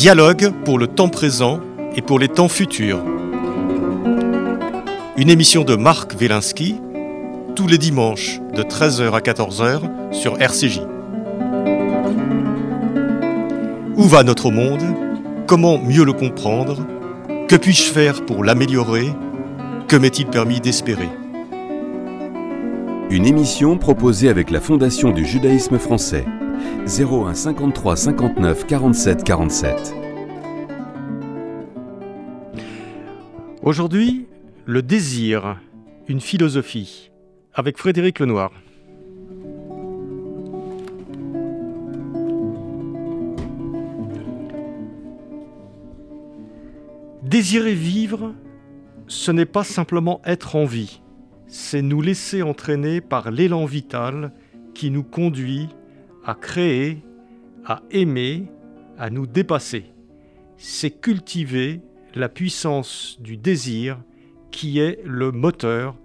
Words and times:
Dialogue 0.00 0.54
pour 0.64 0.78
le 0.78 0.86
temps 0.86 1.10
présent 1.10 1.60
et 1.94 2.00
pour 2.00 2.18
les 2.18 2.28
temps 2.28 2.48
futurs. 2.48 3.04
Une 5.18 5.28
émission 5.28 5.62
de 5.62 5.76
Marc 5.76 6.18
Wielinski 6.18 6.80
tous 7.54 7.66
les 7.66 7.76
dimanches 7.76 8.40
de 8.56 8.62
13h 8.62 9.12
à 9.12 9.20
14h 9.20 9.82
sur 10.10 10.40
RCJ. 10.40 10.80
Où 13.98 14.04
va 14.04 14.22
notre 14.22 14.50
monde? 14.50 14.80
Comment 15.46 15.76
mieux 15.76 16.06
le 16.06 16.14
comprendre? 16.14 16.78
Que 17.46 17.56
puis-je 17.56 17.82
faire 17.82 18.24
pour 18.24 18.42
l'améliorer? 18.42 19.12
Que 19.86 19.96
m'est-il 19.96 20.28
permis 20.28 20.60
d'espérer? 20.60 21.10
Une 23.10 23.26
émission 23.26 23.76
proposée 23.76 24.30
avec 24.30 24.50
la 24.50 24.62
Fondation 24.62 25.10
du 25.10 25.26
judaïsme 25.26 25.78
français. 25.78 26.24
01 26.86 27.34
53 27.34 27.96
59 27.96 28.66
47 28.66 29.24
47. 29.24 29.99
Aujourd'hui, 33.70 34.26
le 34.66 34.82
désir, 34.82 35.56
une 36.08 36.20
philosophie, 36.20 37.12
avec 37.54 37.78
Frédéric 37.78 38.18
Lenoir. 38.18 38.50
Désirer 47.22 47.74
vivre, 47.74 48.34
ce 49.06 49.30
n'est 49.30 49.44
pas 49.44 49.62
simplement 49.62 50.20
être 50.24 50.56
en 50.56 50.64
vie, 50.64 51.00
c'est 51.46 51.80
nous 51.80 52.02
laisser 52.02 52.42
entraîner 52.42 53.00
par 53.00 53.30
l'élan 53.30 53.66
vital 53.66 54.32
qui 54.74 54.90
nous 54.90 55.04
conduit 55.04 55.68
à 56.24 56.34
créer, 56.34 57.04
à 57.64 57.82
aimer, 57.92 58.50
à 58.98 59.10
nous 59.10 59.28
dépasser. 59.28 59.84
C'est 60.56 60.90
cultiver 60.90 61.80
la 62.14 62.28
puissance 62.28 63.16
du 63.20 63.36
désir 63.36 63.98
qui 64.50 64.80
est 64.80 65.00
le 65.04 65.30
moteur 65.30 65.96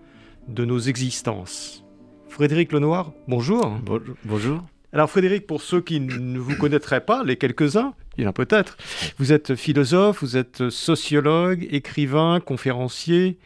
de 0.47 0.65
nos 0.65 0.79
existences. 0.79 1.83
Frédéric 2.29 2.71
Lenoir, 2.71 3.13
bonjour. 3.27 3.79
Bonjour. 4.23 4.63
Alors 4.93 5.09
Frédéric, 5.09 5.47
pour 5.47 5.61
ceux 5.61 5.81
qui 5.81 5.99
ne 5.99 6.39
vous 6.39 6.55
connaîtraient 6.55 7.05
pas, 7.05 7.23
les 7.23 7.37
quelques-uns, 7.37 7.93
il 8.17 8.23
y 8.23 8.27
en 8.27 8.29
a 8.29 8.33
peut-être, 8.33 8.77
vous 9.17 9.33
êtes 9.33 9.55
philosophe, 9.55 10.21
vous 10.21 10.37
êtes 10.37 10.69
sociologue, 10.69 11.67
écrivain, 11.71 12.39
conférencier, 12.39 13.37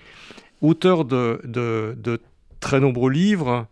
auteur 0.61 1.05
de, 1.05 1.41
de, 1.43 2.19
très 2.59 2.79
nombreux 2.79 3.09
livres, 3.09 3.67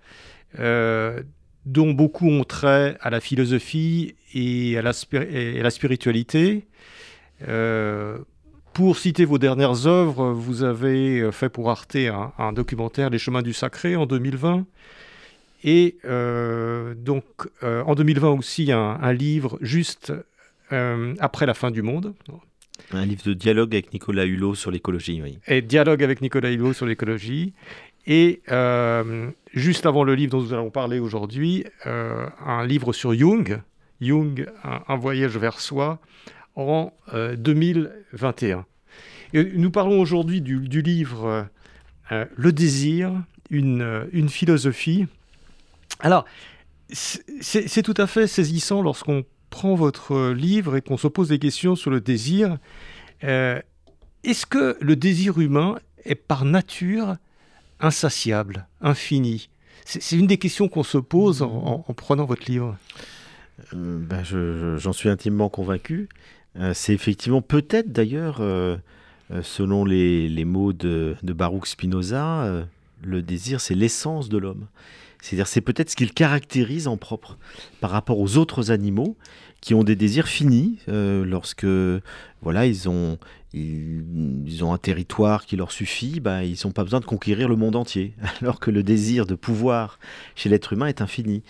euh, 0.59 1.21
dont 1.65 1.91
beaucoup 1.91 2.29
ont 2.29 2.43
trait 2.45 2.97
à 3.01 3.09
la 3.09 3.19
philosophie 3.19 4.15
et 4.33 4.77
à 4.77 4.81
la, 4.81 4.93
et 5.13 5.59
à 5.59 5.63
la 5.63 5.69
spiritualité. 5.69 6.65
Euh, 7.47 8.17
pour 8.77 8.95
citer 8.95 9.25
vos 9.25 9.39
dernières 9.39 9.87
œuvres, 9.87 10.33
vous 10.33 10.61
avez 10.61 11.31
fait 11.31 11.49
pour 11.49 11.71
Arte 11.71 11.97
un, 12.37 12.53
documentaire 12.53 13.09
Les 13.09 13.17
chemins 13.17 13.41
du 13.41 13.51
sacré 13.51 13.95
en 13.95 14.05
2020. 14.05 14.67
Et 15.63 15.97
euh, 16.05 16.93
donc 16.93 17.23
euh, 17.63 17.81
en 17.87 17.95
2020 17.95 18.29
aussi 18.29 18.71
un, 18.71 19.13
livre 19.13 19.57
juste 19.61 20.13
après 20.69 21.47
la 21.47 21.55
fin 21.55 21.71
du 21.71 21.81
monde. 21.81 22.13
Un 22.91 23.03
livre 23.07 23.23
de 23.25 23.33
dialogue 23.33 23.73
avec 23.73 23.93
Nicolas 23.93 24.25
Hulot 24.25 24.53
sur 24.53 24.69
l'écologie, 24.69 25.23
oui. 25.23 25.39
Et 25.47 25.63
dialogue 25.63 26.03
avec 26.03 26.21
Nicolas 26.21 26.51
Hulot 26.51 26.73
sur 26.73 26.85
l'écologie. 26.85 27.53
Et 28.05 28.43
euh, 28.51 29.31
juste 29.55 29.87
avant 29.87 30.03
le 30.03 30.13
livre 30.13 30.33
dont 30.33 30.43
nous 30.43 30.53
allons 30.53 30.69
parler 30.69 30.99
aujourd'hui, 30.99 31.65
euh, 31.87 32.27
un 32.45 32.63
livre 32.63 32.93
sur 32.93 33.15
Jung, 33.15 33.59
Jung, 34.01 34.47
un, 34.63 34.95
voyage 34.97 35.35
vers 35.35 35.59
soi, 35.59 35.97
en 36.57 36.91
2021. 37.13 38.65
Euh, 39.35 39.51
nous 39.55 39.71
parlons 39.71 39.99
aujourd'hui 39.99 40.41
du, 40.41 40.81
livre 40.81 41.47
Le 42.11 42.51
désir, 42.51 43.13
une, 43.49 44.29
philosophie. 44.29 45.07
Alors, 46.01 46.25
c'est 46.89 47.83
tout 47.83 47.93
à 47.97 48.07
fait 48.07 48.27
saisissant 48.27 48.81
lorsqu'on 48.81 49.23
prend 49.49 49.75
votre 49.75 50.31
livre 50.31 50.75
et 50.75 50.81
qu'on 50.81 50.97
se 50.97 51.07
pose 51.07 51.29
des 51.29 51.39
questions 51.39 51.75
sur 51.75 51.91
le 51.91 52.01
désir. 52.01 52.57
Est-ce 53.21 54.45
que 54.45 54.77
le 54.81 54.95
désir 54.95 55.39
humain 55.39 55.77
est 56.03 56.15
par 56.15 56.43
nature 56.43 57.15
insatiable, 57.79 58.67
infini? 58.81 59.49
C'est 59.85 60.17
une 60.17 60.27
des 60.27 60.37
questions 60.37 60.67
qu'on 60.67 60.83
se 60.83 60.97
pose 60.97 61.41
en, 61.41 61.79
prenant 61.95 62.25
votre 62.25 62.51
livre. 62.51 62.75
Euh, 63.73 63.97
ben 63.99 64.21
J'en 64.77 64.91
suis 64.91 65.07
intimement 65.07 65.47
convaincu. 65.47 66.09
Euh, 66.59 66.73
c'est 66.73 66.93
effectivement 66.93 67.41
peut-être 67.41 67.91
d'ailleurs, 67.91 68.37
euh, 68.39 68.77
selon 69.41 69.85
les, 69.85 70.45
mots 70.45 70.73
de, 70.73 71.15
de 71.21 71.33
Baruch 71.33 71.67
Spinoza, 71.67 72.65
le 73.03 73.21
désir, 73.21 73.61
c'est 73.61 73.75
l'essence 73.75 74.29
de 74.29 74.37
l'homme. 74.37 74.67
C'est-à-dire, 75.21 75.47
c'est 75.47 75.61
peut-être 75.61 75.89
ce 75.89 75.95
qu'il 75.95 76.13
caractérise 76.13 76.87
en 76.87 76.97
propre 76.97 77.37
par 77.81 77.89
rapport 77.89 78.19
aux 78.19 78.37
autres 78.37 78.71
animaux 78.71 79.17
qui 79.61 79.73
ont 79.73 79.83
des 79.83 79.95
désirs 79.95 80.27
finis 80.27 80.77
lorsque 80.87 81.65
voilà 82.41 82.67
ils 82.67 82.87
ont 82.87 83.17
ils, 83.53 84.63
ont 84.63 84.73
un 84.73 84.77
territoire 84.77 85.45
qui 85.45 85.55
leur 85.55 85.71
suffit, 85.71 86.19
bah, 86.19 86.43
ils 86.43 86.57
n'ont 86.65 86.71
pas 86.71 86.83
besoin 86.83 86.99
de 86.99 87.05
conquérir 87.05 87.47
le 87.47 87.55
monde 87.55 87.75
entier. 87.75 88.13
Alors 88.41 88.59
que 88.59 88.71
le 88.71 88.83
désir 88.83 89.25
de 89.25 89.35
pouvoir 89.35 89.99
chez 90.35 90.49
l'être 90.49 90.73
humain 90.73 90.87
est 90.87 91.01
infini. 91.01 91.43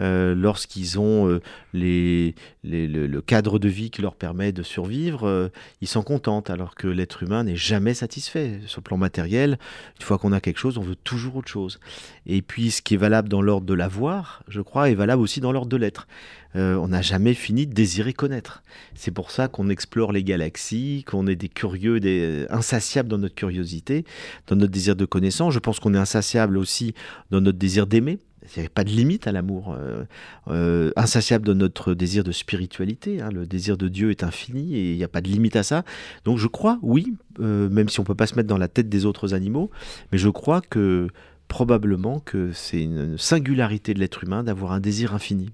Euh, 0.00 0.34
lorsqu'ils 0.34 0.98
ont 0.98 1.28
euh, 1.28 1.40
le, 1.72 3.20
cadre 3.20 3.58
de 3.58 3.68
vie 3.68 3.90
qui 3.90 4.02
leur 4.02 4.14
permet 4.14 4.52
de 4.52 4.62
survivre, 4.62 5.26
euh, 5.26 5.48
ils 5.80 5.88
s'en 5.88 6.02
contentent. 6.02 6.50
Alors 6.50 6.74
que 6.74 6.88
l'être 6.88 7.22
humain 7.22 7.44
n'est 7.44 7.56
jamais 7.56 7.94
satisfait. 7.94 8.60
Sur 8.66 8.80
le 8.80 8.84
plan 8.84 8.96
matériel, 8.96 9.58
une 10.00 10.04
fois 10.04 10.18
qu'on 10.18 10.32
a 10.32 10.40
quelque 10.40 10.58
chose, 10.58 10.78
on 10.78 10.82
veut 10.82 10.96
toujours 10.96 11.36
autre 11.36 11.48
chose. 11.48 11.78
Et 12.26 12.42
puis 12.42 12.70
ce 12.70 12.82
qui 12.82 12.94
est 12.94 12.98
valable 12.98 13.28
dans 13.28 13.42
l'ordre 13.42 13.66
de 13.66 13.74
l'avoir, 13.74 14.42
je 14.48 14.60
crois, 14.60 14.90
est 14.90 14.94
valable 14.94 15.22
aussi 15.22 15.40
dans 15.40 15.52
l'ordre 15.52 15.68
de 15.68 15.76
l'être. 15.76 16.06
on 16.54 16.88
n'a 16.88 17.02
jamais 17.02 17.34
fini 17.34 17.66
de 17.66 17.72
désirer 17.72 18.12
connaître. 18.12 18.62
C'est 18.94 19.10
pour 19.10 19.30
ça 19.30 19.48
qu'on 19.48 19.68
explore 19.68 20.12
les 20.12 20.22
galaxies, 20.22 21.04
qu'on 21.06 21.26
est 21.26 21.36
des 21.36 21.48
curieux, 21.48 22.00
des 22.00 22.46
insatiables 22.50 23.08
dans 23.08 23.18
notre 23.18 23.34
curiosité, 23.34 24.04
dans 24.46 24.56
notre 24.56 24.72
désir 24.72 24.96
de 24.96 25.04
connaissance. 25.04 25.52
Je 25.52 25.58
pense 25.58 25.80
qu'on 25.80 25.94
est 25.94 25.98
insatiable 25.98 26.56
aussi 26.56 26.94
dans 27.30 27.40
notre 27.40 27.58
désir 27.58 27.86
d'aimer. 27.86 28.18
Il 28.56 28.60
n'y 28.60 28.66
a 28.66 28.70
pas 28.70 28.84
de 28.84 28.90
limite 28.90 29.26
à 29.26 29.32
l'amour. 29.32 29.74
Euh, 29.78 30.04
euh, 30.48 30.90
insatiable 30.96 31.46
dans 31.46 31.54
notre 31.54 31.94
désir 31.94 32.24
de 32.24 32.32
spiritualité. 32.32 33.20
Hein. 33.20 33.30
Le 33.32 33.46
désir 33.46 33.76
de 33.76 33.88
Dieu 33.88 34.10
est 34.10 34.22
infini 34.22 34.76
et 34.76 34.92
il 34.92 34.96
n'y 34.96 35.04
a 35.04 35.08
pas 35.08 35.20
de 35.20 35.28
limite 35.28 35.56
à 35.56 35.62
ça. 35.62 35.84
Donc 36.24 36.38
je 36.38 36.46
crois, 36.46 36.78
oui, 36.82 37.14
euh, 37.40 37.68
même 37.68 37.88
si 37.88 38.00
on 38.00 38.02
ne 38.02 38.06
peut 38.06 38.14
pas 38.14 38.26
se 38.26 38.34
mettre 38.34 38.48
dans 38.48 38.58
la 38.58 38.68
tête 38.68 38.88
des 38.88 39.06
autres 39.06 39.34
animaux, 39.34 39.70
mais 40.12 40.18
je 40.18 40.28
crois 40.28 40.60
que 40.60 41.08
probablement 41.48 42.20
que 42.20 42.52
c'est 42.52 42.82
une 42.82 43.18
singularité 43.18 43.94
de 43.94 44.00
l'être 44.00 44.24
humain 44.24 44.42
d'avoir 44.44 44.72
un 44.72 44.80
désir 44.80 45.14
infini. 45.14 45.50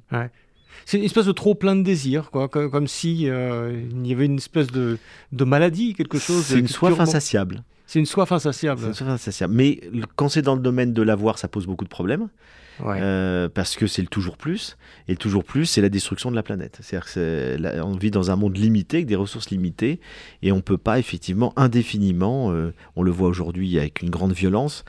C'est 0.87 0.99
une 0.99 1.05
espèce 1.05 1.27
de 1.27 1.33
trop 1.33 1.55
plein 1.55 1.77
de 1.77 1.83
désirs, 1.83 2.31
quoi, 2.31 2.49
comme, 2.49 2.87
si 2.87 3.29
euh, 3.29 3.81
il 3.91 4.06
y 4.06 4.12
avait 4.12 4.27
une 4.27 4.39
espèce 4.39 4.69
de, 4.69 4.99
de 5.33 5.45
maladie, 5.45 5.95
quelque 5.95 6.19
chose. 6.19 6.45
C'est 6.45 6.59
une 6.59 6.69
soif 6.69 6.99
insatiable. 6.99 7.62
C'est 7.87 7.99
une 7.99 8.06
soif 8.06 8.31
insatiable. 8.33 8.83
Une 8.87 8.95
soif 8.95 9.09
insatiable. 9.09 9.55
Mais 9.55 9.81
quand 10.17 10.29
c'est 10.29 10.43
dans 10.43 10.55
le 10.55 10.62
domaine 10.62 10.93
de 10.93 11.03
l'avoir, 11.03 11.39
ça 11.39 11.49
pose 11.49 11.67
beaucoup 11.67 11.84
de 11.84 11.91
problèmes. 11.91 12.29
Euh, 12.87 13.49
parce 13.49 13.77
que 13.77 13.87
c'est 13.87 14.03
le 14.03 14.09
toujours 14.09 14.37
plus, 14.37 14.77
et 15.09 15.13
le 15.13 15.17
toujours 15.19 15.45
plus, 15.45 15.67
c'est 15.67 15.81
la 15.81 15.89
destruction 15.89 16.31
de 16.31 16.37
la 16.37 16.43
planète. 16.43 16.79
C'est-à-dire 16.81 17.13
qu'on 17.13 17.93
vit 17.97 18.11
dans 18.11 18.31
un 18.31 18.37
monde 18.37 18.57
limité, 18.57 18.99
avec 18.99 19.07
des 19.07 19.17
ressources 19.17 19.51
limitées, 19.51 20.01
et 20.43 20.53
on 20.53 20.57
ne 20.57 20.61
peut 20.61 20.79
pas 20.79 20.99
effectivement 20.99 21.53
indéfiniment, 21.57 22.53
euh, 22.53 22.73
on 22.97 23.03
le 23.03 23.11
voit 23.11 23.29
aujourd'hui 23.29 23.79
avec 23.79 24.03
une 24.03 24.11
grande 24.11 24.33
violence, 24.33 24.85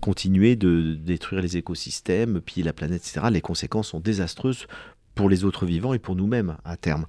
continuer 0.00 0.56
de 0.56 0.94
détruire 0.94 1.40
les 1.42 1.56
écosystèmes, 1.56 2.40
piller 2.40 2.64
la 2.64 2.72
planète, 2.72 3.02
etc. 3.06 3.28
Les 3.30 3.40
conséquences 3.40 3.90
sont 3.90 4.00
désastreuses 4.00 4.66
pour 5.14 5.28
les 5.28 5.44
autres 5.44 5.66
vivants 5.66 5.92
et 5.92 5.98
pour 5.98 6.16
nous-mêmes 6.16 6.56
à 6.64 6.76
terme. 6.76 7.06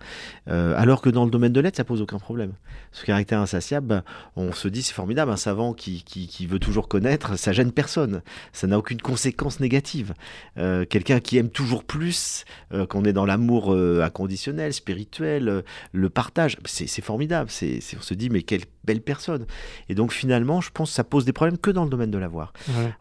Euh, 0.49 0.73
alors 0.77 1.01
que 1.01 1.09
dans 1.09 1.25
le 1.25 1.31
domaine 1.31 1.53
de 1.53 1.59
l'aide, 1.59 1.75
ça 1.75 1.83
pose 1.83 2.01
aucun 2.01 2.19
problème. 2.19 2.53
Ce 2.91 3.05
caractère 3.05 3.39
insatiable, 3.39 3.87
ben, 3.87 4.03
on 4.35 4.51
se 4.51 4.67
dit 4.67 4.81
c'est 4.81 4.93
formidable, 4.93 5.31
un 5.31 5.37
savant 5.37 5.73
qui, 5.73 6.03
qui, 6.03 6.45
veut 6.45 6.59
toujours 6.59 6.87
connaître, 6.87 7.37
ça 7.37 7.53
gêne 7.53 7.71
personne, 7.71 8.21
ça 8.51 8.67
n'a 8.67 8.77
aucune 8.77 9.01
conséquence 9.01 9.59
négative. 9.59 10.13
Euh, 10.57 10.85
quelqu'un 10.85 11.19
qui 11.19 11.37
aime 11.37 11.49
toujours 11.49 11.83
plus, 11.83 12.43
euh, 12.73 12.85
qu'on 12.85 13.05
est 13.05 13.13
dans 13.13 13.25
l'amour 13.25 13.71
inconditionnel, 13.71 14.73
spirituel, 14.73 15.63
le 15.93 16.09
partage, 16.09 16.57
c'est 16.65 17.01
formidable. 17.01 17.49
C'est 17.49 17.79
on 17.97 18.01
se 18.01 18.13
dit 18.13 18.29
mais 18.29 18.41
quelle 18.41 18.63
belle 18.83 19.01
personne. 19.01 19.45
Et 19.89 19.95
donc 19.95 20.11
finalement, 20.11 20.59
je 20.59 20.71
pense 20.71 20.89
que 20.89 20.95
ça 20.95 21.03
pose 21.03 21.23
des 21.23 21.33
problèmes 21.33 21.57
que 21.57 21.71
dans 21.71 21.83
le 21.83 21.89
domaine 21.89 22.11
de 22.11 22.17
l'avoir. 22.17 22.53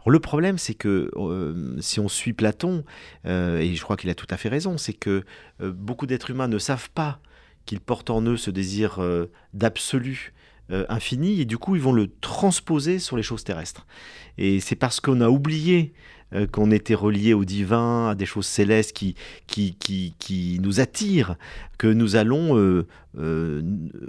Le 0.06 0.20
problème, 0.20 0.58
c'est 0.58 0.74
que 0.74 1.10
si 1.80 2.00
on 2.00 2.08
suit 2.08 2.32
Platon, 2.32 2.84
et 3.24 3.74
je 3.74 3.82
crois 3.82 3.96
qu'il 3.96 4.10
a 4.10 4.14
tout 4.14 4.26
à 4.30 4.36
fait 4.36 4.48
raison, 4.48 4.76
c'est 4.78 4.99
que 5.00 5.24
euh, 5.60 5.72
beaucoup 5.72 6.06
d'êtres 6.06 6.30
humains 6.30 6.48
ne 6.48 6.58
savent 6.58 6.90
pas 6.90 7.20
qu'ils 7.66 7.80
portent 7.80 8.10
en 8.10 8.22
eux 8.22 8.36
ce 8.36 8.50
désir 8.50 8.98
euh, 8.98 9.26
d'absolu 9.54 10.32
euh, 10.70 10.86
infini, 10.88 11.40
et 11.40 11.44
du 11.44 11.58
coup 11.58 11.74
ils 11.74 11.82
vont 11.82 11.92
le 11.92 12.10
transposer 12.20 12.98
sur 12.98 13.16
les 13.16 13.22
choses 13.22 13.42
terrestres. 13.42 13.86
Et 14.38 14.60
c'est 14.60 14.76
parce 14.76 15.00
qu'on 15.00 15.20
a 15.20 15.28
oublié 15.28 15.92
qu'on 16.52 16.70
était 16.70 16.94
relié 16.94 17.34
au 17.34 17.44
divin, 17.44 18.08
à 18.10 18.14
des 18.14 18.26
choses 18.26 18.46
célestes 18.46 18.92
qui, 18.92 19.14
qui, 19.46 19.74
qui, 19.74 20.14
qui 20.18 20.58
nous 20.62 20.80
attirent, 20.80 21.36
que 21.80 21.86
nous 21.86 22.16
allons 22.16 22.58
euh, 22.58 22.86
euh, 23.18 23.62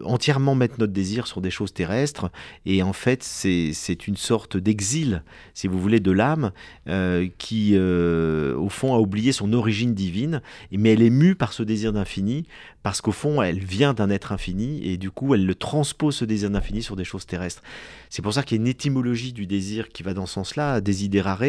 entièrement 0.03 0.56
mettre 0.56 0.75
notre 0.77 0.91
désir 0.91 1.25
sur 1.25 1.39
des 1.39 1.50
choses 1.50 1.73
terrestres. 1.73 2.29
Et 2.65 2.83
en 2.83 2.91
fait, 2.91 3.23
c'est 3.23 4.07
une 4.07 4.18
sorte 4.18 4.57
d'exil, 4.57 5.23
si 5.53 5.69
vous 5.69 5.79
voulez, 5.79 6.01
de 6.01 6.12
l'âme 6.12 6.51
euh, 6.89 7.29
qui, 7.38 7.77
au 7.77 8.68
fond, 8.68 8.94
a 8.94 9.00
oublié 9.00 9.31
son 9.31 9.53
origine 9.53 9.94
divine, 9.94 10.41
mais 10.71 10.91
elle 10.91 11.01
est 11.01 11.09
mue 11.09 11.35
par 11.35 11.53
ce 11.53 11.63
désir 11.63 11.94
d'infini, 11.94 12.44
parce 12.83 13.00
qu'au 13.00 13.13
fond, 13.13 13.42
elle 13.42 13.60
vient 13.60 13.94
d'un 13.94 14.10
être 14.10 14.33
infini, 14.33 14.86
et 14.86 14.98
du 14.98 15.12
coup, 15.12 15.33
elle 15.33 15.45
le 15.45 15.56
transpose, 15.56 16.18
ce 16.18 16.25
désir 16.25 16.50
d'infini, 16.50 16.83
sur 16.83 16.98
des 16.98 17.06
choses 17.06 17.25
terrestres. 17.25 17.63
C'est 18.10 18.22
pour 18.22 18.33
ça 18.33 18.44
qu'il 18.44 18.57
y 18.57 18.60
a 18.60 18.62
une 18.62 18.68
étymologie 18.68 19.31
du 19.31 19.48
désir 19.48 19.89
qui 19.89 20.04
va 20.04 20.13
dans 20.13 20.25
ce 20.25 20.33
sens-là, 20.33 20.81
désidérare. 20.81 21.44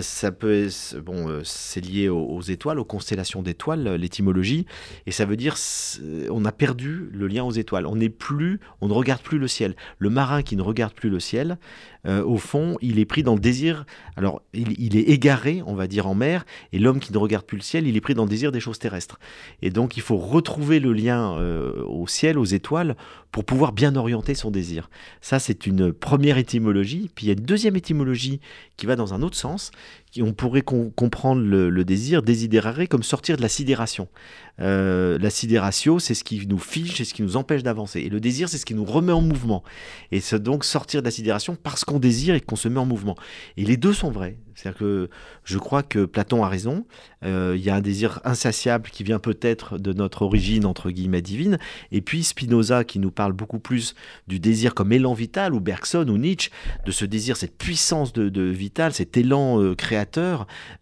ça 0.00 0.32
peut, 0.32 0.68
bon, 1.04 1.42
c'est 1.44 1.84
lié 1.84 2.08
aux, 2.08 2.24
aux 2.24 2.40
étoiles, 2.40 2.78
aux 2.78 2.84
constellations 2.84 3.42
d'étoiles, 3.42 3.96
l'étymologie, 3.96 4.66
et 5.04 5.10
ça 5.10 5.26
veut 5.26 5.36
dire 5.36 5.42
dire, 5.42 5.56
on 6.30 6.44
a 6.44 6.52
perdu 6.52 7.08
le 7.12 7.26
lien 7.26 7.44
aux 7.44 7.52
étoiles. 7.52 7.86
On 7.86 7.96
n'est 7.96 8.08
plus, 8.08 8.60
on 8.80 8.88
ne 8.88 8.92
regarde 8.92 9.22
plus 9.22 9.38
le 9.38 9.48
ciel. 9.48 9.74
Le 9.98 10.10
marin 10.10 10.42
qui 10.42 10.56
ne 10.56 10.62
regarde 10.62 10.94
plus 10.94 11.10
le 11.10 11.20
ciel, 11.20 11.58
euh, 12.06 12.24
au 12.24 12.36
fond, 12.36 12.76
il 12.80 12.98
est 12.98 13.04
pris 13.04 13.22
dans 13.22 13.34
le 13.34 13.40
désir. 13.40 13.84
Alors, 14.16 14.42
il, 14.52 14.96
est 14.96 15.08
égaré, 15.08 15.62
on 15.66 15.74
va 15.74 15.86
dire, 15.86 16.06
en 16.06 16.14
mer, 16.14 16.44
et 16.72 16.78
l'homme 16.78 16.98
qui 16.98 17.12
ne 17.12 17.18
regarde 17.18 17.44
plus 17.44 17.56
le 17.56 17.62
ciel, 17.62 17.86
il 17.86 17.96
est 17.96 18.00
pris 18.00 18.14
dans 18.14 18.24
le 18.24 18.28
désir 18.28 18.50
des 18.50 18.60
choses 18.60 18.78
terrestres. 18.78 19.20
Et 19.62 19.70
donc, 19.70 19.96
il 19.96 20.02
faut 20.02 20.16
retrouver 20.16 20.80
le 20.80 20.92
lien 20.92 21.36
euh, 21.38 21.84
au 21.86 22.06
ciel, 22.06 22.38
aux 22.38 22.44
étoiles, 22.44 22.96
pour 23.30 23.44
pouvoir 23.44 23.72
bien 23.72 23.96
orienter 23.96 24.34
son 24.34 24.50
désir. 24.50 24.90
Ça, 25.20 25.38
c'est 25.38 25.66
une 25.66 25.92
première 25.92 26.38
étymologie. 26.38 27.10
Puis 27.14 27.26
il 27.26 27.28
y 27.28 27.30
a 27.30 27.38
une 27.38 27.46
deuxième 27.46 27.76
étymologie 27.76 28.40
qui 28.76 28.86
va 28.86 28.96
dans 28.96 29.14
un 29.14 29.22
autre 29.22 29.36
sens. 29.36 29.70
On 30.20 30.34
pourrait 30.34 30.62
comprendre 30.62 31.40
le, 31.40 31.84
désir, 31.84 32.22
désidérare, 32.22 32.88
comme 32.90 33.02
sortir 33.02 33.36
de 33.36 33.42
la 33.42 33.48
sidération. 33.48 34.08
Euh, 34.60 35.18
la 35.18 35.30
sidération, 35.30 35.98
c'est 35.98 36.14
ce 36.14 36.22
qui 36.22 36.46
nous 36.46 36.58
fige, 36.58 36.96
c'est 36.96 37.04
ce 37.04 37.14
qui 37.14 37.22
nous 37.22 37.36
empêche 37.36 37.62
d'avancer. 37.62 38.00
Et 38.00 38.10
le 38.10 38.20
désir, 38.20 38.48
c'est 38.48 38.58
ce 38.58 38.66
qui 38.66 38.74
nous 38.74 38.84
remet 38.84 39.12
en 39.12 39.22
mouvement. 39.22 39.62
Et 40.10 40.20
c'est 40.20 40.42
donc 40.42 40.64
sortir 40.64 41.00
de 41.00 41.06
la 41.06 41.10
sidération 41.10 41.56
parce 41.56 41.84
qu'on 41.84 41.98
désire 41.98 42.34
et 42.34 42.40
qu'on 42.40 42.56
se 42.56 42.68
met 42.68 42.78
en 42.78 42.86
mouvement. 42.86 43.16
Et 43.56 43.64
les 43.64 43.78
deux 43.78 43.94
sont 43.94 44.10
vrais. 44.10 44.36
C'est-à-dire 44.54 44.78
que 44.78 45.10
je 45.44 45.58
crois 45.58 45.82
que 45.82 46.04
Platon 46.04 46.44
a 46.44 46.48
raison. 46.48 46.86
Euh, 47.24 47.54
il 47.56 47.62
y 47.62 47.70
a 47.70 47.74
un 47.74 47.80
désir 47.80 48.20
insatiable 48.24 48.90
qui 48.90 49.02
vient 49.02 49.18
peut-être 49.18 49.78
de 49.78 49.92
notre 49.92 50.22
origine, 50.22 50.66
entre 50.66 50.90
guillemets, 50.90 51.22
divine. 51.22 51.58
Et 51.90 52.00
puis 52.00 52.22
Spinoza 52.22 52.84
qui 52.84 52.98
nous 52.98 53.10
parle 53.10 53.32
beaucoup 53.32 53.58
plus 53.58 53.94
du 54.28 54.40
désir 54.40 54.74
comme 54.74 54.92
élan 54.92 55.14
vital, 55.14 55.54
ou 55.54 55.60
Bergson 55.60 56.06
ou 56.08 56.18
Nietzsche, 56.18 56.50
de 56.84 56.92
ce 56.92 57.04
désir, 57.04 57.36
cette 57.36 57.56
puissance 57.56 58.12
de, 58.12 58.42
vital, 58.42 58.92
cet 58.92 59.16
élan 59.16 59.60
euh, 59.60 59.74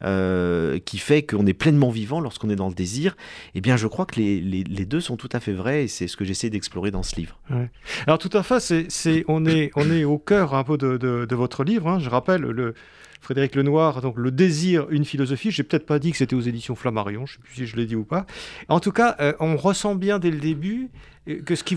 euh, 0.02 0.78
qui 0.78 0.98
fait 0.98 1.22
qu'on 1.22 1.46
est 1.46 1.54
pleinement 1.54 1.90
vivant 1.90 2.20
lorsqu'on 2.20 2.50
est 2.50 2.56
dans 2.56 2.68
le 2.68 2.74
désir. 2.74 3.16
Eh 3.54 3.60
bien, 3.60 3.76
je 3.76 3.86
crois 3.86 4.06
que 4.06 4.20
les, 4.20 4.64
deux 4.64 5.00
sont 5.00 5.16
tout 5.16 5.28
à 5.32 5.40
fait 5.40 5.52
vrais 5.52 5.84
et 5.84 5.88
c'est 5.88 6.08
ce 6.08 6.16
que 6.16 6.24
j'essaie 6.24 6.50
d'explorer 6.50 6.90
dans 6.90 7.02
ce 7.02 7.16
livre. 7.16 7.38
Alors, 8.06 8.18
tout 8.18 8.30
à 8.32 8.42
fait, 8.42 8.88
on, 9.28 9.46
est, 9.46 10.04
au 10.04 10.18
cœur 10.18 10.54
un 10.54 10.64
peu 10.64 10.76
de, 10.76 11.34
votre 11.34 11.64
livre. 11.64 11.88
Hein. 11.88 11.98
Je 11.98 12.08
rappelle 12.08 12.42
le 12.42 12.74
Frédéric 13.20 13.54
Lenoir, 13.54 14.00
donc 14.00 14.14
Le 14.16 14.30
désir, 14.30 14.86
une 14.90 15.04
philosophie. 15.04 15.50
J'ai 15.50 15.62
peut-être 15.62 15.86
pas 15.86 15.98
dit 15.98 16.10
que 16.10 16.16
c'était 16.16 16.34
aux 16.34 16.40
éditions 16.40 16.74
Flammarion, 16.74 17.26
je 17.26 17.34
ne 17.34 17.36
sais 17.36 17.42
plus 17.42 17.54
si 17.54 17.66
je 17.66 17.76
l'ai 17.76 17.86
dit 17.86 17.96
ou 17.96 18.04
pas. 18.04 18.26
En 18.68 18.80
tout 18.80 18.92
cas, 18.92 19.16
euh, 19.20 19.34
on 19.40 19.56
ressent 19.56 19.94
bien 19.94 20.18
dès 20.18 20.30
le 20.30 20.38
début 20.38 20.90
euh, 21.28 21.42
que 21.42 21.54
ce 21.54 21.62
qui 21.62 21.76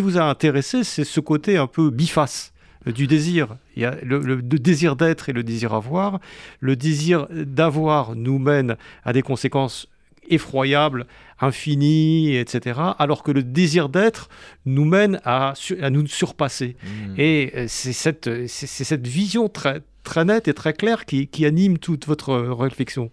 vous, 0.00 0.18
a 0.18 0.24
intéressé, 0.24 0.84
c'est 0.84 1.04
ce 1.04 1.20
côté 1.20 1.56
un 1.56 1.66
peu 1.66 1.90
biface 1.90 2.51
du 2.86 3.06
désir. 3.06 3.56
Il 3.76 3.82
y 3.82 3.84
a 3.84 3.96
le, 4.02 4.42
désir 4.42 4.96
d'être 4.96 5.28
et 5.28 5.32
le 5.32 5.42
désir 5.42 5.74
avoir. 5.74 6.20
Le 6.60 6.76
désir 6.76 7.26
d'avoir 7.30 8.14
nous 8.14 8.38
mène 8.38 8.76
à 9.04 9.12
des 9.12 9.22
conséquences 9.22 9.88
effroyables, 10.28 11.06
infinies, 11.40 12.36
etc. 12.36 12.80
Alors 12.98 13.22
que 13.22 13.32
le 13.32 13.42
désir 13.42 13.88
d'être 13.88 14.28
nous 14.64 14.84
mène 14.84 15.20
à, 15.24 15.54
à 15.80 15.90
nous 15.90 16.06
surpasser. 16.06 16.76
Mmh. 16.82 17.20
Et 17.20 17.64
c'est 17.68 17.92
cette, 17.92 18.46
cette 18.46 19.06
vision 19.06 19.48
très, 19.48 19.82
très 20.02 20.24
nette 20.24 20.48
et 20.48 20.54
très 20.54 20.72
claire 20.72 21.04
qui, 21.04 21.44
anime 21.44 21.78
toute 21.78 22.06
votre 22.06 22.34
réflexion. 22.34 23.10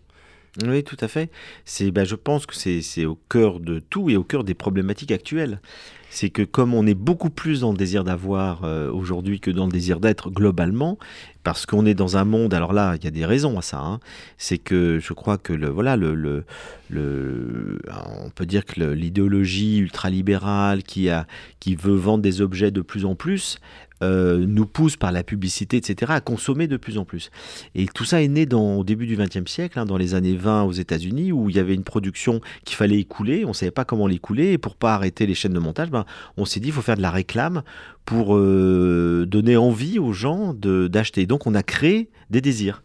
Oui, 0.65 0.83
tout 0.83 0.97
à 0.99 1.07
fait. 1.07 1.29
C'est, 1.65 1.91
ben, 1.91 2.05
je 2.05 2.15
pense 2.15 2.45
que 2.45 2.55
c'est 2.55 3.05
au 3.05 3.19
cœur 3.29 3.59
de 3.59 3.79
tout 3.79 4.09
et 4.09 4.17
au 4.17 4.23
cœur 4.23 4.43
des 4.43 4.55
problématiques 4.55 5.11
actuelles. 5.11 5.61
C'est 6.11 6.31
que 6.31 6.41
comme 6.41 6.73
on 6.73 6.87
est 6.87 6.95
beaucoup 6.95 7.29
plus 7.29 7.61
dans 7.61 7.71
le 7.71 7.77
désir 7.77 8.03
d'avoir 8.03 8.63
euh, 8.63 8.91
aujourd'hui 8.91 9.39
que 9.39 9.51
dans 9.51 9.67
le 9.67 9.71
désir 9.71 9.99
d'être 9.99 10.31
globalement, 10.31 10.97
parce 11.43 11.67
qu'on 11.67 11.85
est 11.85 11.93
dans 11.93 12.17
un 12.17 12.25
monde, 12.25 12.55
alors 12.55 12.73
là, 12.73 12.95
il 12.95 13.03
y 13.03 13.07
a 13.07 13.11
des 13.11 13.25
raisons 13.25 13.59
à 13.59 13.61
ça. 13.61 13.79
Hein. 13.79 13.99
c'est 14.39 14.57
que 14.57 14.97
je 14.99 15.13
crois 15.13 15.37
que 15.37 15.53
le, 15.53 15.69
voilà, 15.69 15.95
le, 15.95 16.15
le, 16.15 16.45
le 16.89 17.79
on 18.25 18.31
peut 18.31 18.47
dire 18.47 18.65
que 18.65 18.81
l'idéologie 18.83 19.77
ultralibérale 19.77 20.81
qui 20.81 21.11
a, 21.11 21.27
qui 21.59 21.75
veut 21.75 21.95
vendre 21.95 22.23
des 22.23 22.41
objets 22.41 22.71
de 22.71 22.81
plus 22.81 23.05
en 23.05 23.13
plus, 23.13 23.59
euh, 24.01 24.45
nous 24.47 24.65
pousse 24.65 24.97
par 24.97 25.11
la 25.11 25.23
publicité, 25.23 25.77
etc., 25.77 26.11
à 26.15 26.21
consommer 26.21 26.67
de 26.67 26.77
plus 26.77 26.97
en 26.97 27.05
plus. 27.05 27.31
Et 27.75 27.85
tout 27.87 28.05
ça 28.05 28.21
est 28.21 28.27
né 28.27 28.45
dans, 28.45 28.75
au 28.77 28.83
début 28.83 29.05
du 29.07 29.17
XXe 29.17 29.49
siècle, 29.49 29.79
hein, 29.79 29.85
dans 29.85 29.97
les 29.97 30.13
années 30.13 30.35
20 30.35 30.63
aux 30.63 30.71
États-Unis, 30.71 31.31
où 31.31 31.49
il 31.49 31.55
y 31.55 31.59
avait 31.59 31.73
une 31.75 31.83
production 31.83 32.41
qu'il 32.65 32.75
fallait 32.75 32.99
écouler, 32.99 33.45
on 33.45 33.49
ne 33.49 33.53
savait 33.53 33.71
pas 33.71 33.85
comment 33.85 34.07
l'écouler, 34.07 34.53
et 34.53 34.57
pour 34.57 34.75
pas 34.75 34.93
arrêter 34.93 35.25
les 35.25 35.35
chaînes 35.35 35.53
de 35.53 35.59
montage, 35.59 35.89
ben, 35.89 36.05
on 36.37 36.45
s'est 36.45 36.59
dit 36.59 36.69
il 36.69 36.73
faut 36.73 36.81
faire 36.81 36.97
de 36.97 37.01
la 37.01 37.11
réclame 37.11 37.63
pour 38.05 38.35
euh, 38.35 39.25
donner 39.27 39.57
envie 39.57 39.99
aux 39.99 40.13
gens 40.13 40.53
d'acheter. 40.53 41.25
Donc 41.25 41.45
on 41.45 41.53
a 41.53 41.63
créé 41.63 42.09
des 42.29 42.41
désirs. 42.41 42.81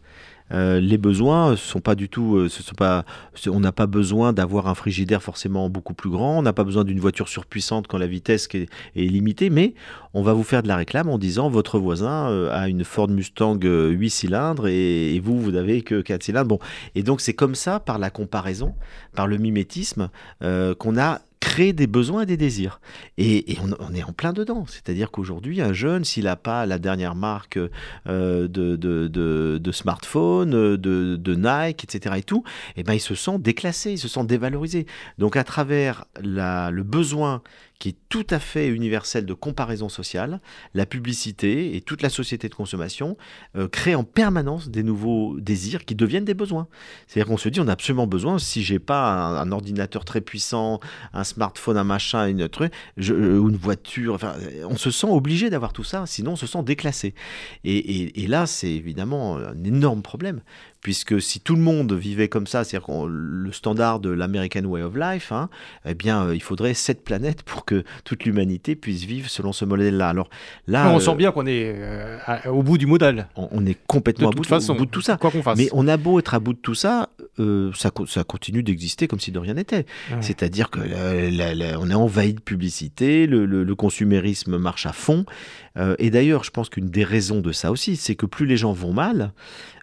Euh, 0.51 0.79
les 0.79 0.97
besoins 0.97 1.55
sont 1.55 1.81
pas 1.81 1.95
du 1.95 2.07
tout, 2.07 2.35
euh, 2.35 2.49
ce 2.49 2.61
sont 2.61 2.75
pas, 2.75 3.03
on 3.47 3.59
n'a 3.59 3.71
pas 3.71 3.87
besoin 3.87 4.31
d'avoir 4.31 4.67
un 4.67 4.75
frigidaire 4.75 5.23
forcément 5.23 5.69
beaucoup 5.69 5.95
plus 5.95 6.09
grand, 6.09 6.37
on 6.37 6.41
n'a 6.43 6.53
pas 6.53 6.63
besoin 6.63 6.83
d'une 6.83 6.99
voiture 6.99 7.27
surpuissante 7.27 7.87
quand 7.87 7.97
la 7.97 8.07
vitesse 8.07 8.47
est, 8.53 8.67
limitée, 8.95 9.49
mais 9.49 9.73
on 10.13 10.21
va 10.21 10.33
vous 10.33 10.43
faire 10.43 10.61
de 10.61 10.67
la 10.67 10.75
réclame 10.75 11.09
en 11.09 11.17
disant 11.17 11.49
votre 11.49 11.79
voisin 11.79 12.29
euh, 12.29 12.51
a 12.51 12.69
une 12.69 12.83
Ford 12.83 13.09
Mustang 13.09 13.57
8 13.61 14.09
cylindres 14.09 14.67
et, 14.67 15.19
vous, 15.23 15.39
vous 15.39 15.51
n'avez 15.51 15.81
que 15.81 16.01
4 16.01 16.23
cylindres. 16.23 16.47
Bon, 16.47 16.59
et 16.93 17.01
donc 17.01 17.21
c'est 17.21 17.33
comme 17.33 17.55
ça, 17.55 17.79
par 17.79 17.97
la 17.97 18.09
comparaison, 18.09 18.75
par 19.15 19.27
le 19.27 19.37
mimétisme, 19.37 20.09
qu'on 20.41 20.97
a 20.97 21.21
créer 21.45 21.73
des 21.73 21.85
besoins 21.85 22.23
et 22.23 22.25
des 22.25 22.37
désirs. 22.37 22.81
Et, 23.19 23.57
on, 23.61 23.93
est 23.93 24.03
en 24.03 24.13
plein 24.13 24.33
dedans. 24.33 24.65
C'est-à-dire 24.67 25.11
qu'aujourd'hui, 25.11 25.61
un 25.61 25.73
jeune, 25.73 26.03
s'il 26.03 26.23
n'a 26.23 26.35
pas 26.35 26.65
la 26.65 26.79
dernière 26.79 27.13
marque 27.13 27.59
euh, 28.07 28.47
de, 28.47 28.75
de, 28.75 29.71
smartphone, 29.71 30.75
de, 30.75 31.35
Nike, 31.35 31.83
etc. 31.83 32.15
et 32.17 32.23
tout, 32.23 32.43
eh 32.77 32.83
ben, 32.83 32.93
il 32.93 32.99
se 32.99 33.13
sent 33.13 33.37
déclassé, 33.37 33.91
il 33.91 33.99
se 33.99 34.07
sent 34.07 34.23
dévalorisé. 34.25 34.87
Donc 35.19 35.37
à 35.37 35.43
travers 35.43 36.05
la, 36.19 36.71
le 36.71 36.81
besoin 36.81 37.43
qui 37.79 37.89
est 37.89 37.95
tout 38.09 38.25
à 38.29 38.39
fait 38.39 38.67
universel 38.67 39.25
de 39.25 39.33
comparaison 39.33 39.89
sociale, 39.89 40.39
la 40.73 40.85
publicité 40.85 41.75
et 41.75 41.81
toute 41.81 42.01
la 42.01 42.09
société 42.09 42.47
de 42.49 42.55
consommation 42.55 43.17
euh, 43.55 43.67
créent 43.67 43.95
en 43.95 44.03
permanence 44.03 44.69
des 44.69 44.83
nouveaux 44.83 45.39
désirs 45.39 45.85
qui 45.85 45.95
deviennent 45.95 46.25
des 46.25 46.33
besoins. 46.33 46.67
C'est-à-dire 47.07 47.27
qu'on 47.27 47.37
se 47.37 47.49
dit 47.49 47.59
on 47.59 47.67
a 47.67 47.73
absolument 47.73 48.07
besoin, 48.07 48.39
si 48.39 48.63
j'ai 48.63 48.79
pas 48.79 49.39
un, 49.39 49.51
ordinateur 49.51 50.05
très 50.05 50.21
puissant, 50.21 50.79
un 51.13 51.23
smartphone, 51.23 51.77
un 51.77 51.83
machin, 51.83 52.27
une 52.27 52.47
truc, 52.47 52.71
euh, 52.99 53.37
ou 53.37 53.49
une 53.49 53.57
voiture, 53.57 54.13
enfin, 54.13 54.33
on 54.69 54.77
se 54.77 54.91
sent 54.91 55.07
obligé 55.09 55.49
d'avoir 55.49 55.73
tout 55.73 55.83
ça, 55.83 56.05
sinon 56.05 56.31
on 56.31 56.35
se 56.35 56.47
sent 56.47 56.63
déclassé. 56.63 57.13
Et, 57.63 58.23
et 58.23 58.27
là, 58.27 58.47
c'est 58.47 58.71
évidemment 58.71 59.37
un 59.37 59.63
énorme 59.63 60.01
problème, 60.01 60.41
puisque 60.85 61.19
si 61.19 61.39
tout 61.39 61.55
le 61.55 61.63
monde 61.63 61.93
vivait 61.93 62.27
comme 62.27 62.45
ça, 62.45 62.63
c'est-à-dire 62.63 63.07
le 63.07 63.51
standard 63.51 63.99
de 63.99 64.11
l'American 64.11 64.65
Way 64.65 64.83
of 64.83 64.95
Life, 64.95 65.31
hein, 65.31 65.49
eh 65.83 65.95
bien, 65.95 66.27
euh, 66.27 66.35
il 66.35 66.43
faudrait 66.43 66.75
sept 66.75 67.03
planètes 67.03 67.41
pour 67.41 67.65
que 67.65 67.83
toute 68.03 68.23
l'humanité 68.23 68.75
puisse 68.75 69.03
vivre 69.03 69.27
selon 69.27 69.51
ce 69.51 69.65
modèle-là. 69.65 70.09
Alors 70.09 70.29
là, 70.67 70.91
on 70.91 70.99
sent 70.99 71.09
euh, 71.09 71.15
bien 71.15 71.31
qu'on 71.31 71.47
est 71.47 71.73
euh, 71.75 72.19
au 72.51 72.61
bout 72.61 72.77
du 72.77 72.85
modèle. 72.85 73.29
On, 73.35 73.65
est 73.65 73.79
complètement 73.87 74.29
de 74.29 74.35
à, 74.35 74.37
bout, 74.37 74.45
façon, 74.45 74.73
au 74.73 74.75
bout 74.75 74.85
de 74.85 74.91
tout 74.91 75.01
ça. 75.01 75.17
Quoi 75.17 75.31
qu'on 75.31 75.41
fasse. 75.41 75.57
Mais 75.57 75.69
on 75.73 75.87
a 75.87 75.97
beau 75.97 76.19
être 76.19 76.35
à 76.35 76.39
bout 76.39 76.53
de 76.53 76.59
tout 76.59 76.75
ça, 76.75 77.09
ça, 77.73 77.89
ça, 78.05 78.23
continue 78.23 78.61
d'exister 78.61 79.07
comme 79.07 79.19
si 79.19 79.31
de 79.31 79.39
rien 79.39 79.55
n'était. 79.55 79.87
C'est-à-dire 80.21 80.69
que 80.69 80.81
on 81.77 81.89
est 81.89 81.95
envahi 81.95 82.35
de 82.35 82.41
publicité, 82.41 83.25
le, 83.25 83.47
le, 83.47 83.63
le 83.63 83.75
consumérisme 83.75 84.59
marche 84.59 84.85
à 84.85 84.93
fond. 84.93 85.25
et 85.97 86.11
d'ailleurs, 86.11 86.43
je 86.43 86.51
pense 86.51 86.69
qu'une 86.69 86.91
des 86.91 87.03
raisons 87.03 87.41
de 87.41 87.51
ça 87.51 87.71
aussi, 87.71 87.95
c'est 87.95 88.13
que 88.13 88.27
plus 88.27 88.45
les 88.45 88.55
gens 88.55 88.73
vont 88.73 88.93
mal, 88.93 89.31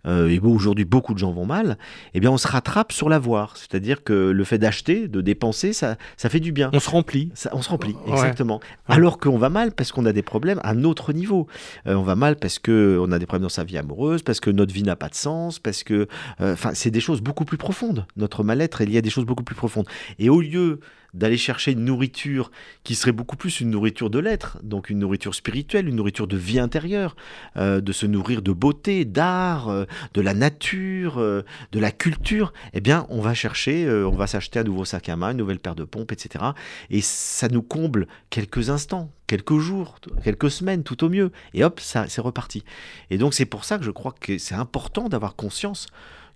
euh, 0.07 0.29
et 0.29 0.39
aujourd'hui 0.39 0.85
beaucoup 0.85 1.15
de 1.15 1.19
gens 1.19 1.33
vont 1.33 1.47
mal, 1.47 1.77
eh 2.15 2.21
bien 2.21 2.31
on 2.31 2.39
se 2.39 2.49
rattrape 2.49 2.93
sur 2.93 3.09
l'avoir. 3.09 3.57
C'est-à-dire 3.57 4.05
que 4.05 4.31
le 4.31 4.45
fait 4.45 4.59
d'acheter, 4.59 5.09
de 5.09 5.21
dépenser, 5.21 5.73
ça, 5.73 5.97
ça 6.17 6.29
fait 6.29 6.41
du 6.41 6.53
bien. 6.53 6.71
On 6.73 6.81
se 6.81 6.91
remplit. 6.91 7.31
Ça, 7.35 7.51
on 7.53 7.63
se 7.63 7.69
remplit, 7.69 7.97
exactement. 8.07 8.61
Alors 8.89 9.19
qu'on 9.19 9.39
va 9.39 9.49
mal 9.49 9.73
parce 9.73 9.93
qu'on 9.93 10.07
a 10.07 10.13
des 10.13 10.23
problèmes 10.23 10.61
à 10.63 10.71
un 10.71 10.85
autre 10.85 11.13
niveau. 11.13 11.49
Euh, 11.87 11.95
on 11.95 12.03
va 12.03 12.15
mal 12.15 12.37
parce 12.37 12.59
qu'on 12.59 13.13
a 13.13 13.19
des 13.19 13.27
problèmes 13.27 13.43
dans 13.43 13.49
sa 13.49 13.65
vie 13.65 13.79
amoureuse, 13.79 14.23
parce 14.23 14.41
que 14.41 14.51
notre 14.51 14.73
vie 14.73 14.83
n'a 14.85 14.97
pas 14.97 15.09
de 15.09 15.15
sens, 15.15 15.59
parce 15.59 15.83
que... 15.83 16.07
Euh, 16.41 16.55
enfin, 16.55 16.71
c'est 16.75 16.91
des 16.91 17.01
choses 17.01 17.21
beaucoup 17.21 17.33
beaucoup 17.33 17.47
plus 17.47 17.57
profondes. 17.57 18.05
Notre 18.17 18.45
mal-être 18.45 18.83
est 18.83 18.87
lié 18.87 18.99
à 18.99 19.01
des 19.01 19.09
choses 19.09 19.25
beaucoup 19.25 19.43
plus 19.43 19.55
profondes. 19.55 19.87
Et 20.19 20.29
au 20.29 20.43
lieu 20.43 20.81
d'aller 21.15 21.37
chercher 21.37 21.73
une 21.73 21.85
nourriture 21.85 22.51
qui 22.85 22.95
serait 22.95 23.13
beaucoup 23.13 23.37
plus 23.37 23.61
une 23.61 23.71
nourriture 23.71 24.09
de 24.09 24.19
l'être, 24.19 24.59
donc 24.63 24.89
une 24.89 24.99
nourriture 24.99 25.35
spirituelle, 25.35 25.89
une 25.89 25.97
nourriture 25.97 26.27
de 26.27 26.37
vie 26.37 26.59
intérieure, 26.59 27.17
euh, 27.57 27.81
de 27.81 27.93
se 27.93 28.07
nourrir 28.07 28.41
de 28.41 28.53
beauté, 28.53 29.05
d'art, 29.05 29.69
euh, 29.69 29.85
de 30.15 30.21
la 30.21 30.33
nature, 30.33 31.19
euh, 31.19 31.43
de 31.73 31.81
la 31.81 31.91
culture, 31.91 32.53
eh 32.73 32.81
bien, 32.81 33.07
on 33.11 33.21
va 33.21 33.35
chercher, 33.35 33.89
on 33.91 34.17
va 34.17 34.27
s'acheter 34.27 34.59
un 34.59 34.65
nouveau 34.65 34.85
sac 34.85 35.09
à 35.09 35.17
main, 35.17 35.33
une 35.33 35.39
nouvelle 35.39 35.59
paire 35.59 35.75
de 35.75 35.85
pompes, 35.85 36.13
etc. 36.13 36.45
Et 36.91 37.01
ça 37.03 37.49
nous 37.49 37.63
comble 37.63 38.07
quelques 38.31 38.71
instants, 38.71 39.11
quelques 39.27 39.59
jours, 39.59 39.97
quelques 40.25 40.51
semaines, 40.51 40.83
tout 40.83 41.05
au 41.05 41.09
mieux. 41.09 41.31
Et 41.53 41.65
hop, 41.65 41.81
ça, 41.81 42.07
c'est 42.09 42.21
reparti. 42.21 42.65
Et 43.11 43.19
donc, 43.19 43.35
c'est 43.35 43.47
pour 43.47 43.65
ça 43.65 43.79
que 43.79 43.85
je 43.85 43.91
crois 43.91 44.15
que 44.19 44.39
c'est 44.39 44.55
important 44.55 45.09
d'avoir 45.09 45.37
conscience 45.37 45.89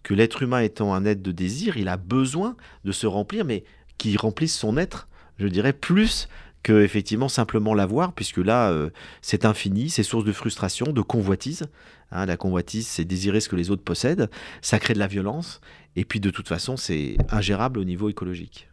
que 0.02 0.14
l'être 0.14 0.42
humain 0.42 0.61
étant 0.61 0.95
un 0.95 1.04
être 1.04 1.21
de 1.21 1.33
désir, 1.33 1.78
il 1.78 1.88
a 1.88 1.97
besoin 1.97 2.54
de 2.85 2.92
se 2.92 3.09
remplir, 3.09 3.45
mais 3.45 3.64
qui 3.98 4.16
remplissent 4.16 4.56
son 4.58 4.76
être, 4.76 5.08
je 5.38 5.46
dirais, 5.46 5.72
plus 5.72 6.28
que 6.62 6.82
effectivement 6.82 7.28
simplement 7.28 7.74
l'avoir, 7.74 8.12
puisque 8.12 8.38
là, 8.38 8.70
euh, 8.70 8.90
c'est 9.22 9.44
infini, 9.44 9.88
c'est 9.88 10.02
source 10.02 10.24
de 10.24 10.32
frustration, 10.32 10.86
de 10.86 11.00
convoitise. 11.00 11.66
Hein, 12.10 12.26
la 12.26 12.36
convoitise, 12.36 12.86
c'est 12.86 13.04
désirer 13.04 13.40
ce 13.40 13.48
que 13.48 13.56
les 13.56 13.70
autres 13.70 13.82
possèdent, 13.82 14.28
ça 14.62 14.78
crée 14.78 14.94
de 14.94 14.98
la 14.98 15.06
violence, 15.06 15.60
et 15.94 16.04
puis 16.04 16.20
de 16.20 16.30
toute 16.30 16.48
façon, 16.48 16.76
c'est 16.76 17.16
ingérable 17.30 17.78
au 17.78 17.84
niveau 17.84 18.08
écologique. 18.08 18.68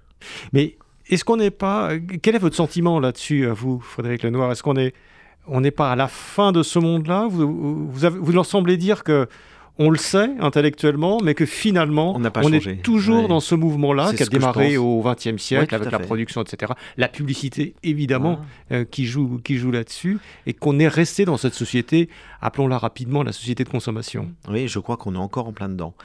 Mais 0.54 0.78
est-ce 1.08 1.24
qu'on 1.24 1.38
n'est 1.38 1.52
pas... 1.52 1.92
Quel 2.22 2.36
est 2.36 2.40
votre 2.40 2.56
sentiment 2.56 3.00
là-dessus, 3.00 3.48
à 3.48 3.54
vous, 3.54 3.80
Frédéric 3.80 4.24
Lenoir? 4.24 4.52
Est-ce 4.52 4.64
qu'on 4.64 4.78
est... 4.78 4.94
On 5.46 5.60
n'est 5.60 5.72
pas 5.72 5.92
à 5.92 5.96
la 5.98 6.08
fin 6.08 6.54
de 6.54 6.64
ce 6.64 6.80
monde-là? 6.80 7.28
Vous, 7.30 7.90
vous, 7.92 8.10
vous 8.10 8.32
leur 8.32 8.46
semblez 8.46 8.78
dire 8.78 9.04
que 9.04 9.28
on 9.80 9.90
le 9.90 9.98
sait 9.98 10.30
intellectuellement, 10.40 11.20
mais 11.24 11.34
que 11.34 11.46
finalement, 11.46 12.16
on, 12.16 12.54
est 12.54 12.84
toujours 12.84 13.28
dans 13.28 13.40
ce 13.40 13.56
mouvement-là 13.56 14.14
qui 14.14 14.22
a 14.22 14.26
démarré 14.28 14.78
au 14.78 15.02
XXe 15.02 15.42
siècle 15.42 15.74
avec 15.74 15.92
la 15.92 16.00
production, 16.00 16.44
etc. 16.44 16.74
La 16.98 17.08
publicité, 17.08 17.74
évidemment, 17.82 18.40
ah. 18.40 18.76
euh, 18.76 18.86
qui 18.86 19.06
joue, 19.06 19.40
qui 19.44 19.58
joue 19.58 19.72
là-dessus, 19.72 20.20
et 20.46 20.54
qu'on 20.54 20.80
est 20.80 20.88
resté 20.88 21.26
dans 21.26 21.38
cette 21.38 21.56
société, 21.56 22.10
appelons-la 22.42 22.78
rapidement 22.78 23.24
la 23.24 23.32
société 23.32 23.64
de 23.64 23.70
consommation. 23.70 24.32
Oui, 24.48 24.68
je 24.68 24.78
crois 24.80 24.98
qu'on 24.98 25.16
est 25.16 25.20
encore 25.20 25.48
en 25.48 25.54
plein 25.54 25.70
dedans. 25.70 25.96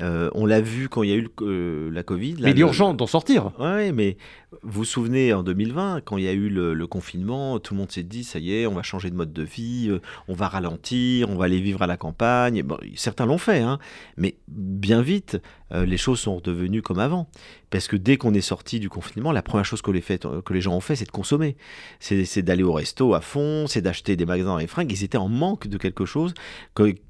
Euh, 0.00 0.30
on 0.34 0.46
l'a 0.46 0.60
vu 0.60 0.88
quand 0.88 1.02
il 1.02 1.10
y 1.10 1.12
a 1.12 1.16
eu 1.16 1.28
euh, 1.42 1.90
la 1.92 2.02
Covid. 2.02 2.36
mais 2.40 2.50
il 2.52 2.58
est 2.58 2.62
urgent 2.62 2.94
d'en 2.94 3.06
sortir. 3.06 3.52
Oui, 3.58 3.92
mais 3.92 4.16
vous 4.62 4.82
vous 4.82 4.84
souvenez 4.84 5.32
en 5.32 5.42
2020, 5.42 6.02
quand 6.04 6.18
il 6.18 6.24
y 6.24 6.28
a 6.28 6.32
eu 6.32 6.48
le, 6.48 6.86
confinement, 6.86 7.58
tout 7.58 7.74
le 7.74 7.80
monde 7.80 7.90
s'est 7.90 8.02
dit 8.02 8.24
ça 8.24 8.38
y 8.38 8.54
est, 8.54 8.66
on 8.66 8.74
va 8.74 8.82
changer 8.82 9.10
de 9.10 9.14
mode 9.14 9.32
de 9.32 9.42
vie, 9.42 9.88
euh, 9.88 10.00
on 10.28 10.34
va 10.34 10.48
ralentir, 10.48 11.30
on 11.30 11.36
va 11.36 11.46
aller 11.46 11.60
vivre 11.60 11.82
à 11.82 11.86
la 11.86 11.96
campagne. 11.96 12.62
certains 12.96 13.26
l'ont 13.26 13.38
fait, 13.38 13.60
hein, 13.60 13.78
mais 14.16 14.36
bien 14.48 15.02
vite, 15.02 15.40
les 15.70 15.96
choses 15.96 16.20
sont 16.20 16.36
redevenues 16.36 16.82
comme 16.82 16.98
avant. 16.98 17.28
Parce 17.70 17.88
que 17.88 17.96
dès 17.96 18.18
qu'on 18.18 18.34
est 18.34 18.42
sorti 18.42 18.78
du 18.78 18.90
confinement, 18.90 19.32
la 19.32 19.40
première 19.40 19.64
chose 19.64 19.80
que 19.80 19.90
les, 19.90 20.02
que 20.02 20.52
les 20.52 20.60
gens 20.60 20.74
ont 20.74 20.80
fait, 20.80 20.96
c'est 20.96 21.06
de 21.06 21.10
consommer. 21.10 21.56
C'est 22.00 22.42
d'aller 22.42 22.62
au 22.62 22.74
resto 22.74 23.14
à 23.14 23.22
fond, 23.22 23.66
c'est 23.66 23.80
d'acheter 23.80 24.14
des 24.14 24.26
magasins 24.26 24.58
et 24.58 24.66
fringues. 24.66 24.92
Ils 24.92 25.04
étaient 25.04 25.16
en 25.16 25.28
manque 25.30 25.68
de 25.68 25.78
quelque 25.78 26.04
chose 26.04 26.34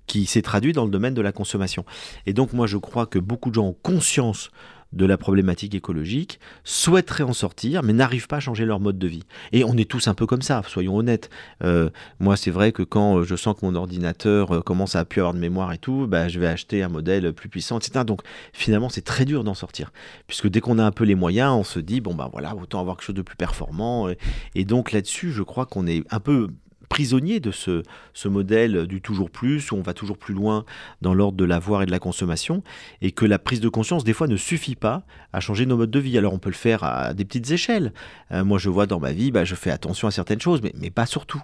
qui 0.07 0.27
s'est 0.27 0.43
traduit 0.43 0.73
dans 0.73 0.85
le 0.85 0.91
domaine 0.91 1.15
de 1.15 1.23
la 1.23 1.33
consommation. 1.33 1.85
Et 2.27 2.33
donc 2.33 2.53
moi 2.53 2.69
je 2.69 2.77
crois 2.77 3.07
que 3.07 3.19
beaucoup 3.19 3.51
de 3.51 3.57
gens 3.57 3.67
ont 3.67 3.77
conscience 3.83 4.51
de 4.93 5.07
la 5.07 5.17
problématique 5.17 5.75
écologique, 5.75 6.41
souhaiteraient 6.65 7.25
en 7.25 7.33
sortir, 7.33 7.83
mais 7.83 7.93
n'arrivent 7.93 8.27
pas 8.27 8.37
à 8.37 8.41
changer 8.41 8.65
leur 8.65 8.81
mode 8.81 8.99
de 8.99 9.07
vie. 9.07 9.25
Et 9.53 9.65
on 9.65 9.77
est 9.77 9.89
tous 9.89 10.09
un 10.09 10.15
peu 10.15 10.27
comme 10.27 10.43
ça, 10.43 10.63
soyons 10.67 10.97
honnêtes. 10.97 11.31
Euh, 11.65 11.91
moi, 12.21 12.37
c'est 12.37 12.51
vrai 12.51 12.73
que 12.73 12.83
quand 12.83 13.23
je 13.23 13.37
sens 13.37 13.59
que 13.59 13.65
mon 13.65 13.75
ordinateur 13.75 14.55
euh, 14.55 14.61
commence 14.61 14.97
à 14.97 15.05
plus 15.05 15.21
avoir 15.21 15.35
de 15.35 15.39
mémoire 15.39 15.73
et 15.73 15.79
tout, 15.79 16.07
bah, 16.07 16.29
je 16.29 16.39
vais 16.39 16.47
acheter 16.47 16.83
un 16.83 16.89
modèle 16.89 17.33
plus 17.33 17.49
puissant, 17.49 17.79
etc. 17.79 18.05
Donc 18.07 18.23
finalement, 18.53 18.89
c'est 18.89 19.05
très 19.05 19.25
dur 19.25 19.45
d'en 19.45 19.55
sortir. 19.55 19.93
Puisque 20.27 20.49
dès 20.49 20.61
qu'on 20.61 20.79
a 20.79 20.85
un 20.85 20.93
peu 20.93 21.05
les 21.05 21.15
moyens, 21.15 21.53
on 21.53 21.65
se 21.65 21.79
dit, 21.79 22.01
bon, 22.01 22.15
ben 22.15 22.29
voilà, 22.31 22.55
autant 22.55 22.81
avoir 22.81 22.97
quelque 22.97 23.07
chose 23.07 23.15
de 23.15 23.23
plus 23.23 23.37
performant. 23.37 24.09
Et 24.55 24.65
donc 24.65 24.93
là-dessus, 24.93 25.33
je 25.33 25.43
crois 25.43 25.67
qu'on 25.67 25.87
est 25.87 26.05
un 26.13 26.21
peu 26.21 26.49
prisonnier 26.93 27.41
de 27.41 27.53
ce, 27.53 27.83
modèle 28.27 28.87
du 28.87 29.01
toujours 29.01 29.31
plus, 29.31 29.73
où 29.73 29.77
on 29.77 29.81
va 29.81 29.95
toujours 29.95 30.19
plus 30.19 30.35
loin 30.35 30.67
dans 31.01 31.15
l'ordre 31.15 31.39
de 31.39 31.47
l'avoir 31.47 31.81
et 31.81 31.87
de 31.87 31.91
la 31.91 31.99
consommation, 31.99 32.63
et 33.01 33.13
que 33.13 33.25
la 33.25 33.39
prise 33.39 33.61
de 33.61 33.71
conscience, 33.71 34.05
des 34.05 34.13
fois, 34.13 34.27
ne 34.27 34.37
suffit 34.37 34.77
pas 34.77 35.03
à 35.33 35.41
changer 35.41 35.65
nos 35.65 35.79
modes 35.79 35.91
de 35.91 35.99
vie. 35.99 36.19
Alors 36.19 36.35
on 36.35 36.39
peut 36.39 36.51
le 36.51 36.55
faire 36.55 36.85
à 36.85 37.15
des 37.15 37.25
petites 37.25 37.51
échelles. 37.51 37.95
Euh, 38.31 38.45
moi, 38.45 38.59
je 38.59 38.69
vois 38.69 38.85
dans 38.85 39.01
ma 39.01 39.13
vie, 39.13 39.31
bah, 39.31 39.47
je 39.47 39.55
fais 39.55 39.71
attention 39.71 40.07
à 40.07 40.11
certaines 40.11 40.43
choses, 40.43 40.61
mais, 40.63 40.75
mais 40.79 40.91
pas 40.91 41.07
surtout. 41.07 41.43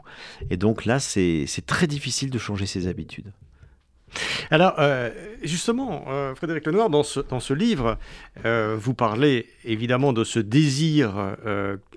Et 0.50 0.58
donc 0.58 0.84
là, 0.84 1.00
c'est 1.00 1.46
très 1.64 1.86
difficile 1.86 2.28
de 2.28 2.38
changer 2.38 2.66
ses 2.66 2.86
habitudes. 2.86 3.32
Alors, 4.50 4.74
euh, 4.78 5.08
justement, 5.42 6.04
euh, 6.08 6.34
Frédéric 6.34 6.66
Lenoir, 6.66 6.90
dans 6.90 7.02
ce, 7.02 7.20
dans 7.20 7.40
ce 7.40 7.54
livre, 7.54 7.96
vous 8.44 8.92
parlez 8.92 9.46
évidemment 9.64 10.12
de 10.12 10.24
ce 10.24 10.40
désir 10.40 11.14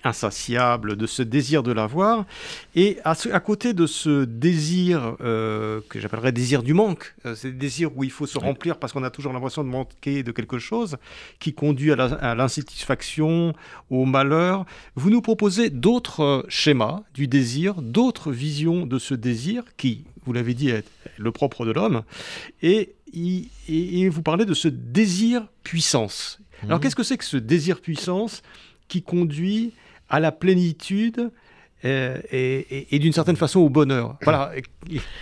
insatiable, 0.03 0.95
de 0.95 1.07
ce 1.07 1.21
désir 1.21 1.63
de 1.63 1.71
l'avoir, 1.71 2.25
et 2.75 2.97
à, 3.03 3.13
à, 3.31 3.39
côté 3.39 3.73
de 3.73 3.85
ce 3.85 4.25
désir 4.25 5.15
que 5.19 5.99
j'appellerais 5.99 6.31
désir 6.31 6.63
du 6.63 6.73
manque, 6.73 7.13
c'est 7.35 7.49
le 7.49 7.53
désir 7.53 7.95
où 7.95 8.03
il 8.03 8.11
faut 8.11 8.27
se 8.27 8.37
remplir 8.37 8.77
parce 8.77 8.93
qu'on 8.93 9.03
a 9.03 9.09
toujours 9.09 9.33
l'impression 9.33 9.63
de 9.63 9.69
manquer 9.69 10.23
de 10.23 10.31
quelque 10.31 10.59
chose, 10.59 10.97
qui 11.39 11.53
conduit 11.53 11.91
à 11.91 12.35
l'insatisfaction, 12.35 13.53
au 13.89 14.05
malheur, 14.05 14.65
vous 14.95 15.09
nous 15.09 15.21
proposez 15.21 15.69
d'autres 15.69 16.45
schémas 16.49 17.01
du 17.13 17.27
désir, 17.27 17.81
d'autres 17.81 18.31
visions 18.31 18.85
de 18.85 18.99
ce 18.99 19.13
désir 19.13 19.63
qui, 19.77 20.05
vous 20.25 20.33
l'avez 20.33 20.53
dit, 20.53 20.69
est 20.69 20.85
le 21.17 21.31
propre 21.31 21.65
de 21.65 21.71
l'homme. 21.71 22.03
Et, 22.61 22.95
vous 24.09 24.21
parlez 24.21 24.45
de 24.45 24.53
ce 24.53 24.67
désir 24.67 25.47
puissance. 25.63 26.39
Alors 26.63 26.77
mhm. 26.77 26.83
qu'est-ce 26.83 26.95
que 26.95 27.03
c'est 27.03 27.17
que 27.17 27.25
ce 27.25 27.37
désir 27.37 27.81
puissance 27.81 28.41
qui 28.87 29.01
conduit 29.01 29.73
à 30.11 30.19
la 30.19 30.31
plénitude 30.31 31.31
euh, 31.83 32.17
et, 32.31 32.99
d'une 32.99 33.13
certaine 33.13 33.37
façon 33.37 33.61
au 33.61 33.69
bonheur. 33.69 34.17
Voilà, 34.23 34.51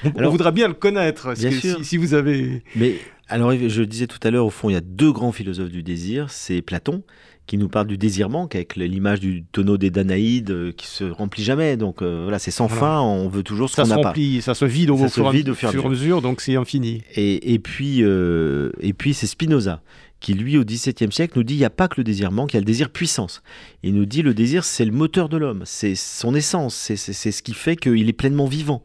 on, 0.04 0.30
voudrait 0.30 0.52
bien 0.52 0.68
le 0.68 0.74
connaître, 0.74 1.34
bien 1.36 1.52
sûr. 1.52 1.86
Si, 1.86 1.96
vous 1.96 2.14
avez... 2.14 2.64
Mais 2.76 2.96
alors, 3.30 3.54
je 3.54 3.84
disais 3.84 4.08
tout 4.08 4.20
à 4.24 4.32
l'heure, 4.32 4.46
au 4.46 4.50
fond, 4.50 4.70
il 4.70 4.74
y 4.74 4.76
a 4.78 4.82
deux 4.82 5.12
grands 5.12 5.32
philosophes 5.32 5.70
du 5.70 5.84
désir, 5.84 6.30
c'est 6.32 6.62
Platon, 6.62 7.04
qui 7.46 7.58
nous 7.58 7.70
parle 7.70 7.88
du 7.88 7.98
désir 7.98 8.30
manque 8.30 8.56
avec 8.56 8.76
l'image 8.76 9.20
du 9.20 9.44
tonneau 9.52 9.78
des 9.78 9.90
Danaïdes 9.90 10.52
euh, 10.52 10.72
qui 10.72 10.88
se 10.88 11.04
remplit 11.06 11.44
jamais. 11.44 11.78
Donc 11.78 12.02
euh, 12.02 12.24
voilà, 12.24 12.40
c'est 12.40 12.52
sans 12.52 12.68
fin, 12.68 13.00
on 13.00 13.30
veut 13.30 13.44
toujours 13.44 13.70
ce 13.70 13.82
qu'on 13.82 13.88
n'a 13.88 13.98
pas. 13.98 14.14
Ça 14.42 14.54
se 14.54 14.66
vide 14.66 14.90
au, 14.90 14.98
fur, 14.98 15.34
et 15.34 15.86
à 15.86 15.90
mesure, 15.90 16.22
donc 16.22 16.42
c'est 16.42 16.56
infini. 16.56 17.04
Et, 17.16 17.54
et 17.54 17.60
puis, 17.60 18.02
et 18.02 18.94
puis 18.94 19.14
c'est 19.14 19.28
Spinoza 19.28 19.82
qui 20.20 20.34
lui 20.34 20.58
au 20.58 20.66
XVIIe 20.66 21.12
siècle 21.12 21.38
nous 21.38 21.44
dit 21.44 21.56
il 21.56 21.60
n'y 21.60 21.66
a 21.66 21.70
pas 21.70 21.88
que 21.88 21.96
le 21.98 22.04
désir 22.04 22.32
manque, 22.32 22.54
il 22.54 22.56
y 22.56 22.58
a 22.58 22.62
le 22.62 22.66
désir 22.66 22.90
puissance. 22.90 23.42
Il 23.82 23.96
nous 23.96 24.06
dit 24.06 24.22
le 24.22 24.34
désir 24.34 24.66
c'est 24.66 24.84
le 24.84 24.92
moteur 24.92 25.30
de 25.30 25.38
l'homme, 25.38 25.64
c'est 25.66 25.96
son 25.96 26.36
essence, 26.36 26.76
c'est 26.76 27.32
ce 27.32 27.42
qui 27.42 27.54
fait 27.54 27.78
qu'il 27.78 28.10
est 28.10 28.14
pleinement 28.14 28.46
vivant. 28.46 28.84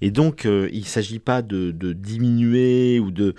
Et 0.00 0.12
donc 0.12 0.46
euh, 0.46 0.68
il 0.72 0.80
ne 0.80 0.84
s'agit 0.84 1.18
pas 1.18 1.42
de, 1.42 1.72
diminuer 1.72 3.00
ou, 3.00 3.10
de, 3.10 3.34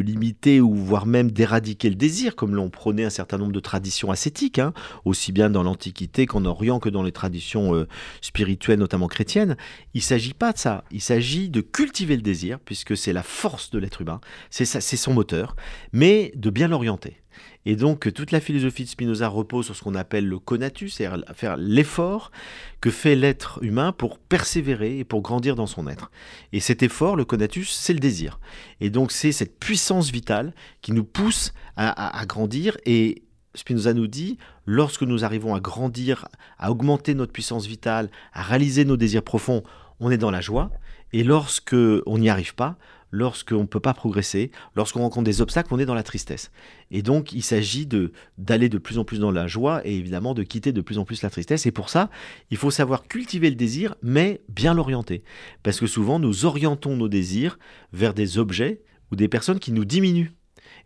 limiter 0.00 0.60
ou 0.60 0.74
voire 0.76 1.06
même 1.06 1.32
d'éradiquer 1.32 1.88
le 1.90 1.96
désir 1.96 2.36
comme 2.36 2.54
l'ont 2.54 2.70
prôné 2.70 3.04
un 3.04 3.10
certain 3.10 3.36
nombre 3.36 3.52
de 3.52 3.60
traditions 3.60 4.12
ascétiques, 4.12 4.60
hein, 4.60 4.72
aussi 5.04 5.32
bien 5.32 5.50
dans 5.50 5.64
l'Antiquité 5.64 6.26
qu'en 6.26 6.44
Orient 6.44 6.78
que 6.78 6.88
dans 6.88 7.02
les 7.02 7.12
traditions 7.12 7.74
euh, 7.74 7.88
spirituelles 8.20 8.78
notamment 8.78 9.08
chrétiennes. 9.08 9.56
Il 9.94 9.98
ne 9.98 10.04
s'agit 10.04 10.34
pas 10.34 10.52
de 10.52 10.58
ça, 10.58 10.84
il 10.92 11.00
s'agit 11.00 11.50
de 11.50 11.62
cultiver 11.62 12.14
le 12.14 12.22
désir 12.22 12.60
puisque 12.60 12.96
c'est 12.96 13.12
la 13.12 13.24
force 13.24 13.70
de 13.70 13.80
l'être 13.80 14.02
humain, 14.02 14.20
c'est 14.50 14.64
son 14.64 15.14
moteur, 15.14 15.56
mais 15.92 16.32
de 16.36 16.50
bien 16.50 16.68
l'orienter. 16.68 17.22
Et 17.64 17.76
donc 17.76 18.12
toute 18.12 18.32
la 18.32 18.40
philosophie 18.40 18.84
de 18.84 18.88
Spinoza 18.88 19.28
repose 19.28 19.66
sur 19.66 19.76
ce 19.76 19.82
qu'on 19.82 19.94
appelle 19.94 20.26
le 20.26 20.38
conatus, 20.38 20.94
c'est-à-dire 20.94 21.24
faire 21.34 21.56
l'effort 21.56 22.32
que 22.80 22.90
fait 22.90 23.14
l'être 23.14 23.60
humain 23.62 23.92
pour 23.92 24.18
persévérer 24.18 24.98
et 24.98 25.04
pour 25.04 25.22
grandir 25.22 25.54
dans 25.54 25.66
son 25.66 25.86
être. 25.86 26.10
Et 26.52 26.60
cet 26.60 26.82
effort, 26.82 27.14
le 27.14 27.24
conatus, 27.24 27.70
c'est 27.70 27.92
le 27.92 28.00
désir. 28.00 28.40
Et 28.80 28.90
donc 28.90 29.12
c'est 29.12 29.32
cette 29.32 29.58
puissance 29.58 30.10
vitale 30.10 30.54
qui 30.80 30.92
nous 30.92 31.04
pousse 31.04 31.54
à, 31.76 32.24
grandir 32.26 32.76
et 32.84 33.22
Spinoza 33.54 33.92
nous 33.94 34.06
dit, 34.06 34.38
lorsque 34.66 35.02
nous 35.02 35.24
arrivons 35.24 35.54
à 35.54 35.60
grandir, 35.60 36.26
à 36.58 36.70
augmenter 36.70 37.14
notre 37.14 37.32
puissance 37.32 37.66
vitale, 37.66 38.10
à 38.32 38.42
réaliser 38.42 38.84
nos 38.84 38.96
désirs 38.96 39.22
profonds, 39.22 39.62
on 40.00 40.10
est 40.10 40.18
dans 40.18 40.30
la 40.30 40.40
joie. 40.40 40.70
Et 41.12 41.24
lorsque 41.24 41.76
on 42.06 42.18
n'y 42.18 42.30
arrive 42.30 42.54
pas, 42.54 42.76
lorsqu'on 43.12 43.60
ne 43.60 43.66
peut 43.66 43.78
pas 43.78 43.94
progresser, 43.94 44.50
lorsqu'on 44.74 45.00
rencontre 45.00 45.24
des 45.24 45.40
obstacles, 45.40 45.72
on 45.72 45.78
est 45.78 45.84
dans 45.86 45.94
la 45.94 46.02
tristesse. 46.02 46.50
Et 46.90 47.02
donc, 47.02 47.32
il 47.32 47.42
s'agit 47.42 47.86
de 47.86 48.12
d'aller 48.38 48.68
de 48.68 48.78
plus 48.78 48.98
en 48.98 49.04
plus 49.04 49.20
dans 49.20 49.30
la 49.30 49.46
joie 49.46 49.86
et 49.86 49.96
évidemment 49.96 50.34
de 50.34 50.42
quitter 50.42 50.72
de 50.72 50.80
plus 50.80 50.98
en 50.98 51.04
plus 51.04 51.22
la 51.22 51.30
tristesse. 51.30 51.66
Et 51.66 51.70
pour 51.70 51.90
ça, 51.90 52.10
il 52.50 52.56
faut 52.56 52.70
savoir 52.70 53.04
cultiver 53.06 53.50
le 53.50 53.56
désir, 53.56 53.94
mais 54.02 54.40
bien 54.48 54.74
l'orienter. 54.74 55.22
Parce 55.62 55.78
que 55.78 55.86
souvent, 55.86 56.18
nous 56.18 56.46
orientons 56.46 56.96
nos 56.96 57.08
désirs 57.08 57.58
vers 57.92 58.14
des 58.14 58.38
objets 58.38 58.82
ou 59.12 59.16
des 59.16 59.28
personnes 59.28 59.60
qui 59.60 59.72
nous 59.72 59.84
diminuent 59.84 60.32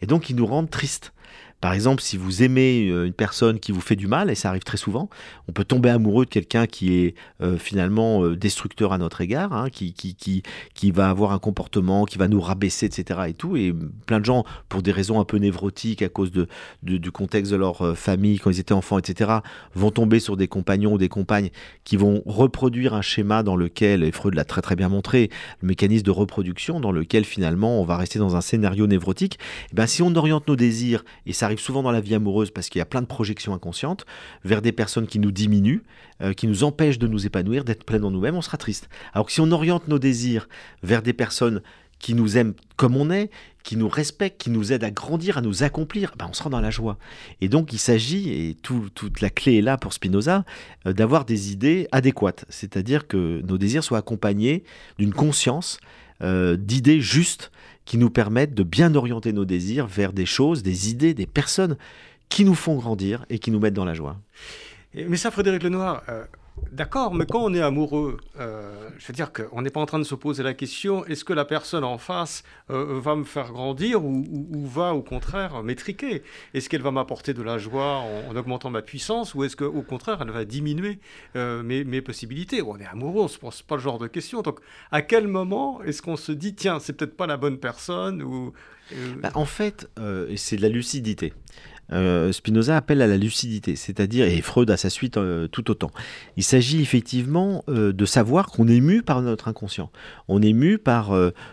et 0.02 0.06
donc 0.06 0.24
qui 0.24 0.34
nous 0.34 0.46
rendent 0.46 0.70
tristes. 0.70 1.12
Par 1.60 1.72
exemple, 1.72 2.02
si 2.02 2.16
vous 2.16 2.42
aimez 2.42 2.88
euh, 2.88 3.06
une 3.06 3.12
personne 3.12 3.58
qui 3.58 3.72
vous 3.72 3.80
fait 3.80 3.96
du 3.96 4.06
mal, 4.06 4.30
et 4.30 4.34
ça 4.34 4.50
arrive 4.50 4.62
très 4.62 4.76
souvent, 4.76 5.08
on 5.48 5.52
peut 5.52 5.64
tomber 5.64 5.88
amoureux 5.88 6.26
de 6.26 6.30
quelqu'un 6.30 6.66
qui 6.66 6.94
est 6.94 7.14
euh, 7.40 7.56
finalement 7.56 8.22
euh, 8.22 8.36
destructeur 8.36 8.92
à 8.92 8.98
notre 8.98 9.22
égard, 9.22 9.52
hein, 9.52 9.70
qui, 9.70 9.94
qui, 9.94 10.14
qui, 10.14 10.42
qui, 10.74 10.90
va 10.90 11.08
avoir 11.08 11.32
un 11.32 11.38
comportement, 11.38 12.04
qui 12.04 12.18
va 12.18 12.28
nous 12.28 12.40
rabaisser, 12.40 12.86
etc. 12.86 13.20
Et 13.28 13.34
tout. 13.34 13.56
Et 13.56 13.74
plein 14.06 14.20
de 14.20 14.24
gens, 14.24 14.44
pour 14.68 14.82
des 14.82 14.92
raisons 14.92 15.18
un 15.18 15.24
peu 15.24 15.38
névrotiques, 15.38 16.02
à 16.02 16.08
cause 16.08 16.30
de, 16.30 16.46
du 16.82 17.10
contexte 17.10 17.52
de 17.52 17.56
leur 17.56 17.96
famille, 17.96 18.38
quand 18.38 18.50
ils 18.50 18.60
étaient 18.60 18.74
enfants, 18.74 18.98
etc., 18.98 19.30
vont 19.74 19.90
tomber 19.90 20.20
sur 20.20 20.36
des 20.36 20.48
compagnons 20.48 20.94
ou 20.94 20.98
des 20.98 21.08
compagnes 21.08 21.50
qui 21.84 21.96
vont 21.96 22.22
reproduire 22.26 22.94
un 22.94 23.02
schéma 23.02 23.42
dans 23.42 23.56
lequel, 23.56 24.02
et 24.04 24.12
Freud 24.12 24.34
l'a 24.34 24.44
très 24.44 24.62
très 24.62 24.76
bien 24.76 24.88
montré, 24.88 25.30
le 25.62 25.68
mécanisme 25.68 26.04
de 26.04 26.10
reproduction, 26.10 26.80
dans 26.80 26.92
lequel 26.92 27.24
finalement 27.24 27.80
on 27.80 27.84
va 27.84 27.96
rester 27.96 28.18
dans 28.18 28.36
un 28.36 28.40
scénario 28.40 28.86
névrotique. 28.86 29.38
Et 29.72 29.74
ben, 29.74 29.86
si 29.86 30.02
on 30.02 30.14
oriente 30.14 30.48
nos 30.48 30.56
désirs, 30.56 31.04
et 31.24 31.32
ça 31.32 31.45
arrive 31.46 31.60
souvent 31.60 31.82
dans 31.82 31.90
la 31.90 32.00
vie 32.00 32.14
amoureuse 32.14 32.50
parce 32.50 32.68
qu'il 32.68 32.78
y 32.78 32.82
a 32.82 32.86
plein 32.86 33.02
de 33.02 33.06
projections 33.06 33.54
inconscientes 33.54 34.04
vers 34.44 34.62
des 34.62 34.72
personnes 34.72 35.06
qui 35.06 35.18
nous 35.18 35.32
diminuent, 35.32 35.82
euh, 36.22 36.32
qui 36.32 36.46
nous 36.46 36.64
empêchent 36.64 36.98
de 36.98 37.06
nous 37.06 37.26
épanouir, 37.26 37.64
d'être 37.64 37.84
plein 37.84 38.02
en 38.02 38.10
nous-mêmes, 38.10 38.36
on 38.36 38.42
sera 38.42 38.58
triste. 38.58 38.88
Alors 39.12 39.26
que 39.26 39.32
si 39.32 39.40
on 39.40 39.50
oriente 39.50 39.88
nos 39.88 39.98
désirs 39.98 40.48
vers 40.82 41.02
des 41.02 41.12
personnes 41.12 41.62
qui 41.98 42.14
nous 42.14 42.36
aiment 42.36 42.54
comme 42.76 42.96
on 42.96 43.10
est, 43.10 43.30
qui 43.62 43.76
nous 43.76 43.88
respectent, 43.88 44.40
qui 44.40 44.50
nous 44.50 44.72
aident 44.72 44.84
à 44.84 44.90
grandir, 44.90 45.38
à 45.38 45.40
nous 45.40 45.62
accomplir, 45.62 46.12
ben 46.18 46.26
on 46.30 46.32
sera 46.32 46.50
dans 46.50 46.60
la 46.60 46.70
joie. 46.70 46.98
Et 47.40 47.48
donc 47.48 47.72
il 47.72 47.78
s'agit, 47.78 48.30
et 48.30 48.54
toute 48.54 49.20
la 49.20 49.30
clé 49.30 49.58
est 49.58 49.62
là 49.62 49.76
pour 49.76 49.92
Spinoza, 49.92 50.44
euh, 50.86 50.92
d'avoir 50.92 51.24
des 51.24 51.52
idées 51.52 51.88
adéquates, 51.90 52.44
c'est-à-dire 52.48 53.08
que 53.08 53.40
nos 53.42 53.58
désirs 53.58 53.82
soient 53.82 53.98
accompagnés 53.98 54.62
d'une 54.98 55.12
conscience, 55.12 55.80
euh, 56.22 56.56
d'idées 56.56 57.00
justes 57.00 57.50
qui 57.84 57.98
nous 57.98 58.10
permettent 58.10 58.54
de 58.54 58.62
bien 58.62 58.94
orienter 58.94 59.32
nos 59.32 59.44
désirs 59.44 59.86
vers 59.86 60.12
des 60.12 60.26
choses, 60.26 60.62
des 60.62 60.90
idées, 60.90 61.14
des 61.14 61.26
personnes 61.26 61.76
qui 62.28 62.44
nous 62.44 62.54
font 62.54 62.76
grandir 62.76 63.24
et 63.30 63.38
qui 63.38 63.50
nous 63.50 63.60
mettent 63.60 63.74
dans 63.74 63.84
la 63.84 63.94
joie. 63.94 64.16
Mais 64.94 65.16
ça, 65.16 65.30
Frédéric 65.30 65.62
Lenoir, 65.62 66.02
euh, 66.08 66.24
D'accord, 66.72 67.14
mais 67.14 67.24
quand 67.24 67.42
on 67.42 67.54
est 67.54 67.60
amoureux, 67.60 68.18
euh, 68.38 68.90
je 68.98 69.06
veux 69.06 69.14
dire 69.14 69.32
qu'on 69.32 69.62
n'est 69.62 69.70
pas 69.70 69.80
en 69.80 69.86
train 69.86 69.98
de 69.98 70.04
se 70.04 70.14
poser 70.14 70.42
la 70.42 70.52
question 70.52 71.06
est-ce 71.06 71.24
que 71.24 71.32
la 71.32 71.44
personne 71.44 71.84
en 71.84 71.96
face 71.96 72.42
euh, 72.70 73.00
va 73.00 73.14
me 73.16 73.24
faire 73.24 73.52
grandir 73.52 74.04
ou, 74.04 74.24
va 74.66 74.92
au 74.92 75.02
contraire 75.02 75.62
m'étriquer? 75.62 76.22
Est-ce 76.54 76.68
qu'elle 76.68 76.82
va 76.82 76.90
m'apporter 76.90 77.34
de 77.34 77.42
la 77.42 77.56
joie 77.56 78.02
en, 78.28 78.36
augmentant 78.36 78.68
ma 78.70 78.82
puissance 78.82 79.34
ou 79.34 79.44
est-ce 79.44 79.56
qu'au 79.56 79.82
contraire 79.82 80.18
elle 80.20 80.30
va 80.30 80.44
diminuer 80.44 80.98
euh, 81.36 81.62
mes, 81.62 82.02
possibilités? 82.02 82.60
On 82.62 82.76
est 82.78 82.86
amoureux, 82.86 83.20
on 83.20 83.24
ne 83.24 83.28
se 83.28 83.38
pose 83.38 83.62
pas 83.62 83.76
le 83.76 83.82
genre 83.82 83.98
de 83.98 84.06
questions. 84.06 84.42
Donc 84.42 84.60
à 84.90 85.02
quel 85.02 85.28
moment 85.28 85.82
est-ce 85.82 86.02
qu'on 86.02 86.16
se 86.16 86.32
dit 86.32 86.54
tiens, 86.54 86.78
c'est 86.78 86.92
peut-être 86.92 87.16
pas 87.16 87.26
la 87.26 87.36
bonne 87.36 87.58
personne 87.58 88.22
ou, 88.22 88.52
bah, 89.22 89.30
En 89.34 89.46
fait, 89.46 89.88
c'est 90.36 90.56
de 90.56 90.62
la 90.62 90.68
lucidité. 90.68 91.32
Euh, 91.92 92.32
Spinoza 92.32 92.76
appelle 92.76 93.00
à 93.02 93.06
la 93.06 93.16
lucidité, 93.16 93.76
c'est-à-dire, 93.76 94.26
et 94.26 94.40
Freud 94.40 94.70
à 94.70 94.76
sa 94.76 94.90
suite 94.90 95.16
euh, 95.16 95.46
tout 95.48 95.70
autant. 95.70 95.90
Il 96.36 96.42
s'agit 96.42 96.80
effectivement 96.80 97.64
euh, 97.68 97.92
de 97.92 98.04
savoir 98.04 98.46
qu'on 98.46 98.66
est 98.68 98.80
mu 98.80 99.02
par 99.02 99.22
notre 99.22 99.48
inconscient. 99.48 99.90
On 100.28 100.42
est 100.42 100.52
mu 100.52 100.78
par 100.78 101.12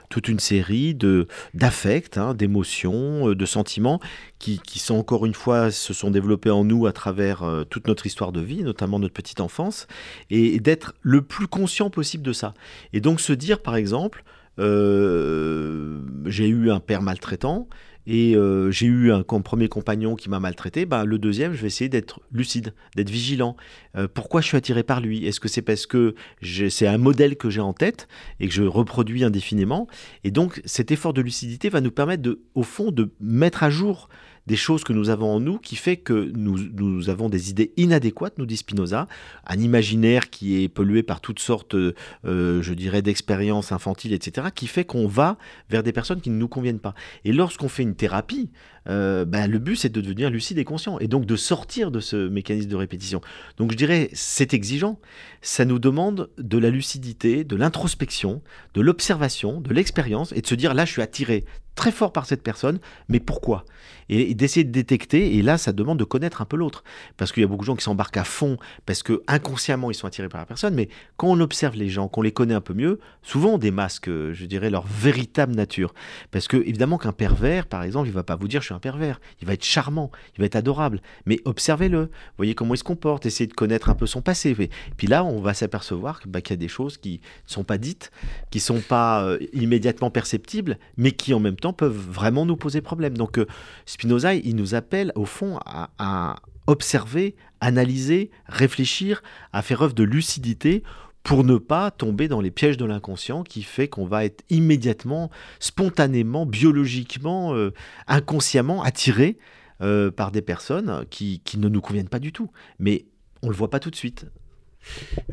toute 0.10 0.28
une 0.28 0.40
série 0.40 0.96
de 0.96 1.28
d'affects, 1.54 2.18
hein, 2.18 2.34
d'émotions, 2.34 3.34
de 3.34 3.46
sentiments 3.46 4.00
qui, 4.40 4.60
qui, 4.60 4.80
sont 4.80 4.96
encore 4.96 5.26
une 5.26 5.34
fois 5.34 5.72
se 5.72 5.94
sont 5.94 6.12
développés 6.12 6.50
en 6.50 6.64
nous 6.64 6.88
à 6.88 6.92
travers 6.92 7.44
toute 7.70 7.88
notre 7.88 8.06
histoire 8.06 8.32
de 8.32 8.42
vie, 8.42 8.64
notamment 8.64 9.00
notre 9.00 9.14
petite 9.14 9.42
enfance, 9.42 9.88
et, 10.30 10.60
d'être 10.60 10.94
le 11.02 11.22
plus 11.22 11.48
conscient 11.48 11.90
possible 11.90 12.24
de 12.24 12.34
ça. 12.34 12.54
Et 12.94 13.02
donc 13.02 13.22
se 13.22 13.34
dire, 13.34 13.62
par 13.62 13.76
exemple, 13.76 14.24
j'ai 14.58 16.48
eu 16.48 16.72
un 16.72 16.80
père 16.80 17.02
maltraitant, 17.02 17.68
et 18.06 18.36
euh, 18.36 18.72
j'ai 18.72 18.86
eu 18.86 19.12
un 19.12 19.24
premier 19.24 19.70
compagnon 19.70 20.16
qui 20.16 20.30
m'a 20.30 20.40
maltraité, 20.40 20.86
bah, 20.86 21.06
le 21.06 21.18
deuxième, 21.18 21.54
je 21.54 21.62
vais 21.62 21.68
essayer 21.68 21.90
d'être 21.90 22.22
lucide, 22.32 22.74
d'être 22.96 23.10
vigilant. 23.10 23.56
Euh, 23.96 24.08
pourquoi 24.14 24.42
je 24.42 24.48
suis 24.48 24.58
attiré 24.58 24.84
par 24.84 25.02
lui? 25.02 25.26
Est-ce 25.26 25.40
que 25.40 25.48
c'est 25.48 25.62
parce 25.62 25.86
que 25.86 26.16
c'est 26.42 26.88
un 26.88 26.98
modèle 26.98 27.38
que 27.38 27.50
j'ai 27.50 27.62
en 27.62 27.74
tête 27.74 28.08
et 28.40 28.48
que 28.48 28.54
je 28.54 28.64
reproduis 28.64 29.24
indéfiniment? 29.24 29.88
Et 30.24 30.32
donc 30.32 30.62
cet 30.66 30.92
effort 30.92 31.14
de 31.14 31.22
lucidité 31.22 31.70
va 31.70 31.82
nous 31.82 31.92
permettre, 31.92 32.24
de, 32.24 32.42
au 32.56 32.64
fond, 32.64 32.92
de 32.92 33.12
mettre 33.20 33.64
à 33.64 33.70
jour 33.70 34.10
des 34.48 34.56
choses 34.56 34.84
que 34.84 34.94
nous 34.94 35.10
avons 35.10 35.36
en 35.36 35.40
nous 35.40 35.58
qui 35.58 35.76
fait 35.76 35.98
que 35.98 36.32
nous, 36.36 36.58
nous 36.58 37.10
avons 37.10 37.30
des 37.30 37.50
idées 37.50 37.72
inadéquates, 37.78 38.38
nous 38.38 38.46
dit 38.46 38.58
Spinoza, 38.58 39.08
un 39.48 39.60
imaginaire 39.60 40.30
qui 40.30 40.62
est 40.62 40.68
pollué 40.68 41.04
par 41.04 41.22
toutes 41.22 41.40
sortes, 41.40 41.76
euh, 41.76 41.94
je 42.24 42.74
dirais, 42.74 43.02
d'expériences 43.02 43.72
infantiles, 43.72 44.14
etc., 44.14 44.48
qui 44.54 44.68
fait 44.68 44.86
qu'on 44.86 45.08
va 45.08 45.38
vers 45.70 45.84
des 45.84 45.94
personnes 45.94 46.22
qui 46.22 46.30
ne 46.30 46.38
nous 46.38 46.48
conviennent 46.48 46.80
pas. 46.80 46.94
Et 47.26 47.34
lorsqu'on 47.34 47.70
fait 47.70 47.84
une 47.84 47.96
thérapie, 47.96 48.50
euh, 48.90 49.26
ben, 49.26 49.50
le 49.50 49.60
but 49.60 49.76
c'est 49.76 49.90
de 49.90 50.02
devenir 50.02 50.30
lucide 50.30 50.58
et 50.58 50.64
conscient, 50.64 51.00
et 51.00 51.08
donc 51.08 51.26
de 51.26 51.36
sortir 51.36 51.92
de 51.92 52.00
ce 52.00 52.28
mécanisme 52.28 52.70
de 52.70 52.76
répétition. 52.76 53.22
Donc 53.58 53.72
je 53.72 53.78
dirais, 53.78 54.10
c'est 54.14 54.54
exigeant, 54.54 55.00
ça 55.42 55.66
nous 55.66 55.80
demande 55.80 56.30
de 56.38 56.58
la 56.58 56.70
lucidité, 56.70 57.44
de 57.44 57.56
l'introspection, 57.56 58.42
de 58.74 58.82
l'observation, 58.82 59.62
de 59.62 59.74
l'expérience, 59.74 60.32
et 60.34 60.42
de 60.42 60.48
se 60.48 60.56
dire, 60.56 60.74
là 60.74 60.86
je 60.86 60.92
suis 60.92 61.02
attiré 61.02 61.46
très 61.76 61.92
fort 61.92 62.14
par 62.14 62.26
cette 62.26 62.44
personne, 62.44 62.80
mais 63.10 63.20
pourquoi? 63.20 63.66
Et, 64.10 64.36
d'essayer 64.36 64.64
de 64.64 64.72
détecter, 64.72 65.38
et 65.38 65.42
là 65.42 65.58
ça 65.58 65.72
demande 65.72 65.98
de 65.98 66.04
connaître 66.04 66.42
un 66.42 66.46
peu 66.46 66.58
l'autre, 66.58 66.84
parce 67.18 67.32
qu'il 67.32 67.42
y 67.42 67.44
a 67.44 67.48
beaucoup 67.48 67.64
de 67.64 67.68
gens 67.68 67.76
qui 67.76 67.84
s'embarquent 67.84 68.18
à 68.18 68.24
fond, 68.24 68.58
parce 68.86 69.02
que 69.02 69.24
inconsciemment 69.28 69.90
ils 69.90 69.96
sont 69.96 70.08
attirés 70.08 70.30
par 70.30 70.42
la 70.42 70.46
personne, 70.46 70.76
mais 70.76 70.90
quand 71.18 71.28
on 71.28 71.40
observe 71.40 71.76
les 71.76 71.90
gens, 71.90 72.08
qu'on 72.08 72.22
les 72.22 72.32
connaît 72.32 72.54
un 72.54 72.62
peu 72.62 72.74
mieux, 72.74 73.00
souvent 73.22 73.54
on 73.54 73.58
démasque, 73.58 74.08
je 74.08 74.46
dirais, 74.46 74.70
leur 74.70 74.86
véritable 74.86 75.56
nature. 75.56 75.94
Parce 76.32 76.48
que 76.48 76.58
évidemment 76.58 76.98
qu'un 76.98 77.12
pervers, 77.12 77.66
par 77.66 77.84
exemple, 77.84 78.08
il 78.08 78.14
va 78.14 78.24
pas 78.24 78.36
vous 78.36 78.48
dire 78.48 78.62
je 78.62 78.68
suis 78.68 78.73
un 78.74 78.80
pervers, 78.80 79.22
il 79.42 79.48
va 79.48 79.54
être 79.54 79.64
charmant, 79.64 80.12
il 80.36 80.42
va 80.42 80.46
être 80.46 80.56
adorable, 80.56 81.02
mais 81.26 81.40
observez-le, 81.46 82.10
voyez 82.38 82.56
comment 82.56 82.74
il 82.74 82.78
se 82.78 82.84
comporte, 82.84 83.26
essayez 83.26 83.48
de 83.48 83.54
connaître 83.54 83.90
un 83.90 83.96
peu 83.96 84.06
son 84.06 84.22
passé. 84.22 84.56
Et 84.60 84.70
puis 84.98 85.08
là, 85.08 85.24
on 85.24 85.42
va 85.42 85.54
s'apercevoir 85.54 86.20
bah, 86.28 86.42
qu'il 86.42 86.52
y 86.52 86.54
a 86.54 86.58
des 86.58 86.68
choses 86.68 86.98
qui 86.98 87.22
ne 87.48 87.52
sont 87.52 87.64
pas 87.64 87.78
dites, 87.78 88.12
qui 88.52 88.60
sont 88.60 88.82
pas 88.82 89.24
euh, 89.24 89.38
immédiatement 89.54 90.10
perceptibles, 90.10 90.78
mais 90.98 91.12
qui 91.12 91.34
en 91.34 91.40
même 91.40 91.56
temps 91.56 91.74
peuvent 91.74 91.94
vraiment 91.94 92.46
nous 92.46 92.58
poser 92.58 92.82
problème. 92.82 93.18
Donc 93.18 93.38
euh, 93.38 93.46
Spinoza, 93.86 94.36
il 94.36 94.56
nous 94.56 94.76
appelle 94.76 95.12
au 95.16 95.26
fond 95.26 95.60
à, 95.66 96.36
observer, 96.66 97.36
analyser, 97.60 98.32
réfléchir, 98.48 99.22
à 99.52 99.62
faire 99.62 99.82
œuvre 99.82 99.94
de 99.94 100.04
lucidité 100.04 100.84
pour 101.24 101.44
ne 101.44 101.58
pas 101.58 101.90
tomber 101.90 102.28
dans 102.28 102.42
les 102.42 102.52
pièges 102.52 102.78
de 102.78 102.86
l'inconscient 102.86 103.44
qui 103.44 103.64
fait 103.64 103.88
qu'on 103.88 104.06
va 104.06 104.26
être 104.26 104.44
immédiatement, 104.50 105.32
spontanément, 105.60 106.46
biologiquement, 106.46 107.56
euh, 107.56 107.74
inconsciemment 108.08 108.84
attiré 108.84 109.38
euh, 109.82 110.12
par 110.12 110.32
des 110.32 110.42
personnes 110.42 111.06
qui, 111.10 111.42
qui, 111.46 111.58
ne 111.58 111.70
nous 111.70 111.82
conviennent 111.82 112.10
pas 112.10 112.20
du 112.20 112.34
tout. 112.34 112.52
Mais 112.78 113.06
on 113.42 113.48
ne 113.48 113.52
le 113.52 113.58
voit 113.58 113.70
pas 113.70 113.80
tout 113.80 113.90
de 113.90 113.96
suite. 113.96 114.28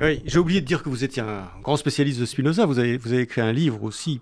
Oui, 0.00 0.22
j'ai 0.24 0.38
oublié 0.38 0.60
de 0.60 0.66
dire 0.66 0.82
que 0.82 0.88
vous 0.88 1.04
étiez 1.04 1.22
un 1.22 1.44
grand 1.62 1.76
spécialiste 1.76 2.20
de 2.20 2.26
Spinoza. 2.26 2.66
Vous 2.66 2.78
avez, 2.78 2.96
vous 2.96 3.12
avez 3.12 3.22
écrit 3.22 3.40
un 3.40 3.52
livre 3.52 3.82
aussi 3.82 4.20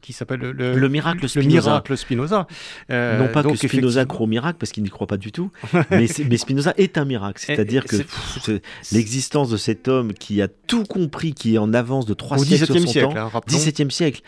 qui 0.00 0.12
s'appelle 0.12 0.40
le, 0.40 0.52
le, 0.52 0.88
miracle 0.88 1.28
Spinoza. 1.28 1.48
Le 1.48 1.52
miracle 1.52 1.96
Spinoza. 1.96 2.46
Euh, 2.90 3.18
non 3.18 3.32
pas 3.32 3.42
que 3.42 3.56
Spinoza 3.56 4.04
croit 4.04 4.24
au 4.24 4.28
miracle 4.28 4.58
parce 4.58 4.72
qu'il 4.72 4.82
n'y 4.82 4.90
croit 4.90 5.06
pas 5.06 5.16
du 5.16 5.32
tout, 5.32 5.50
mais, 5.90 6.06
mais, 6.28 6.36
Spinoza 6.36 6.74
est 6.76 6.98
un 6.98 7.04
miracle. 7.04 7.42
C'est-à-dire 7.44 7.84
que 7.84 7.96
l'existence 8.92 9.50
de 9.50 9.56
cet 9.56 9.88
homme 9.88 10.12
qui 10.12 10.40
a 10.42 10.48
tout 10.48 10.84
compris, 10.84 11.34
qui 11.34 11.54
est 11.54 11.58
en 11.58 11.74
avance 11.74 12.06
de 12.06 12.14
trois 12.14 12.38
siècles 12.38 12.66
sur 12.66 12.80
son 12.80 12.86
siècle, 12.86 13.14
temps, 13.14 13.30
hein, 13.34 13.40
17e 13.48 13.90
siècle, 13.90 14.22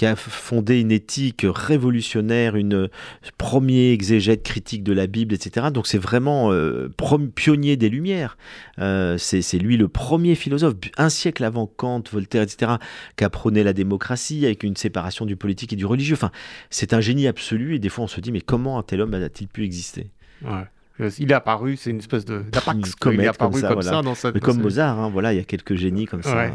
qui 0.00 0.06
a 0.06 0.16
fondé 0.16 0.80
une 0.80 0.92
éthique 0.92 1.44
révolutionnaire, 1.46 2.56
une 2.56 2.88
premier 3.36 3.92
exégète 3.92 4.42
critique 4.42 4.82
de 4.82 4.94
la 4.94 5.06
Bible, 5.06 5.34
etc. 5.34 5.66
Donc 5.74 5.86
c'est 5.86 5.98
vraiment 5.98 6.50
euh, 6.54 6.88
pionnier 7.34 7.76
des 7.76 7.90
Lumières. 7.90 8.38
Euh, 8.78 9.18
c'est 9.18 9.58
lui 9.58 9.76
le 9.76 9.88
premier 9.88 10.36
philosophe, 10.36 10.76
un 10.96 11.10
siècle 11.10 11.44
avant 11.44 11.66
Kant, 11.66 12.02
Voltaire, 12.10 12.40
etc., 12.40 12.76
qui 13.16 13.24
apprenait 13.24 13.62
la 13.62 13.74
démocratie 13.74 14.46
avec 14.46 14.62
une 14.62 14.74
séparation 14.74 15.26
du 15.26 15.36
politique 15.36 15.74
et 15.74 15.76
du 15.76 15.84
religieux. 15.84 16.14
Enfin, 16.14 16.30
c'est 16.70 16.94
un 16.94 17.02
génie 17.02 17.26
absolu 17.26 17.74
et 17.74 17.78
des 17.78 17.90
fois 17.90 18.04
on 18.04 18.08
se 18.08 18.22
dit 18.22 18.32
mais 18.32 18.40
comment 18.40 18.78
un 18.78 18.82
tel 18.82 19.02
homme 19.02 19.12
a-t-il 19.12 19.48
pu 19.48 19.64
exister? 19.64 20.12
Il 21.18 21.30
est 21.30 21.34
apparu, 21.34 21.76
c'est 21.76 21.90
une 21.90 21.98
espèce 21.98 22.24
de 22.24 22.40
d'apax. 22.40 22.94
Il 23.06 23.20
est 23.20 23.26
apparu 23.26 23.62
comme 23.62 23.82
ça, 23.82 24.02
dans 24.02 24.14
comme 24.40 24.60
Mozart, 24.60 24.98
hein, 24.98 25.10
voilà, 25.10 25.32
il 25.32 25.36
y 25.36 25.40
a 25.40 25.44
quelques 25.44 25.74
génies 25.74 26.06
comme 26.06 26.22
ça. 26.22 26.50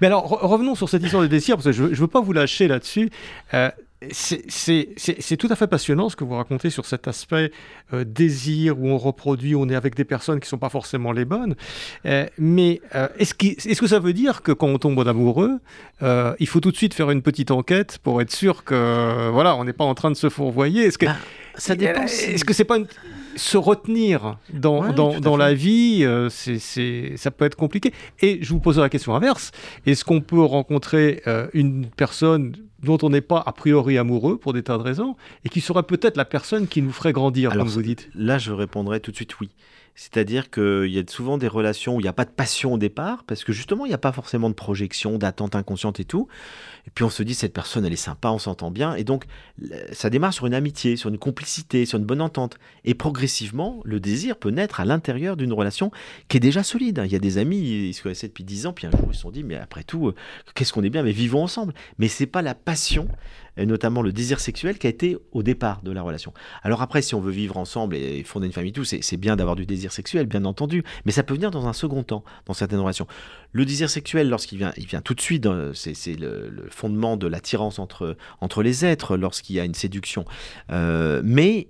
Mais 0.00 0.06
alors 0.06 0.28
revenons 0.28 0.74
sur 0.74 0.88
cette 0.88 1.02
histoire 1.02 1.22
des 1.22 1.28
désirs, 1.28 1.56
parce 1.56 1.66
que 1.66 1.72
je 1.72 1.84
ne 1.84 1.94
veux 1.94 2.06
pas 2.06 2.20
vous 2.20 2.32
lâcher 2.32 2.68
là-dessus. 2.68 3.10
Euh, 3.54 3.70
c'est 4.12 5.36
tout 5.38 5.48
à 5.50 5.56
fait 5.56 5.66
passionnant 5.66 6.08
ce 6.08 6.16
que 6.16 6.24
vous 6.24 6.34
racontez 6.34 6.70
sur 6.70 6.86
cet 6.86 7.06
aspect 7.06 7.52
euh, 7.92 8.02
désir 8.04 8.80
où 8.80 8.88
on 8.88 8.96
reproduit, 8.96 9.54
on 9.54 9.68
est 9.68 9.74
avec 9.74 9.94
des 9.94 10.06
personnes 10.06 10.40
qui 10.40 10.46
ne 10.46 10.50
sont 10.50 10.58
pas 10.58 10.70
forcément 10.70 11.12
les 11.12 11.26
bonnes. 11.26 11.54
Euh, 12.06 12.26
mais 12.38 12.80
est-ce 13.18 13.34
est 13.42 13.78
que 13.78 13.86
ça 13.86 13.98
veut 13.98 14.14
dire 14.14 14.40
que 14.40 14.52
quand 14.52 14.68
on 14.68 14.78
tombe 14.78 14.98
en 14.98 15.06
amoureux, 15.06 15.58
il 16.02 16.46
faut 16.46 16.60
tout 16.60 16.70
de 16.70 16.76
suite 16.76 16.94
faire 16.94 17.10
une 17.10 17.22
petite 17.22 17.50
enquête 17.50 17.98
pour 18.02 18.22
être 18.22 18.32
sûr 18.32 18.64
que 18.64 19.28
voilà, 19.30 19.54
on 19.56 19.64
n'est 19.64 19.74
pas 19.74 19.84
en 19.84 19.94
train 19.94 20.10
de 20.10 20.16
se 20.16 20.30
fourvoyer? 20.30 20.84
Est-ce 20.84 20.98
que 20.98 21.06
bah, 21.06 21.16
ça 21.56 21.74
dépend 21.74 22.04
Est-ce 22.04 22.44
que 22.44 22.54
c'est 22.54 22.64
pas 22.64 22.78
une 22.78 22.86
se 23.40 23.56
retenir 23.56 24.36
dans, 24.52 24.92
dans, 24.92 25.36
la 25.36 25.54
vie, 25.54 26.00
euh, 26.02 26.28
c'est, 26.28 27.16
ça 27.16 27.30
peut 27.30 27.44
être 27.44 27.56
compliqué. 27.56 27.92
Et 28.20 28.38
je 28.42 28.52
vous 28.52 28.60
pose 28.60 28.78
la 28.78 28.88
question 28.88 29.14
inverse. 29.14 29.50
Est-ce 29.86 30.04
qu'on 30.04 30.20
peut 30.20 30.42
rencontrer 30.42 31.22
euh, 31.26 31.48
une 31.54 31.86
personne 31.86 32.54
dont 32.82 32.98
on 33.02 33.10
n'est 33.10 33.20
pas 33.20 33.42
a 33.44 33.52
priori 33.52 33.98
amoureux 33.98 34.36
pour 34.38 34.52
des 34.52 34.62
tas 34.62 34.78
de 34.78 34.82
raisons, 34.82 35.16
et 35.44 35.48
qui 35.48 35.60
serait 35.60 35.82
peut-être 35.82 36.16
la 36.16 36.24
personne 36.24 36.66
qui 36.66 36.80
nous 36.82 36.92
ferait 36.92 37.12
grandir, 37.12 37.52
Alors, 37.52 37.64
comme 37.64 37.72
vous 37.72 37.82
dites? 37.82 38.08
Là, 38.14 38.38
je 38.38 38.52
répondrai 38.52 39.00
tout 39.00 39.10
de 39.10 39.16
suite 39.16 39.38
oui. 39.40 39.50
C'est-à-dire 39.94 40.50
qu'il 40.50 40.86
y 40.86 40.98
a 40.98 41.02
souvent 41.08 41.36
des 41.36 41.48
relations 41.48 41.96
où 41.96 42.00
il 42.00 42.04
n'y 42.04 42.08
a 42.08 42.12
pas 42.12 42.24
de 42.24 42.30
passion 42.30 42.74
au 42.74 42.78
départ, 42.78 43.24
parce 43.24 43.44
que 43.44 43.52
justement, 43.52 43.84
il 43.84 43.88
n'y 43.88 43.94
a 43.94 43.98
pas 43.98 44.12
forcément 44.12 44.48
de 44.48 44.54
projection, 44.54 45.18
d'attente 45.18 45.54
inconsciente 45.54 46.00
et 46.00 46.04
tout. 46.04 46.28
Et 46.86 46.90
puis 46.90 47.04
on 47.04 47.10
se 47.10 47.22
dit, 47.22 47.34
cette 47.34 47.52
personne, 47.52 47.84
elle 47.84 47.92
est 47.92 47.96
sympa, 47.96 48.30
on 48.30 48.38
s'entend 48.38 48.70
bien. 48.70 48.94
Et 48.94 49.04
donc, 49.04 49.24
ça 49.92 50.10
démarre 50.10 50.32
sur 50.32 50.46
une 50.46 50.54
amitié, 50.54 50.96
sur 50.96 51.10
une 51.10 51.18
complicité, 51.18 51.84
sur 51.86 51.98
une 51.98 52.04
bonne 52.04 52.22
entente. 52.22 52.58
Et 52.84 52.94
progressivement, 52.94 53.80
le 53.84 54.00
désir 54.00 54.36
peut 54.36 54.50
naître 54.50 54.80
à 54.80 54.84
l'intérieur 54.84 55.36
d'une 55.36 55.52
relation 55.52 55.90
qui 56.28 56.38
est 56.38 56.40
déjà 56.40 56.62
solide. 56.62 57.02
Il 57.04 57.12
y 57.12 57.16
a 57.16 57.20
des 57.20 57.38
amis, 57.38 57.58
ils 57.58 57.94
se 57.94 58.02
connaissaient 58.02 58.28
depuis 58.28 58.44
10 58.44 58.66
ans, 58.66 58.72
puis 58.72 58.86
un 58.86 58.90
jour, 58.90 59.08
ils 59.10 59.14
se 59.14 59.20
sont 59.20 59.30
dit, 59.30 59.44
mais 59.44 59.56
après 59.56 59.84
tout, 59.84 60.08
euh, 60.08 60.14
qu'est-ce 60.54 60.72
qu'on 60.72 60.82
est 60.82 60.90
bien, 60.90 61.02
mais 61.02 61.12
vivons 61.12 61.42
ensemble. 61.42 61.74
Mais 61.98 62.08
c'est 62.08 62.26
pas 62.26 62.42
la 62.42 62.54
passion, 62.54 63.08
et 63.56 63.66
notamment 63.66 64.02
le 64.02 64.12
désir 64.12 64.40
sexuel, 64.40 64.78
qui 64.78 64.86
a 64.86 64.90
été 64.90 65.16
au 65.32 65.42
départ 65.42 65.82
de 65.82 65.92
la 65.92 66.02
relation. 66.02 66.32
Alors 66.62 66.82
après, 66.82 67.02
si 67.02 67.14
on 67.14 67.20
veut 67.20 67.32
vivre 67.32 67.56
ensemble 67.56 67.96
et 67.96 68.22
fonder 68.24 68.46
une 68.46 68.52
famille, 68.52 68.72
tout, 68.72 68.84
c'est 68.84 69.16
bien 69.16 69.36
d'avoir 69.36 69.56
du 69.56 69.66
désir 69.66 69.92
sexuel, 69.92 70.26
bien 70.26 70.44
entendu, 70.44 70.84
mais 71.04 71.12
ça 71.12 71.22
peut 71.22 71.34
venir 71.34 71.50
dans 71.50 71.66
un 71.66 71.72
second 71.72 72.02
temps, 72.02 72.24
dans 72.46 72.54
certaines 72.54 72.80
relations. 72.80 73.06
Le 73.52 73.64
désir 73.64 73.90
sexuel, 73.90 74.28
lorsqu'il 74.28 74.58
vient, 74.58 74.72
il 74.76 74.86
vient 74.86 75.00
tout 75.00 75.14
de 75.14 75.20
suite, 75.20 75.48
c'est 75.74 75.94
c'est 75.94 76.14
le, 76.14 76.48
le 76.48 76.68
fondement 76.70 77.16
de 77.16 77.26
l'attirance 77.26 77.78
entre, 77.78 78.16
entre 78.40 78.62
les 78.62 78.84
êtres 78.84 79.16
lorsqu'il 79.16 79.56
y 79.56 79.60
a 79.60 79.64
une 79.64 79.74
séduction. 79.74 80.24
Euh, 80.70 81.20
mais 81.24 81.68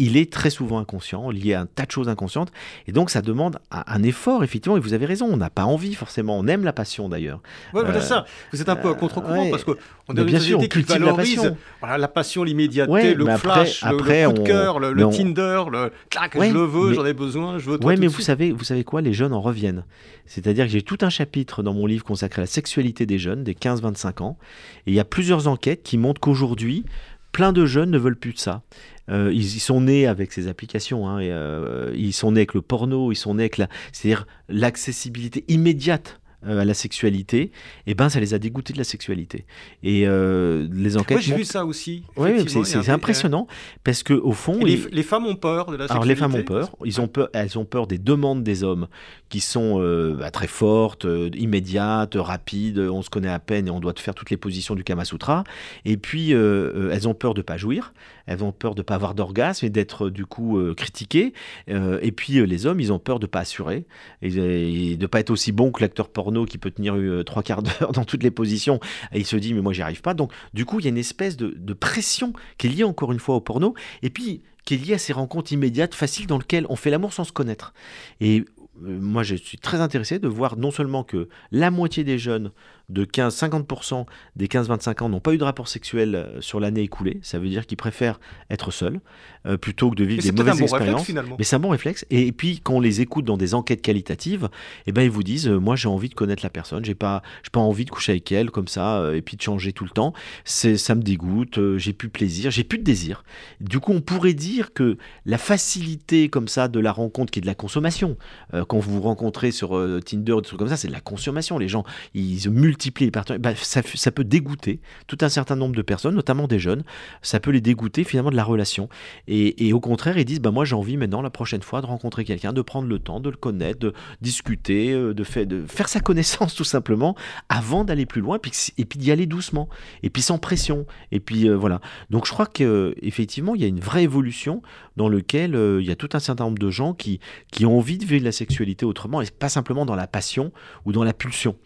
il 0.00 0.16
est 0.16 0.32
très 0.32 0.50
souvent 0.50 0.78
inconscient, 0.78 1.30
lié 1.30 1.54
à 1.54 1.62
un 1.62 1.66
tas 1.66 1.84
de 1.84 1.90
choses 1.90 2.08
inconscientes, 2.08 2.52
et 2.86 2.92
donc 2.92 3.10
ça 3.10 3.20
demande 3.20 3.58
un, 3.72 3.82
un 3.86 4.02
effort, 4.04 4.44
effectivement, 4.44 4.76
et 4.76 4.80
vous 4.80 4.92
avez 4.94 5.06
raison, 5.06 5.26
on 5.28 5.36
n'a 5.36 5.50
pas 5.50 5.64
envie 5.64 5.94
forcément, 5.94 6.38
on 6.38 6.46
aime 6.46 6.62
la 6.64 6.72
passion 6.72 7.08
d'ailleurs. 7.08 7.40
Ouais, 7.74 7.82
voilà 7.82 7.98
Euh, 7.98 8.00
ça. 8.00 8.24
Vous 8.52 8.60
êtes 8.60 8.68
un 8.68 8.76
peu 8.76 8.88
à 8.88 8.92
euh, 8.92 8.94
contre-courant 8.94 9.42
ouais. 9.44 9.50
parce 9.50 9.64
qu'on 9.64 9.72
est 9.74 10.14
dans 10.14 10.22
une 10.22 10.28
bien 10.28 10.38
sûr, 10.38 10.58
on 10.58 10.62
qui 10.62 10.68
cultive 10.68 10.98
la 11.00 11.06
valorise 11.06 11.34
passion. 11.36 11.56
voilà, 11.80 11.98
la 11.98 12.06
passion, 12.08 12.44
l'immédiateté, 12.44 12.92
Ouais, 12.92 13.14
le 13.14 13.28
après- 13.28 13.38
flash, 13.64 13.82
le- 13.82 13.88
après, 13.88 14.22
le, 14.22 14.28
coup 14.28 14.34
de 14.34 14.46
cœur, 14.46 14.78
le, 14.78 14.88
le 14.90 14.94
mais 14.94 15.02
on- 15.04 15.10
Tinder, 15.10 15.64
le 15.72 15.90
clac, 16.10 16.34
Ouais, 16.36 16.48
je 16.50 16.54
le 16.54 16.60
veux, 16.64 16.90
mais- 16.90 16.94
j'en 16.94 17.04
ai 17.04 17.12
besoin, 17.14 17.58
je 17.58 17.68
veux 17.68 17.78
tout 17.78 17.88
mais 17.88 17.96
vous 18.06 18.08
suite. 18.14 18.26
savez, 18.26 18.52
vous 18.52 18.64
savez 18.64 18.84
quoi 18.84 19.00
Les 19.02 19.12
jeunes 19.12 19.32
en 19.32 19.40
reviennent. 19.40 19.84
C'est-à-dire 20.26 20.66
que 20.66 20.70
j'ai 20.70 20.82
tout 20.82 20.98
un 21.00 21.10
chapitre 21.10 21.62
dans 21.64 21.74
mon 21.74 21.86
livre 21.86 22.04
consacré 22.04 22.40
à 22.40 22.44
la 22.44 22.46
sexualité 22.46 23.04
des 23.06 23.18
jeunes, 23.18 23.42
des 23.42 23.54
15-25 23.54 24.20
ans. 24.22 24.38
Et 24.86 24.90
il 24.92 24.94
y 24.94 25.00
a 25.00 25.04
plusieurs 25.04 25.48
enquêtes 25.48 25.82
qui 25.82 25.98
montrent 25.98 26.20
qu'aujourd'hui, 26.20 26.84
plein 27.32 27.52
de 27.52 27.66
jeunes 27.66 27.90
ne 27.90 27.98
veulent 27.98 28.16
plus 28.16 28.32
de 28.34 28.38
ça. 28.38 28.62
Euh, 29.10 29.30
ils, 29.32 29.40
ils 29.56 29.60
sont 29.60 29.80
nés 29.80 30.06
avec 30.06 30.32
ces 30.32 30.48
applications, 30.48 31.08
hein, 31.08 31.18
et, 31.20 31.30
euh, 31.32 31.92
ils 31.96 32.12
sont 32.12 32.32
nés 32.32 32.40
avec 32.40 32.54
le 32.54 32.62
porno, 32.62 33.10
ils 33.12 33.16
sont 33.16 33.34
nés 33.34 33.44
avec 33.44 33.56
la, 33.58 33.68
c'est-à-dire 33.92 34.26
l'accessibilité 34.48 35.44
immédiate 35.48 36.20
euh, 36.46 36.60
à 36.60 36.64
la 36.64 36.74
sexualité. 36.74 37.50
Et 37.88 37.94
ben, 37.94 38.08
ça 38.08 38.20
les 38.20 38.32
a 38.32 38.38
dégoûtés 38.38 38.72
de 38.72 38.78
la 38.78 38.84
sexualité. 38.84 39.44
Et 39.82 40.06
euh, 40.06 40.68
les 40.72 40.96
enquêtes. 40.96 41.18
J'ai 41.20 41.34
vu 41.34 41.44
ça 41.44 41.64
aussi. 41.66 42.04
Effectivement, 42.16 42.62
c'est- 42.64 42.90
impressionnant 42.90 43.48
parce 43.82 44.04
que 44.04 44.14
au 44.14 44.30
fond, 44.30 44.62
les, 44.64 44.74
ils- 44.74 44.88
les 44.92 45.02
femmes 45.02 45.26
ont 45.26 45.34
peur 45.34 45.66
de 45.66 45.76
la 45.76 45.86
alors 45.86 46.04
sexualité. 46.04 46.08
les 46.08 46.14
femmes 46.14 46.34
ont 46.40 46.44
peur, 46.44 46.76
ils 46.84 47.00
ont 47.00 47.08
peur, 47.08 47.28
elles 47.32 47.58
ont 47.58 47.64
peur 47.64 47.88
des 47.88 47.98
demandes 47.98 48.44
des 48.44 48.62
hommes 48.62 48.86
qui 49.30 49.40
sont 49.40 49.80
euh, 49.80 50.14
bah, 50.14 50.30
très 50.30 50.46
fortes, 50.46 51.06
euh, 51.06 51.28
immédiates, 51.34 52.14
rapides. 52.14 52.78
On 52.78 53.02
se 53.02 53.10
connaît 53.10 53.28
à 53.30 53.40
peine 53.40 53.66
et 53.66 53.70
on 53.72 53.80
doit 53.80 53.94
faire 53.96 54.14
toutes 54.14 54.30
les 54.30 54.36
positions 54.36 54.76
du 54.76 54.84
Kama 54.84 55.04
Sutra. 55.04 55.42
Et 55.84 55.96
puis 55.96 56.30
elles 56.30 57.08
ont 57.08 57.14
peur 57.14 57.34
de 57.34 57.42
pas 57.42 57.56
jouir, 57.56 57.92
elles 58.28 58.44
ont 58.44 58.52
peur 58.52 58.74
de 58.74 58.82
pas 58.82 58.94
avoir 58.94 59.14
d'orgasme 59.14 59.66
et 59.66 59.70
d'être 59.70 60.06
euh, 60.06 60.10
du 60.10 60.26
coup 60.26 60.58
euh, 60.58 60.74
critiquées. 60.74 61.32
Euh, 61.70 61.98
et 62.02 62.12
puis 62.12 62.46
les 62.46 62.66
hommes, 62.66 62.78
ils 62.78 62.92
ont 62.92 62.98
peur 62.98 63.18
de 63.18 63.26
pas 63.26 63.40
assurer 63.40 63.86
et, 64.22 64.96
de 64.96 65.06
pas 65.06 65.20
être 65.20 65.30
aussi 65.30 65.50
bon 65.50 65.72
que 65.72 65.80
l'acteur 65.80 66.10
porno 66.10 66.44
qui 66.44 66.58
peut 66.58 66.70
tenir 66.70 66.94
trois 67.24 67.42
quarts 67.42 67.62
d'heure 67.62 67.92
dans 67.94 68.04
toutes 68.04 68.22
les 68.22 68.30
positions. 68.30 68.78
Et 69.12 69.18
il 69.18 69.26
se 69.26 69.36
dit 69.36 69.54
mais 69.54 69.62
moi 69.62 69.72
j'y 69.72 69.82
arrive 69.82 70.02
pas. 70.02 70.14
Donc 70.14 70.32
du 70.52 70.64
coup 70.64 70.78
il 70.78 70.84
y 70.84 70.88
a 70.88 70.90
une 70.90 70.98
espèce 70.98 71.36
de, 71.36 71.54
de 71.56 71.72
pression 71.72 72.32
qui 72.58 72.66
est 72.66 72.70
liée 72.70 72.84
encore 72.84 73.12
une 73.12 73.18
fois 73.18 73.36
au 73.36 73.40
porno. 73.40 73.74
Et 74.02 74.10
puis 74.10 74.42
qui 74.64 74.74
est 74.74 74.76
liée 74.76 74.94
à 74.94 74.98
ces 74.98 75.14
rencontres 75.14 75.52
immédiates, 75.54 75.94
faciles, 75.94 76.26
dans 76.26 76.36
lesquelles 76.36 76.66
on 76.68 76.76
fait 76.76 76.90
l'amour 76.90 77.14
sans 77.14 77.24
se 77.24 77.32
connaître. 77.32 77.72
Et 78.20 78.44
moi, 78.80 79.22
je 79.22 79.34
suis 79.34 79.58
très 79.58 79.80
intéressé 79.80 80.18
de 80.18 80.28
voir 80.28 80.56
non 80.56 80.70
seulement 80.70 81.04
que 81.04 81.28
la 81.50 81.70
moitié 81.70 82.04
des 82.04 82.18
jeunes 82.18 82.52
de 82.88 83.04
15-50% 83.04 84.06
des 84.36 84.46
15-25 84.46 85.02
ans 85.02 85.08
n'ont 85.08 85.20
pas 85.20 85.34
eu 85.34 85.38
de 85.38 85.44
rapport 85.44 85.68
sexuel 85.68 86.14
euh, 86.14 86.40
sur 86.40 86.60
l'année 86.60 86.82
écoulée, 86.82 87.18
ça 87.22 87.38
veut 87.38 87.48
dire 87.48 87.66
qu'ils 87.66 87.76
préfèrent 87.76 88.18
être 88.50 88.70
seuls 88.70 89.00
euh, 89.46 89.56
plutôt 89.56 89.90
que 89.90 89.96
de 89.96 90.04
vivre 90.04 90.22
des 90.22 90.32
mauvaises 90.32 90.58
bon 90.58 90.64
réflexe 90.64 90.72
expériences. 90.72 91.06
finalement. 91.06 91.36
Mais 91.38 91.44
c'est 91.44 91.56
un 91.56 91.60
bon 91.60 91.68
réflexe. 91.68 92.04
Et 92.10 92.32
puis, 92.32 92.60
quand 92.60 92.74
on 92.74 92.80
les 92.80 93.00
écoute 93.00 93.24
dans 93.24 93.36
des 93.36 93.54
enquêtes 93.54 93.82
qualitatives, 93.82 94.48
eh 94.86 94.92
ben, 94.92 95.02
ils 95.02 95.10
vous 95.10 95.22
disent 95.22 95.48
euh, 95.48 95.58
Moi, 95.58 95.76
j'ai 95.76 95.88
envie 95.88 96.08
de 96.08 96.14
connaître 96.14 96.42
la 96.42 96.50
personne, 96.50 96.84
j'ai 96.84 96.94
pas, 96.94 97.22
j'ai 97.42 97.50
pas 97.50 97.60
envie 97.60 97.84
de 97.84 97.90
coucher 97.90 98.12
avec 98.12 98.32
elle 98.32 98.50
comme 98.50 98.68
ça, 98.68 98.98
euh, 98.98 99.14
et 99.14 99.22
puis 99.22 99.36
de 99.36 99.42
changer 99.42 99.72
tout 99.72 99.84
le 99.84 99.90
temps. 99.90 100.12
C'est, 100.44 100.76
ça 100.76 100.94
me 100.94 101.02
dégoûte, 101.02 101.60
j'ai 101.76 101.92
plus 101.92 102.08
de 102.08 102.12
plaisir, 102.12 102.50
j'ai 102.50 102.64
plus 102.64 102.78
de 102.78 102.84
désir. 102.84 103.22
Du 103.60 103.80
coup, 103.80 103.92
on 103.92 104.00
pourrait 104.00 104.34
dire 104.34 104.72
que 104.72 104.96
la 105.26 105.38
facilité 105.38 106.28
comme 106.28 106.48
ça 106.48 106.68
de 106.68 106.80
la 106.80 106.92
rencontre, 106.92 107.30
qui 107.30 107.38
est 107.38 107.42
de 107.42 107.46
la 107.46 107.54
consommation, 107.54 108.16
quand 108.52 108.78
vous 108.78 108.92
vous 108.94 109.02
rencontrez 109.02 109.50
sur 109.50 109.70
Tinder, 110.04 110.36
des 110.36 110.42
trucs 110.42 110.58
comme 110.58 110.68
ça, 110.68 110.76
c'est 110.76 110.88
de 110.88 110.92
la 110.92 111.00
consommation. 111.00 111.58
Les 111.58 111.68
gens, 111.68 111.84
ils 112.14 112.50
multiplient 112.50 112.77
les 113.00 113.10
partenaires. 113.10 113.40
Bah, 113.40 113.52
ça, 113.54 114.12
peut 114.12 114.24
dégoûter 114.24 114.80
tout 115.06 115.18
un 115.20 115.28
certain 115.28 115.56
nombre 115.56 115.74
de 115.74 115.82
personnes, 115.82 116.14
notamment 116.14 116.46
des 116.46 116.58
jeunes. 116.58 116.82
Ça 117.22 117.40
peut 117.40 117.50
les 117.50 117.60
dégoûter 117.60 118.04
finalement 118.04 118.30
de 118.30 118.36
la 118.36 118.44
relation. 118.44 118.88
Et, 119.26 119.72
au 119.72 119.80
contraire, 119.80 120.18
ils 120.18 120.24
disent 120.24 120.40
bah, 120.40 120.50
Moi, 120.50 120.64
j'ai 120.64 120.74
envie 120.74 120.96
maintenant, 120.96 121.22
la 121.22 121.30
prochaine 121.30 121.62
fois, 121.62 121.80
de 121.80 121.86
rencontrer 121.86 122.24
quelqu'un, 122.24 122.52
de 122.52 122.62
prendre 122.62 122.88
le 122.88 122.98
temps, 122.98 123.20
de 123.20 123.30
le 123.30 123.36
connaître, 123.36 123.78
de 123.78 123.92
discuter, 124.20 124.92
euh, 124.92 125.14
de, 125.14 125.24
faire 125.24 125.88
sa 125.88 126.00
connaissance 126.00 126.54
tout 126.56 126.64
simplement, 126.64 127.14
avant 127.48 127.84
d'aller 127.84 128.06
plus 128.06 128.20
loin, 128.20 128.38
et 128.78 128.84
puis 128.84 128.98
d'y 128.98 129.10
aller 129.10 129.26
doucement, 129.26 129.68
et 130.02 130.10
puis 130.10 130.22
sans 130.22 130.38
pression. 130.38 130.86
Et 131.12 131.20
puis 131.20 131.48
euh, 131.48 131.56
voilà. 131.56 131.80
Donc 132.10 132.26
je 132.26 132.32
crois 132.32 132.46
qu'effectivement, 132.46 133.54
il 133.54 133.60
y 133.60 133.64
a 133.64 133.68
une 133.68 133.80
vraie 133.80 134.04
évolution 134.04 134.62
dans 134.96 135.08
lequel 135.08 135.54
euh, 135.54 135.80
il 135.80 135.86
y 135.86 135.90
a 135.90 135.96
tout 135.96 136.08
un 136.12 136.18
certain 136.18 136.44
nombre 136.44 136.58
de 136.58 136.70
gens 136.70 136.94
qui, 136.94 137.20
ont 137.64 137.76
envie 137.76 137.98
de 137.98 138.04
vivre 138.04 138.24
la 138.24 138.32
sexualité 138.32 138.86
autrement, 138.86 139.20
et 139.20 139.26
pas 139.26 139.48
simplement 139.48 139.84
dans 139.84 139.96
la 139.96 140.06
passion 140.06 140.52
ou 140.84 140.92
dans 140.92 141.04
la 141.04 141.12
pulsion. 141.12 141.56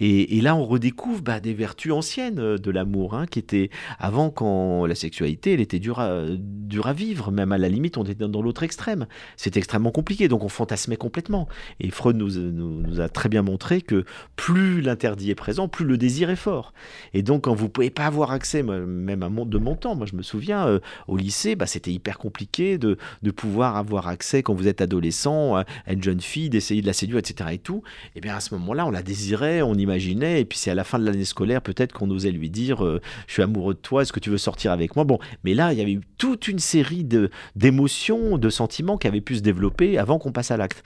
Et 0.00 0.40
là, 0.40 0.55
on 0.56 0.64
redécouvre 0.64 1.22
bah, 1.22 1.40
des 1.40 1.54
vertus 1.54 1.92
anciennes 1.92 2.38
euh, 2.38 2.58
de 2.58 2.70
l'amour, 2.70 3.14
hein, 3.14 3.26
qui 3.26 3.38
étaient 3.38 3.70
avant, 3.98 4.30
quand 4.30 4.86
la 4.86 4.94
sexualité, 4.94 5.54
elle 5.54 5.60
était 5.60 5.78
dure 5.78 6.00
à, 6.00 6.24
dure 6.36 6.86
à 6.86 6.92
vivre, 6.92 7.30
même 7.30 7.52
à 7.52 7.58
la 7.58 7.68
limite, 7.68 7.96
on 7.96 8.04
était 8.04 8.26
dans, 8.26 8.42
l'autre 8.42 8.62
extrême. 8.62 9.06
C'était 9.36 9.58
extrêmement 9.58 9.90
compliqué, 9.90 10.28
donc 10.28 10.44
on 10.44 10.48
fantasmait 10.48 10.96
complètement. 10.96 11.48
Et 11.80 11.90
Freud 11.90 12.16
nous, 12.16 13.00
a 13.00 13.08
très 13.08 13.28
bien 13.28 13.42
montré 13.42 13.80
que 13.80 14.04
plus 14.36 14.80
l'interdit 14.80 15.30
est 15.30 15.34
présent, 15.34 15.68
plus 15.68 15.84
le 15.84 15.96
désir 15.96 16.30
est 16.30 16.36
fort. 16.36 16.72
Et 17.14 17.22
donc, 17.22 17.44
quand 17.44 17.54
vous 17.54 17.68
pouvez 17.68 17.90
pas 17.90 18.06
avoir 18.06 18.30
accès, 18.30 18.62
même 18.62 19.22
à 19.22 19.28
mon, 19.28 19.46
de 19.46 19.58
mon 19.58 19.74
temps, 19.74 19.94
moi 19.94 20.06
je 20.06 20.16
me 20.16 20.22
souviens, 20.22 20.66
euh, 20.66 20.80
au 21.08 21.16
lycée, 21.16 21.56
bah, 21.56 21.66
c'était 21.66 21.92
hyper 21.92 22.18
compliqué 22.18 22.78
de, 22.78 22.96
pouvoir 23.36 23.76
avoir 23.76 24.08
accès, 24.08 24.42
quand 24.42 24.54
vous 24.54 24.66
êtes 24.66 24.80
adolescent, 24.80 25.56
à 25.56 25.64
une 25.92 26.02
jeune 26.02 26.20
fille, 26.20 26.48
d'essayer 26.48 26.80
de 26.80 26.86
la 26.86 26.94
séduire, 26.94 27.18
etc. 27.18 27.50
Et 27.52 27.58
tout. 27.58 27.82
Et 28.14 28.20
bien 28.20 28.34
à 28.34 28.40
ce 28.40 28.54
moment-là, 28.54 28.86
on 28.86 28.90
la 28.90 29.02
désirait, 29.02 29.62
on 29.62 29.74
imaginait, 29.74 30.40
et 30.40 30.44
puis 30.46 30.58
c'est 30.58 30.70
à 30.70 30.74
la 30.74 30.84
fin 30.84 30.98
de 30.98 31.04
l'année 31.04 31.24
scolaire, 31.24 31.60
peut-être 31.62 31.92
qu'on 31.92 32.10
osait 32.10 32.30
lui 32.30 32.50
dire 32.50 32.84
euh, 32.84 33.00
Je 33.26 33.34
suis 33.34 33.42
amoureux 33.42 33.74
de 33.74 33.78
toi, 33.78 34.02
est-ce 34.02 34.12
que 34.12 34.20
tu 34.20 34.30
veux 34.30 34.38
sortir 34.38 34.72
avec 34.72 34.96
moi? 34.96 35.04
Bon, 35.04 35.18
mais 35.44 35.54
là, 35.54 35.72
il 35.72 35.78
y 35.78 35.82
avait 35.82 35.92
eu 35.92 36.00
toute 36.18 36.48
une 36.48 36.58
série 36.58 37.04
de- 37.04 37.30
d'émotions, 37.54 38.38
de 38.38 38.50
sentiments 38.50 38.96
qui 38.96 39.06
avaient 39.06 39.20
pu 39.20 39.36
se 39.36 39.40
développer 39.40 39.98
avant 39.98 40.18
qu'on 40.18 40.32
passe 40.32 40.50
à 40.50 40.56
l'acte. 40.56 40.82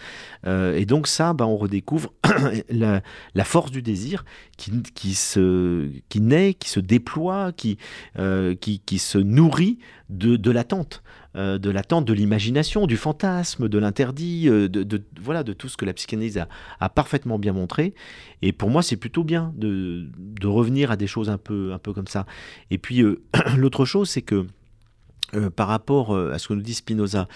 Euh, 0.47 0.77
et 0.77 0.87
donc, 0.87 1.07
ça, 1.07 1.33
bah, 1.33 1.47
on 1.47 1.57
redécouvre 1.57 2.13
la, 2.71 3.03
force 3.45 3.71
du 3.71 3.83
désir 3.83 4.25
qui, 4.57 4.83
qui, 4.95 5.15
se, 5.15 5.89
qui 6.09 6.21
naît, 6.21 6.55
qui 6.55 6.69
se 6.69 6.81
déploie, 6.81 7.53
qui, 7.53 7.79
euh, 8.19 8.55
qui, 8.55 8.81
qui 8.81 8.99
se 8.99 9.19
nourrit 9.19 9.79
de, 10.11 10.51
l'attente. 10.51 11.03
euh, 11.37 11.59
de 11.59 11.71
l'attente, 11.71 12.05
de 12.05 12.13
l'imagination, 12.13 12.87
du 12.87 12.97
fantasme, 12.97 13.69
de 13.69 13.79
l'interdit, 13.79 14.49
euh, 14.49 14.69
de, 14.69 14.83
de- 14.83 15.03
voilà, 15.21 15.43
de 15.45 15.53
tout 15.53 15.69
ce 15.69 15.77
que 15.77 15.85
la 15.85 15.93
psychanalyse 15.93 16.39
a, 16.39 16.49
a 16.81 16.89
parfaitement 16.89 17.39
bien 17.39 17.53
montré. 17.53 17.95
Et 18.43 18.53
pour 18.53 18.71
moi, 18.71 18.83
c'est 18.83 18.97
plutôt 18.97 19.23
bien 19.25 19.53
de, 19.57 20.09
de 20.19 20.47
revenir 20.47 20.91
à 20.91 20.97
des 20.97 21.07
choses 21.07 21.31
un 21.31 21.39
peu, 21.39 21.73
un 21.73 21.79
peu 21.79 21.93
comme 21.93 22.09
ça. 22.09 22.27
Et 22.71 22.79
puis, 22.79 23.03
euh, 23.03 23.23
l'autre 23.57 23.85
chose, 23.85 24.11
c'est 24.11 24.23
que 24.23 24.47
euh, 25.35 25.51
par 25.51 25.69
rapport 25.69 26.15
euh, 26.15 26.33
à 26.33 26.39
ce 26.39 26.49
que 26.49 26.55
nous 26.55 26.63
dit 26.63 26.75
Spinoza, 26.75 27.29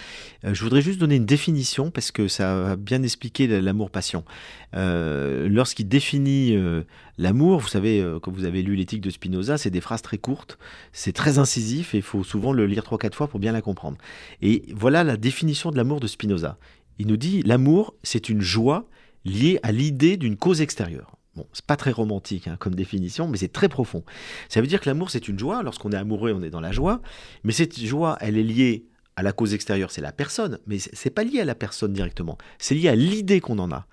euh, 0.45 0.53
je 0.53 0.63
voudrais 0.63 0.83
juste 0.83 0.99
donner 0.99 1.17
une 1.17 1.27
définition 1.27 1.91
parce 1.91 2.11
que 2.11 2.27
ça 2.27 2.61
va 2.61 2.77
bien 2.77 3.03
expliquer 3.03 3.47
l'amour-passion. 3.61 4.25
Lorsqu'il 4.73 5.89
définit 5.89 6.57
l'amour, 7.17 7.61
vous 7.61 7.69
savez, 7.69 8.05
quand 8.23 8.33
vous 8.33 8.45
avez 8.45 8.63
lu 8.63 8.75
l'éthique 8.75 9.03
de 9.03 9.11
Spinoza, 9.11 9.57
c'est 9.57 9.71
des 9.71 9.81
phrases 9.81 10.03
très 10.03 10.19
courtes, 10.19 10.59
c'est 10.93 11.13
très 11.13 11.39
incisif 11.39 11.95
et 11.95 11.99
il 11.99 12.03
faut 12.03 12.25
souvent 12.25 12.53
le 12.53 12.67
lire 12.67 12.83
trois 12.83 12.99
quatre 12.99 13.15
fois 13.15 13.29
pour 13.29 13.39
bien 13.39 13.53
la 13.53 13.63
comprendre. 13.63 13.97
Et 14.43 14.65
voilà 14.75 15.05
la 15.05 15.17
définition 15.17 15.71
de 15.71 15.77
l'amour 15.77 16.01
de 16.01 16.09
Spinoza. 16.09 16.59
Il 16.99 17.07
nous 17.07 17.17
dit 17.17 17.43
l'amour, 17.43 17.95
c'est 18.03 18.29
une 18.29 18.41
joie 18.41 18.89
liée 19.25 19.61
à 19.63 19.71
l'idée 19.71 20.17
d'une 20.17 20.37
cause 20.37 20.61
extérieure. 20.61 21.17
Bon, 21.37 21.47
c'est 21.53 21.64
pas 21.64 21.77
très 21.77 21.90
romantique 21.90 22.47
hein, 22.47 22.57
comme 22.59 22.75
définition, 22.75 23.27
mais 23.27 23.38
c'est 23.38 23.53
très 23.53 23.68
profond. 23.68 24.05
Ça 24.49 24.61
veut 24.61 24.68
dire 24.68 24.81
que 24.81 24.88
l'amour, 24.88 25.11
c'est 25.11 25.27
une 25.27 25.38
joie. 25.38 25.62
Lorsqu'on 25.62 25.90
est 25.90 25.97
amoureux, 25.97 26.33
on 26.33 26.42
est 26.42 26.51
dans 26.51 26.61
la 26.61 26.70
joie. 26.70 27.01
Mais 27.42 27.53
cette 27.53 27.79
joie, 27.79 28.16
elle 28.20 28.38
est 28.38 28.44
liée 28.44 28.87
à 29.16 29.23
la 29.23 29.33
cause 29.33 29.55
extérieure, 29.55 29.90
c'est 29.90 30.01
la 30.01 30.12
personne. 30.12 30.59
Mais 30.66 30.79
c'est 30.79 31.11
pas 31.11 31.25
lié 31.25 31.40
à 31.40 31.44
la 31.44 31.55
personne 31.55 31.92
directement. 31.92 32.38
C'est 32.59 32.75
lié 32.75 32.88
à 32.88 32.94
l'idée 32.94 33.40
qu'on 33.40 33.59
en 33.59 33.73
a. 33.73 33.87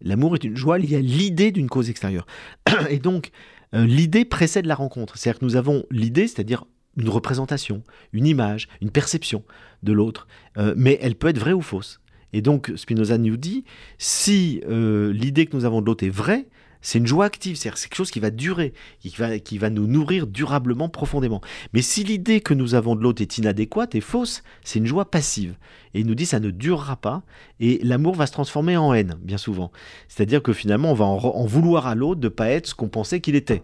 L'amour 0.00 0.34
est 0.34 0.44
une 0.44 0.56
joie 0.56 0.78
liée 0.78 0.96
à 0.96 1.00
l'idée 1.00 1.52
d'une 1.52 1.68
cause 1.68 1.90
extérieure. 1.90 2.26
Et 2.90 2.98
donc, 2.98 3.30
euh, 3.74 3.86
l'idée 3.86 4.24
précède 4.24 4.66
la 4.66 4.74
rencontre. 4.74 5.18
C'est-à-dire 5.18 5.40
que 5.40 5.44
nous 5.44 5.56
avons 5.56 5.84
l'idée, 5.90 6.26
c'est-à-dire 6.26 6.64
une 6.96 7.08
représentation, 7.08 7.82
une 8.12 8.26
image, 8.26 8.68
une 8.80 8.90
perception 8.90 9.44
de 9.82 9.92
l'autre, 9.92 10.26
euh, 10.56 10.74
mais 10.76 10.98
elle 11.00 11.14
peut 11.14 11.28
être 11.28 11.38
vraie 11.38 11.52
ou 11.52 11.62
fausse. 11.62 12.00
Et 12.32 12.42
donc 12.42 12.72
Spinoza 12.76 13.18
nous 13.18 13.36
dit, 13.36 13.64
si 13.98 14.60
euh, 14.68 15.12
l'idée 15.12 15.46
que 15.46 15.56
nous 15.56 15.64
avons 15.64 15.80
de 15.80 15.86
l'autre 15.86 16.04
est 16.04 16.10
vraie, 16.10 16.48
c'est 16.80 16.98
une 16.98 17.06
joie 17.06 17.24
active, 17.24 17.56
c'est 17.56 17.70
quelque 17.70 17.94
chose 17.94 18.10
qui 18.10 18.20
va 18.20 18.30
durer, 18.30 18.72
qui 19.00 19.08
va, 19.10 19.38
qui 19.38 19.58
va 19.58 19.70
nous 19.70 19.86
nourrir 19.86 20.26
durablement, 20.26 20.88
profondément. 20.88 21.40
Mais 21.72 21.82
si 21.82 22.04
l'idée 22.04 22.40
que 22.40 22.54
nous 22.54 22.74
avons 22.74 22.94
de 22.94 23.02
l'autre 23.02 23.22
est 23.22 23.38
inadéquate 23.38 23.94
et 23.94 24.00
fausse, 24.00 24.42
c'est 24.62 24.78
une 24.78 24.86
joie 24.86 25.10
passive. 25.10 25.56
Et 25.94 26.00
il 26.00 26.06
nous 26.06 26.14
dit 26.14 26.26
ça 26.26 26.40
ne 26.40 26.50
durera 26.50 26.96
pas, 26.96 27.22
et 27.60 27.80
l'amour 27.82 28.14
va 28.14 28.26
se 28.26 28.32
transformer 28.32 28.76
en 28.76 28.92
haine, 28.92 29.16
bien 29.22 29.38
souvent. 29.38 29.72
C'est-à-dire 30.08 30.42
que 30.42 30.52
finalement, 30.52 30.90
on 30.90 30.94
va 30.94 31.04
en, 31.04 31.46
vouloir 31.46 31.86
à 31.86 31.94
l'autre 31.94 32.20
de 32.20 32.26
ne 32.26 32.32
pas 32.32 32.48
être 32.50 32.66
ce 32.66 32.74
qu'on 32.74 32.88
pensait 32.88 33.20
qu'il 33.20 33.34
était. 33.34 33.62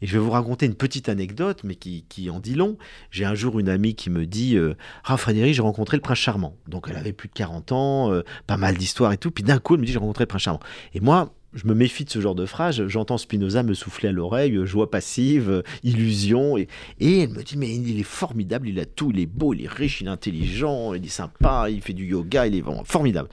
Et 0.00 0.06
je 0.06 0.12
vais 0.12 0.18
vous 0.18 0.30
raconter 0.30 0.66
une 0.66 0.74
petite 0.74 1.08
anecdote, 1.08 1.62
mais 1.64 1.74
qui, 1.74 2.30
en 2.30 2.40
dit 2.40 2.54
long. 2.54 2.76
J'ai 3.10 3.24
un 3.24 3.34
jour 3.34 3.58
une 3.58 3.68
amie 3.68 3.94
qui 3.94 4.10
me 4.10 4.26
dit 4.26 4.56
euh, 4.56 4.74
Ah, 5.04 5.16
Frédéric, 5.16 5.54
j'ai 5.54 5.62
rencontré 5.62 5.96
le 5.96 6.02
prince 6.02 6.18
charmant. 6.18 6.56
Donc 6.68 6.86
elle 6.88 6.96
avait 6.96 7.12
plus 7.12 7.28
de 7.28 7.34
40 7.34 7.72
ans, 7.72 8.12
euh, 8.12 8.22
pas 8.46 8.56
mal 8.56 8.76
d'histoires 8.76 9.12
et 9.12 9.18
tout. 9.18 9.30
Puis 9.30 9.44
d'un 9.44 9.58
coup, 9.58 9.74
elle 9.74 9.80
me 9.80 9.86
dit 9.86 9.92
J'ai 9.92 9.98
rencontré 9.98 10.24
le 10.24 10.28
prince 10.28 10.42
charmant. 10.42 10.60
Et 10.94 11.00
moi, 11.00 11.32
je 11.54 11.66
me 11.66 11.74
méfie 11.74 12.04
de 12.04 12.10
ce 12.10 12.20
genre 12.20 12.34
de 12.34 12.46
phrase. 12.46 12.86
J'entends 12.88 13.18
Spinoza 13.18 13.62
me 13.62 13.74
souffler 13.74 14.08
à 14.08 14.12
l'oreille, 14.12 14.58
joie 14.64 14.90
passive, 14.90 15.62
illusion. 15.82 16.58
Et, 16.58 16.68
et, 17.00 17.20
elle 17.20 17.30
me 17.30 17.42
dit, 17.42 17.56
mais 17.56 17.74
il 17.74 17.98
est 17.98 18.02
formidable, 18.02 18.68
il 18.68 18.78
a 18.80 18.84
tout, 18.86 19.10
il 19.12 19.20
est 19.20 19.26
beau, 19.26 19.54
il 19.54 19.64
est 19.64 19.68
riche, 19.68 20.00
il 20.00 20.06
est 20.06 20.10
intelligent, 20.10 20.94
il 20.94 21.04
est 21.04 21.08
sympa, 21.08 21.68
il 21.70 21.80
fait 21.80 21.92
du 21.92 22.06
yoga, 22.06 22.46
il 22.46 22.56
est 22.56 22.60
vraiment 22.60 22.84
formidable. 22.84 23.28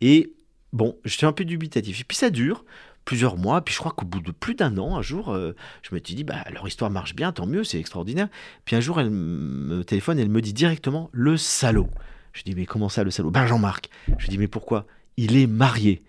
Et 0.00 0.32
bon, 0.72 0.96
j'étais 1.04 1.26
un 1.26 1.32
peu 1.32 1.44
dubitatif. 1.44 2.00
Et 2.00 2.04
puis 2.04 2.16
ça 2.16 2.30
dure 2.30 2.64
plusieurs 3.04 3.36
mois. 3.36 3.60
Puis 3.62 3.74
je 3.74 3.78
crois 3.78 3.92
qu'au 3.92 4.06
bout 4.06 4.20
de 4.20 4.30
plus 4.30 4.54
d'un 4.54 4.76
an, 4.78 4.96
un 4.96 5.02
jour, 5.02 5.30
euh, 5.30 5.54
je 5.82 5.94
me 5.94 6.00
suis 6.04 6.14
dit, 6.14 6.24
bah, 6.24 6.44
leur 6.52 6.66
histoire 6.66 6.90
marche 6.90 7.14
bien, 7.14 7.32
tant 7.32 7.46
mieux, 7.46 7.64
c'est 7.64 7.78
extraordinaire. 7.78 8.28
Puis 8.64 8.76
un 8.76 8.80
jour, 8.80 9.00
elle 9.00 9.10
me 9.10 9.84
téléphone, 9.84 10.18
elle 10.18 10.28
me 10.28 10.40
dit 10.40 10.52
directement, 10.52 11.10
le 11.12 11.36
salaud. 11.36 11.88
Je 12.32 12.42
dis, 12.42 12.54
mais 12.54 12.66
comment 12.66 12.88
ça, 12.88 13.02
le 13.02 13.10
salaud? 13.10 13.30
Ben 13.30 13.46
Jean-Marc. 13.46 13.90
Je 14.18 14.28
dis, 14.28 14.38
mais 14.38 14.48
pourquoi? 14.48 14.86
Il 15.16 15.36
est 15.36 15.46
marié. 15.46 16.02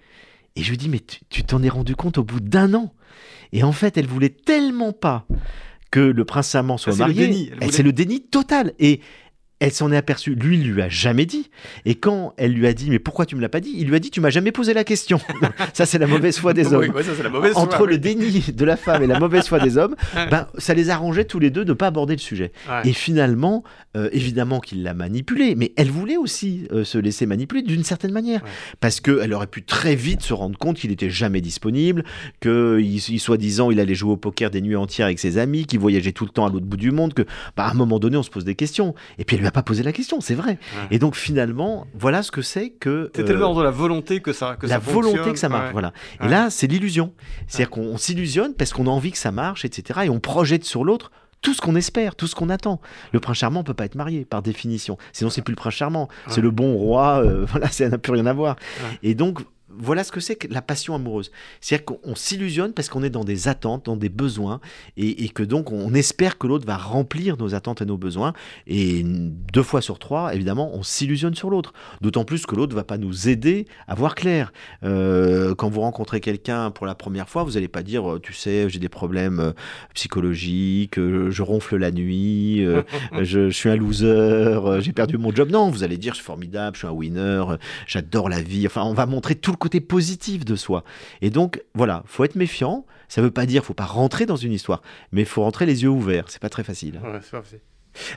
Et 0.56 0.64
je 0.64 0.70
lui 0.70 0.78
dis, 0.78 0.90
mais 0.90 1.02
tu 1.30 1.44
t'en 1.44 1.64
es 1.64 1.70
rendu 1.70 1.96
compte 1.96 2.18
au 2.18 2.24
bout 2.24 2.40
d'un 2.40 2.74
an? 2.74 2.94
Et 3.54 3.64
en 3.64 3.72
fait, 3.72 3.98
elle 3.98 4.08
voulait 4.08 4.30
tellement 4.30 4.94
pas 4.94 5.26
que 5.92 6.00
le 6.00 6.26
prince 6.26 6.56
amant 6.56 6.78
soit 6.78 6.96
marié. 6.96 7.52
C'est 7.70 7.84
le 7.84 7.94
déni 7.94 8.22
total. 8.22 8.74
Et 8.80 9.02
elle 9.62 9.72
s'en 9.72 9.92
est 9.92 9.98
aperçue. 9.98 10.34
Lui, 10.34 10.60
il 10.60 10.72
lui 10.72 10.82
a 10.82 10.90
jamais 10.90 11.28
dit. 11.28 11.52
Et 11.86 11.94
quand 11.94 12.34
elle 12.38 12.52
lui 12.52 12.66
a 12.66 12.74
dit, 12.74 12.90
mais 12.90 12.98
pourquoi 12.98 13.28
tu 13.28 13.36
me 13.36 13.42
l'as 13.42 13.50
pas 13.50 13.60
dit? 13.60 13.74
Il 13.78 13.88
lui 13.88 13.96
a 13.96 14.00
dit, 14.00 14.10
tu 14.10 14.20
m'as 14.20 14.32
jamais 14.32 14.52
posé 14.52 14.74
la 14.74 14.84
question. 14.84 15.22
ça, 15.74 15.86
c'est 15.86 16.00
la 16.00 16.08
mauvaise 16.08 16.40
foi 16.40 16.54
des 16.54 16.74
hommes. 16.74 16.92
Entre 17.54 17.86
le 17.86 18.00
déni 18.00 18.44
de 18.52 18.66
la 18.66 18.76
femme 18.76 19.04
et 19.04 19.08
la 19.08 19.20
mauvaise 19.20 19.48
foi 19.48 19.60
des 19.60 19.78
hommes, 19.78 19.96
ben, 20.32 20.48
ça 20.58 20.74
les 20.74 20.90
arrangeait 20.90 21.26
tous 21.26 21.38
les 21.38 21.52
deux 21.52 21.64
de 21.64 21.70
ne 21.70 21.76
pas 21.76 21.88
aborder 21.88 22.16
le 22.16 22.20
sujet. 22.20 22.52
Et 22.84 22.94
finalement, 22.94 23.64
euh, 23.96 24.10
évidemment 24.12 24.62
qu'il 24.62 24.82
l'a 24.82 24.96
manipulé, 24.96 25.54
mais 25.54 25.74
elle 25.78 25.92
voulait 25.92 26.18
aussi 26.18 26.68
euh, 26.72 26.84
se 26.84 26.98
laisser 26.98 27.28
manipuler 27.28 27.62
d'une 27.62 27.84
certaine 27.84 28.12
manière. 28.12 28.42
Parce 28.80 29.00
qu'elle 29.00 29.32
aurait 29.32 29.46
pu 29.46 29.62
très 29.62 29.94
vite 29.94 30.24
se 30.24 30.34
rendre 30.34 30.58
compte 30.58 30.78
qu'il 30.78 30.90
n'était 30.90 31.12
jamais 31.12 31.40
disponible, 31.40 32.04
qu'il, 32.42 33.20
soi-disant, 33.20 33.70
il 33.70 33.80
allait 33.80 33.94
jouer 33.94 34.14
au 34.14 34.18
poker 34.18 34.50
des 34.50 34.62
nuits 34.62 34.76
entières 34.76 35.06
avec 35.06 35.20
ses 35.20 35.38
amis, 35.38 35.68
qu'il 35.68 35.80
voyageait 35.80 36.14
tout 36.14 36.26
le 36.26 36.32
temps 36.32 36.48
à 36.48 36.50
l'autre 36.50 36.66
bout 36.66 36.78
du 36.78 36.90
monde, 36.90 37.14
que, 37.14 37.22
bah, 37.56 37.66
à 37.66 37.72
un 37.72 37.76
moment 37.76 38.00
donné, 38.00 38.18
on 38.18 38.24
se 38.24 38.32
pose 38.32 38.44
des 38.44 38.56
questions. 38.56 38.96
Et 39.20 39.24
puis 39.24 39.36
elle 39.36 39.42
lui 39.42 39.51
pas 39.52 39.64
posé 39.64 39.84
la 39.84 39.92
question, 39.92 40.22
c'est 40.22 40.36
vrai. 40.36 40.58
Et 40.90 41.00
donc 41.00 41.16
finalement, 41.16 41.88
voilà 41.94 42.24
ce 42.24 42.32
que 42.32 42.42
c'est 42.42 42.70
que. 42.70 43.12
C'est 43.16 43.26
tellement 43.26 43.54
de 43.54 43.64
la 43.64 43.72
volonté 43.72 44.22
que 44.22 44.34
ça. 44.34 44.56
Que 44.60 44.68
la 44.68 44.80
volonté 44.80 45.32
que 45.32 45.40
ça 45.40 45.50
marche, 45.50 45.72
voilà. 45.72 45.94
Et 46.24 46.28
là, 46.28 46.50
c'est 46.50 46.68
l'illusion. 46.68 47.14
C'est-à-dire 47.48 47.70
qu'on 47.70 47.98
s'illusionne 47.98 48.54
parce 48.54 48.74
qu'on 48.74 48.88
a 48.88 48.90
envie 48.90 49.12
que 49.12 49.18
ça 49.18 49.32
marche, 49.32 49.66
etc. 49.66 50.02
Et 50.06 50.10
on 50.10 50.20
projette 50.20 50.64
sur 50.66 50.84
l'autre 50.84 51.12
tout 51.42 51.54
ce 51.54 51.62
qu'on 51.62 51.76
espère, 51.76 52.16
tout 52.16 52.28
ce 52.28 52.36
qu'on 52.36 52.50
attend. 52.50 52.80
Le 53.14 53.20
prince 53.20 53.38
charmant 53.38 53.64
peut 53.64 53.74
pas 53.74 53.86
être 53.86 53.96
marié 53.96 54.26
par 54.26 54.42
définition. 54.42 54.98
Sinon, 55.12 55.30
c'est 55.30 55.42
plus 55.42 55.54
le 55.54 55.58
prince 55.58 55.74
charmant, 55.74 56.08
c'est 56.28 56.42
le 56.42 56.52
bon 56.52 56.76
roi. 56.76 57.24
Euh, 57.24 57.46
voilà, 57.50 57.68
ça 57.68 57.90
n'a 57.90 57.98
plus 57.98 58.14
rien 58.14 58.26
à 58.28 58.34
voir. 58.34 58.56
Et 59.04 59.16
donc 59.16 59.40
voilà 59.78 60.04
ce 60.04 60.12
que 60.12 60.20
c'est 60.20 60.36
que 60.36 60.48
la 60.48 60.62
passion 60.62 60.96
amoureuse. 60.96 61.32
C'est-à-dire 61.60 61.86
qu'on 61.86 62.16
s'illusionne 62.16 62.74
parce 62.74 62.90
qu'on 62.90 63.04
est 63.04 63.10
dans 63.10 63.24
des 63.24 63.48
attentes, 63.48 63.86
dans 63.86 63.96
des 63.96 64.10
besoins, 64.10 64.60
et, 64.98 65.30
que 65.30 65.44
donc 65.44 65.72
on 65.72 65.94
espère 65.94 66.38
que 66.38 66.48
l'autre 66.48 66.66
va 66.66 66.78
remplir 66.78 67.38
nos 67.38 67.56
attentes 67.56 67.82
et 67.82 67.86
nos 67.86 67.98
besoins. 67.98 68.34
Et 68.68 69.04
deux 69.04 69.64
fois 69.64 69.82
sur 69.82 70.00
trois, 70.00 70.34
évidemment, 70.36 70.72
on 70.74 70.84
s'illusionne 70.84 71.36
sur 71.36 71.50
l'autre. 71.50 71.74
D'autant 72.02 72.26
plus 72.26 72.46
que 72.46 72.56
l'autre 72.56 72.72
ne 72.72 72.76
va 72.76 72.84
pas 72.84 72.98
nous 72.98 73.30
aider 73.30 73.66
à 73.88 73.96
voir 73.96 74.16
clair. 74.16 74.52
Euh, 74.84 75.56
quand 75.56 75.70
vous 75.70 75.82
rencontrez 75.82 76.20
quelqu'un 76.20 76.72
pour 76.72 76.86
la 76.86 76.96
première 76.96 77.30
fois, 77.30 77.44
vous 77.44 77.52
n'allez 77.52 77.68
pas 77.68 77.84
dire, 77.84 78.20
tu 78.22 78.34
sais, 78.34 78.70
j'ai 78.70 78.80
des 78.80 78.90
problèmes 78.90 79.40
euh, 79.40 79.52
psychologiques, 79.94 80.98
euh, 80.98 81.32
je 81.32 81.42
ronfle 81.44 81.78
la 81.78 81.92
nuit, 81.92 82.66
je, 83.22 83.50
suis 83.50 83.70
un 83.70 83.76
loser, 83.76 84.82
j'ai 84.82 84.94
perdu 84.94 85.18
mon 85.18 85.34
job. 85.34 85.50
Non, 85.50 85.70
vous 85.70 85.84
allez 85.84 85.98
dire, 85.98 86.14
je 86.14 86.18
suis 86.18 86.26
formidable, 86.26 86.76
je 86.76 86.80
suis 86.80 86.88
un 86.88 86.92
winner, 86.92 87.44
j'adore 87.88 88.30
la 88.30 88.42
vie. 88.42 88.66
Enfin, 88.66 88.84
on 88.84 88.94
va 88.94 89.06
montrer 89.06 89.36
tout 89.36 89.52
le 89.52 89.58
côté 89.62 89.80
positif 89.80 90.44
de 90.44 90.56
soi. 90.56 90.84
Et 91.22 91.30
donc, 91.30 91.64
voilà, 91.76 92.04
faut 92.08 92.24
être 92.24 92.36
méfiant. 92.36 92.86
Ça 93.08 93.22
veut 93.22 93.32
pas 93.32 93.46
dire 93.46 93.64
faut 93.64 93.74
pas 93.74 93.86
rentrer 93.86 94.26
dans 94.26 94.36
une 94.36 94.52
histoire, 94.52 94.82
mais 95.12 95.24
faut 95.24 95.44
rentrer 95.44 95.66
les 95.66 95.84
yeux 95.84 95.90
ouverts. 95.90 96.26
C'est 96.28 96.42
pas 96.42 96.50
très 96.50 96.64
facile. 96.64 97.00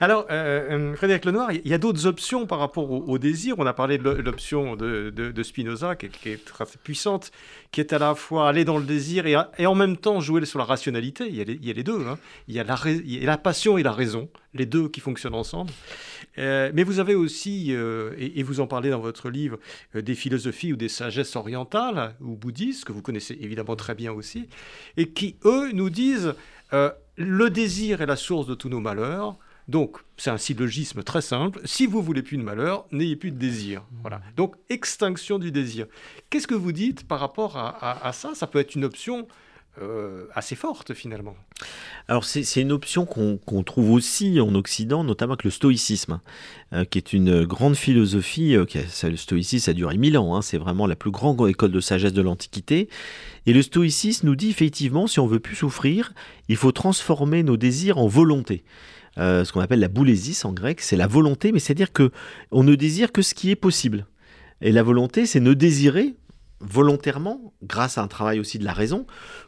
Alors, 0.00 0.26
euh, 0.30 0.92
euh, 0.92 0.94
Frédéric 0.94 1.24
Lenoir, 1.24 1.52
il 1.52 1.66
y 1.66 1.74
a 1.74 1.78
d'autres 1.78 2.06
options 2.06 2.46
par 2.46 2.58
rapport 2.58 2.90
au, 2.90 3.18
désir. 3.18 3.56
On 3.58 3.66
a 3.66 3.72
parlé 3.72 3.98
de 3.98 4.10
l'option 4.10 4.76
de, 4.76 5.42
Spinoza, 5.42 5.96
qui, 5.96 6.06
est 6.28 6.44
très 6.44 6.64
puissante, 6.82 7.30
qui 7.72 7.80
est 7.80 7.92
à 7.92 7.98
la 7.98 8.14
fois 8.14 8.48
aller 8.48 8.64
dans 8.64 8.78
le 8.78 8.84
désir 8.84 9.26
et, 9.26 9.66
en 9.66 9.74
même 9.74 9.96
temps 9.96 10.20
jouer 10.20 10.44
sur 10.44 10.58
la 10.58 10.64
rationalité. 10.64 11.26
Il 11.28 11.34
y 11.36 11.40
a 11.40 11.72
les, 11.72 11.82
deux. 11.82 12.04
Il, 12.48 12.54
y 12.54 12.60
a 12.60 12.64
la, 12.64 13.38
passion 13.38 13.78
et 13.78 13.82
la 13.82 13.92
raison, 13.92 14.28
les 14.54 14.66
deux 14.66 14.88
qui 14.88 15.00
fonctionnent 15.00 15.34
ensemble. 15.34 15.70
Euh, 16.38 16.70
mais 16.74 16.82
vous 16.82 16.98
avez 16.98 17.14
aussi, 17.14 17.72
et, 17.72 18.42
vous 18.42 18.60
en 18.60 18.66
parlez 18.66 18.90
dans 18.90 19.00
votre 19.00 19.28
livre, 19.28 19.58
des 19.94 20.14
philosophies 20.14 20.72
ou 20.72 20.76
des 20.76 20.88
sagesses 20.88 21.36
orientales 21.36 22.14
ou 22.20 22.36
bouddhistes, 22.36 22.84
que 22.84 22.92
vous 22.92 23.02
connaissez 23.02 23.36
évidemment 23.40 23.76
très 23.76 23.94
bien 23.94 24.12
aussi, 24.12 24.48
et 24.96 25.08
qui, 25.08 25.36
eux, 25.44 25.72
nous 25.72 25.90
disent 25.90 26.34
le 27.16 27.50
désir 27.50 28.00
est 28.00 28.06
la 28.06 28.16
source 28.16 28.46
de 28.46 28.54
tous 28.54 28.68
nos 28.68 28.80
malheurs. 28.80 29.36
Donc, 29.68 29.98
c'est 30.16 30.30
un 30.30 30.38
syllogisme 30.38 31.02
très 31.02 31.22
simple. 31.22 31.60
Si 31.64 31.86
vous 31.86 32.02
voulez 32.02 32.22
plus 32.22 32.36
de 32.36 32.42
malheur, 32.42 32.86
n'ayez 32.92 33.16
plus 33.16 33.30
de 33.30 33.38
désir. 33.38 33.82
Voilà. 34.02 34.20
Donc, 34.36 34.56
extinction 34.68 35.38
du 35.38 35.50
désir. 35.50 35.86
Qu'est-ce 36.30 36.46
que 36.46 36.54
vous 36.54 36.72
dites 36.72 37.06
par 37.06 37.20
rapport 37.20 37.56
à, 37.56 38.12
ça? 38.12 38.34
Ça 38.34 38.46
peut 38.46 38.58
être 38.58 38.74
une 38.74 38.84
option 38.84 39.26
euh, 39.82 40.26
assez 40.34 40.54
forte 40.54 40.94
finalement. 40.94 41.34
Alors 42.06 42.24
c'est 42.24 42.60
une 42.60 42.70
option 42.70 43.06
qu'on 43.06 43.62
trouve 43.64 43.90
aussi 43.90 44.38
en 44.40 44.54
Occident, 44.54 45.02
notamment 45.02 45.32
avec 45.32 45.42
le 45.42 45.50
stoïcisme, 45.50 46.20
hein, 46.70 46.84
qui 46.84 46.98
est 46.98 47.12
une 47.12 47.44
grande 47.44 47.74
philosophie. 47.74 48.54
Euh, 48.54 48.66
le 49.02 49.16
stoïcisme, 49.16 49.64
ça 49.64 49.70
a 49.72 49.74
duré 49.74 49.96
mille 49.96 50.16
ans, 50.16 50.36
hein, 50.36 50.42
c'est 50.42 50.58
vraiment 50.58 50.86
la 50.86 50.94
plus 50.94 51.10
grande 51.10 51.48
école 51.48 51.72
de 51.72 51.80
sagesse 51.80 52.12
de 52.12 52.22
l'Antiquité. 52.22 52.88
Et 53.46 53.52
le 53.52 53.62
stoïcisme 53.62 54.28
nous 54.28 54.36
dit 54.36 54.50
effectivement, 54.50 55.08
si 55.08 55.18
on 55.18 55.26
veut 55.26 55.40
plus 55.40 55.56
souffrir, 55.56 56.12
il 56.48 56.56
faut 56.56 56.70
transformer 56.70 57.42
nos 57.42 57.56
désirs 57.56 57.98
en 57.98 58.06
volonté. 58.06 58.62
Euh, 59.18 59.44
ce 59.44 59.52
qu'on 59.52 59.60
appelle 59.60 59.80
la 59.80 59.88
boulésis 59.88 60.44
en 60.44 60.52
grec, 60.52 60.80
c'est 60.80 60.96
la 60.96 61.06
volonté, 61.06 61.52
mais 61.52 61.58
c'est-à-dire 61.58 61.92
que 61.92 62.10
on 62.50 62.64
ne 62.64 62.74
désire 62.74 63.12
que 63.12 63.22
ce 63.22 63.34
qui 63.34 63.50
est 63.50 63.56
possible. 63.56 64.06
Et 64.60 64.72
la 64.72 64.82
volonté, 64.82 65.26
c'est 65.26 65.40
ne 65.40 65.54
désirer 65.54 66.14
volontairement, 66.60 67.52
grâce 67.62 67.98
à 67.98 68.02
un 68.02 68.08
travail 68.08 68.40
aussi 68.40 68.58
de 68.58 68.64
la 68.64 68.72
raison, 68.72 69.06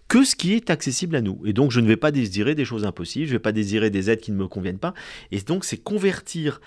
que 0.08 0.24
ce 0.24 0.36
qui 0.36 0.52
est 0.52 0.70
accessible 0.70 1.16
à 1.16 1.22
nous. 1.22 1.40
Et 1.44 1.52
donc, 1.52 1.70
je 1.70 1.80
ne 1.80 1.86
vais 1.86 1.96
pas 1.96 2.10
désirer 2.10 2.54
des 2.54 2.64
choses 2.64 2.84
impossibles, 2.84 3.26
je 3.26 3.32
ne 3.32 3.36
vais 3.36 3.42
pas 3.42 3.52
désirer 3.52 3.90
des 3.90 4.10
aides 4.10 4.20
qui 4.20 4.32
ne 4.32 4.36
me 4.36 4.46
conviennent 4.46 4.78
pas. 4.78 4.94
Et 5.30 5.40
donc, 5.40 5.64
c'est 5.64 5.78
convertir, 5.78 6.60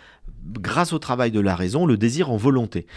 grâce 0.45 0.91
au 0.93 0.99
travail 0.99 1.31
de 1.31 1.39
la 1.39 1.55
raison, 1.55 1.85
le 1.85 1.97
désir 1.97 2.31
en 2.31 2.37
volonté. 2.37 2.87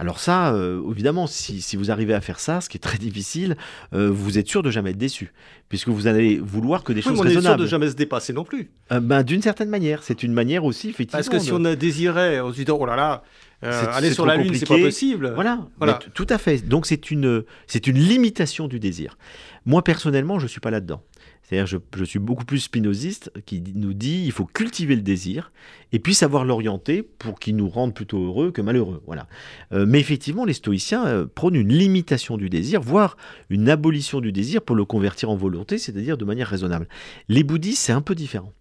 Alors 0.00 0.18
ça, 0.18 0.54
euh, 0.54 0.80
évidemment, 0.90 1.26
si, 1.26 1.76
vous 1.76 1.90
arrivez 1.90 2.14
à 2.14 2.22
faire 2.22 2.40
ça, 2.40 2.62
ce 2.62 2.70
qui 2.70 2.78
est 2.78 2.80
très 2.80 2.96
difficile, 3.08 3.58
euh, 3.92 4.08
vous 4.10 4.38
êtes 4.38 4.48
sûr 4.48 4.62
de 4.62 4.70
jamais 4.70 4.92
être 4.92 4.96
déçu, 4.96 5.34
puisque 5.68 5.88
vous 5.88 6.06
allez 6.06 6.38
vouloir 6.38 6.84
que 6.84 6.94
des 6.94 7.02
choses 7.02 7.20
raisonnables. 7.20 7.36
On 7.36 7.40
est 7.40 7.42
sûr 7.42 7.56
de 7.58 7.66
jamais 7.66 7.90
se 7.90 7.96
dépasser 7.96 8.32
non 8.32 8.42
plus. 8.42 8.70
Euh, 8.92 9.00
ben, 9.00 9.22
d'une 9.22 9.42
certaine 9.42 9.68
manière, 9.68 10.02
c'est 10.02 10.22
une 10.22 10.32
manière 10.32 10.64
aussi, 10.64 10.88
effectivement. 10.88 11.18
Parce 11.18 11.28
que 11.28 11.38
si 11.38 11.52
on 11.52 11.62
a 11.66 11.76
désiré, 11.76 12.40
on 12.40 12.50
se 12.50 12.62
dit 12.62 12.70
oh 12.70 12.86
là 12.86 12.96
là, 12.96 13.22
aller 13.60 14.14
sur 14.14 14.24
la 14.24 14.38
lune, 14.38 14.54
c'est 14.54 14.66
pas 14.66 14.78
possible. 14.78 15.32
Voilà, 15.34 15.68
voilà. 15.76 15.98
tout 16.14 16.26
à 16.30 16.38
fait. 16.38 16.66
Donc 16.66 16.86
c'est 16.86 17.10
une, 17.10 17.44
c'est 17.66 17.86
une 17.86 17.98
limitation 17.98 18.68
du 18.68 18.80
désir. 18.80 19.18
Moi 19.66 19.84
personnellement, 19.84 20.38
je 20.38 20.46
suis 20.46 20.60
pas 20.60 20.70
là-dedans. 20.70 21.02
C'est-à-dire, 21.42 21.66
je, 21.66 21.76
je, 21.96 22.04
suis 22.04 22.20
beaucoup 22.20 22.44
plus 22.44 22.60
spinoziste 22.60 23.32
qui 23.44 23.62
nous 23.74 23.92
dit 23.92 24.22
il 24.24 24.32
faut 24.32 24.46
cultiver 24.46 24.94
le 24.94 25.02
désir 25.02 25.50
et 25.92 25.98
puis 25.98 26.14
savoir 26.14 26.44
l'orienter 26.44 27.02
pour 27.02 27.38
qu'il 27.38 27.56
nous 27.56 27.68
rende 27.68 27.94
plutôt 27.94 28.24
heureux 28.24 28.50
que 28.50 28.62
malheureux. 28.62 29.02
Voilà. 29.06 29.26
Euh, 29.72 29.86
mais 29.86 30.00
effectivement, 30.00 30.44
les 30.44 30.52
stoïciens 30.52 31.06
euh, 31.06 31.26
prônent 31.26 31.56
une 31.56 31.72
limitation 31.72 32.36
du 32.36 32.48
désir, 32.48 32.80
voire 32.80 33.16
une 33.48 33.68
abolition 33.68 34.20
du 34.20 34.32
désir 34.32 34.62
pour 34.62 34.76
le 34.76 34.84
convertir 34.84 35.30
en 35.30 35.36
volonté, 35.36 35.78
c'est-à-dire 35.78 36.16
de 36.16 36.24
manière 36.24 36.48
raisonnable. 36.48 36.88
Les 37.28 37.42
bouddhistes, 37.42 37.82
c'est 37.82 37.92
un 37.92 38.02
peu 38.02 38.14
différent. 38.14 38.52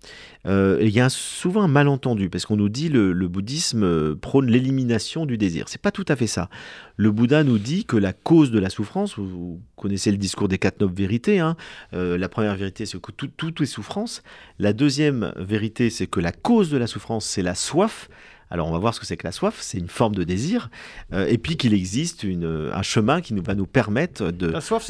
Euh, 0.47 0.77
il 0.81 0.89
y 0.89 1.01
a 1.01 1.09
souvent 1.09 1.63
un 1.63 1.67
malentendu 1.67 2.29
parce 2.29 2.45
qu'on 2.45 2.55
nous 2.55 2.69
dit 2.69 2.87
le, 2.87 3.11
le 3.11 3.27
bouddhisme 3.27 4.15
prône 4.15 4.47
l'élimination 4.47 5.25
du 5.25 5.37
désir. 5.37 5.65
C'est 5.67 5.81
pas 5.81 5.91
tout 5.91 6.05
à 6.07 6.15
fait 6.15 6.27
ça. 6.27 6.49
Le 6.95 7.11
Bouddha 7.11 7.43
nous 7.43 7.59
dit 7.59 7.85
que 7.85 7.97
la 7.97 8.13
cause 8.13 8.51
de 8.51 8.59
la 8.59 8.69
souffrance, 8.69 9.17
vous, 9.17 9.61
connaissez 9.75 10.11
le 10.11 10.17
discours 10.17 10.47
des 10.49 10.57
quatre 10.57 10.81
nobles 10.81 10.95
vérités, 10.95 11.39
hein, 11.39 11.55
la 11.93 12.27
première 12.27 12.55
vérité 12.55 12.85
c'est 12.85 12.99
que 12.99 13.11
tout, 13.11 13.27
tout 13.27 13.63
est 13.63 13.65
souffrance. 13.65 14.21
La 14.59 14.73
deuxième 14.73 15.33
vérité, 15.37 15.89
c'est 15.89 16.07
que 16.07 16.19
la 16.19 16.31
cause 16.31 16.69
de 16.69 16.77
la 16.77 16.87
souffrance, 16.87 17.18
c'est 17.19 17.41
la 17.41 17.55
soif. 17.55 18.09
Alors 18.51 18.67
on 18.67 18.71
va 18.71 18.79
voir 18.79 18.93
ce 18.95 18.99
que 18.99 19.05
c'est 19.05 19.17
que 19.17 19.27
la 19.27 19.31
soif, 19.31 19.57
c'est 19.59 19.77
une 19.77 19.89
forme 19.89 20.15
de 20.15 20.23
désir, 20.23 20.71
euh, 21.13 21.27
et 21.27 21.37
puis 21.37 21.55
qu'il 21.55 21.73
existe 21.73 22.23
une, 22.23 22.71
un 22.73 22.81
chemin 22.81 23.21
qui 23.21 23.35
nous, 23.35 23.43
va 23.43 23.53
nous 23.53 23.67
permettre 23.67 24.31
de... 24.31 24.47
La 24.47 24.61
soif, 24.61 24.89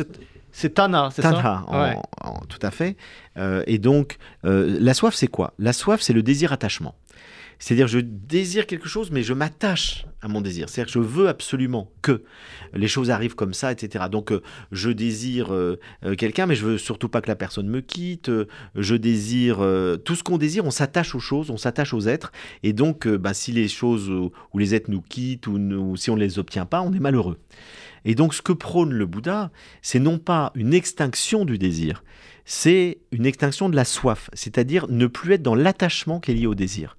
c'est 0.52 0.74
Tana, 0.74 1.10
c'est 1.14 1.22
ça? 1.22 1.64
Tout 2.48 2.60
à 2.62 2.72
fait. 2.72 2.96
Euh, 3.38 3.64
et 3.68 3.78
donc, 3.78 4.18
euh, 4.46 4.78
la 4.80 4.94
soif, 4.94 5.14
c'est 5.14 5.28
quoi? 5.28 5.54
La 5.60 5.74
soif, 5.74 6.02
c'est 6.02 6.14
le 6.14 6.24
désir-attachement. 6.24 6.96
C'est-à-dire, 7.60 7.88
je 7.88 8.00
désire 8.00 8.66
quelque 8.66 8.88
chose, 8.88 9.12
mais 9.12 9.22
je 9.22 9.34
m'attache 9.34 10.06
à 10.22 10.30
mon 10.30 10.40
désir. 10.40 10.70
C'est-à-dire 10.70 10.94
je 10.94 11.00
veux 11.00 11.28
absolument 11.28 11.92
que 12.02 12.24
les 12.74 12.88
choses 12.88 13.10
arrivent 13.10 13.36
comme 13.36 13.54
ça, 13.54 13.72
etc. 13.72 14.06
Donc, 14.10 14.32
euh, 14.32 14.42
je 14.72 14.90
désire 14.90 15.54
euh, 15.54 15.78
euh, 16.06 16.16
quelqu'un, 16.16 16.46
mais 16.46 16.56
je 16.56 16.66
veux 16.66 16.78
surtout 16.78 17.10
pas 17.10 17.22
que 17.22 17.28
la 17.28 17.36
personne 17.36 17.68
me 17.68 17.82
quitte. 17.82 18.32
je 18.76 18.96
désire 18.96 19.58
tout 20.06 20.16
ce 20.16 20.24
qu'on 20.24 20.38
désire. 20.38 20.66
On 20.66 20.72
s'attache 20.72 21.16
aux 21.16 21.20
choses, 21.20 21.50
on 21.50 21.58
s'attache 21.58 21.94
aux 21.94 22.08
êtres. 22.08 22.32
Et 22.64 22.72
donc, 22.72 23.08
bah, 23.08 23.34
si 23.34 23.52
les 23.52 23.68
choses 23.68 24.10
ou 24.10 24.58
les 24.58 24.74
êtres 24.74 24.90
nous 24.90 25.02
quittent 25.02 25.48
ou, 25.48 25.96
si 25.98 26.10
on 26.10 26.16
ne 26.16 26.22
les 26.22 26.40
obtient 26.40 26.66
pas, 26.66 26.82
on 26.82 26.94
est 26.94 27.00
malheureux. 27.00 27.38
Et 28.06 28.16
donc, 28.16 28.34
ce 28.34 28.42
que 28.42 28.54
prône 28.54 28.94
le 28.94 29.06
Bouddha, 29.06 29.52
c'est 29.82 30.00
non 30.00 30.18
pas 30.18 30.52
une 30.56 30.74
extinction 30.74 31.44
du 31.44 31.58
désir, 31.58 32.04
c'est 32.46 33.00
une 33.12 33.26
extinction 33.26 33.70
de 33.70 33.76
la 33.76 33.86
soif, 33.86 34.30
c'est-à-dire 34.34 34.88
ne 34.90 35.08
plus 35.08 35.34
être 35.34 35.44
dans 35.44 35.56
l'attachement 35.56 36.20
qui 36.20 36.32
est 36.32 36.36
lié 36.36 36.48
au 36.48 36.56
désir. 36.56 36.98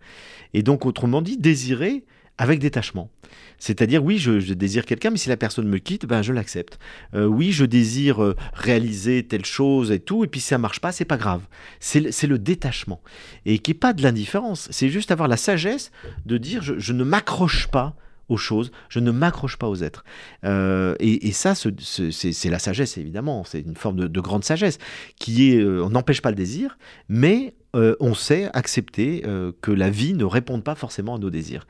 Et 0.54 0.62
donc, 0.62 0.86
autrement 0.86 1.22
dit, 1.22 1.36
désirer 1.36 2.04
avec 2.40 2.58
détachement. 2.58 3.10
C'est-à-dire, 3.58 4.02
oui, 4.02 4.16
je, 4.16 4.54
désire 4.54 4.86
quelqu'un, 4.86 5.10
mais 5.10 5.18
si 5.18 5.28
la 5.28 5.36
personne 5.36 5.68
me 5.68 5.76
quitte, 5.76 6.06
ben, 6.06 6.22
je 6.22 6.32
l'accepte. 6.32 6.78
Euh, 7.14 7.26
oui, 7.26 7.52
je 7.52 7.66
désire 7.66 8.24
euh, 8.24 8.34
réaliser 8.54 9.22
telle 9.26 9.44
chose 9.44 9.92
et 9.92 10.00
tout, 10.00 10.24
et 10.24 10.26
puis 10.26 10.40
si 10.40 10.46
ça 10.48 10.56
marche 10.56 10.80
pas, 10.80 10.90
c'est 10.90 11.04
pas 11.04 11.18
grave. 11.18 11.42
C'est 11.80 12.00
le, 12.00 12.38
détachement. 12.38 13.02
Et 13.44 13.58
qui 13.58 13.72
n'est 13.72 13.78
pas 13.78 13.92
de 13.92 14.02
l'indifférence, 14.02 14.68
c'est 14.70 14.88
juste 14.88 15.10
avoir 15.10 15.28
la 15.28 15.36
sagesse 15.36 15.92
de 16.24 16.38
dire, 16.38 16.62
je, 16.62 16.92
ne 16.94 17.04
m'accroche 17.04 17.66
pas 17.66 17.94
aux 18.30 18.38
choses, 18.38 18.72
je 18.88 19.00
ne 19.00 19.10
m'accroche 19.10 19.58
pas 19.58 19.68
aux 19.68 19.82
êtres. 19.82 20.02
Euh, 20.46 20.94
et, 20.98 21.32
ça, 21.32 21.54
c'est 21.54 22.48
la 22.50 22.58
sagesse, 22.58 22.96
évidemment, 22.96 23.44
c'est 23.44 23.60
une 23.60 23.76
forme 23.76 24.08
de, 24.08 24.20
grande 24.20 24.44
sagesse, 24.44 24.78
qui 25.18 25.52
est, 25.52 25.62
on 25.62 25.90
n'empêche 25.90 26.22
pas 26.22 26.30
le 26.30 26.36
désir, 26.36 26.78
mais 27.10 27.52
euh, 27.76 27.94
on 28.00 28.14
sait 28.14 28.50
accepter 28.52 29.22
euh, 29.26 29.52
que 29.60 29.70
la 29.70 29.90
vie 29.90 30.14
ne 30.14 30.24
réponde 30.24 30.64
pas 30.64 30.74
forcément 30.74 31.14
à 31.14 31.18
nos 31.18 31.30
désirs. 31.30 31.66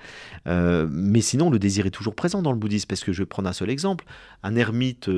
Euh, 0.46 0.88
mais 0.90 1.20
sinon, 1.20 1.50
le 1.50 1.58
désir 1.58 1.84
est 1.84 1.90
toujours 1.90 2.14
présent 2.14 2.40
dans 2.40 2.52
le 2.52 2.58
bouddhisme, 2.58 2.86
parce 2.88 3.04
que 3.04 3.12
je 3.12 3.22
vais 3.22 3.26
prendre 3.26 3.48
un 3.48 3.52
seul 3.52 3.68
exemple. 3.68 4.06
Un 4.42 4.56
ermite 4.56 5.10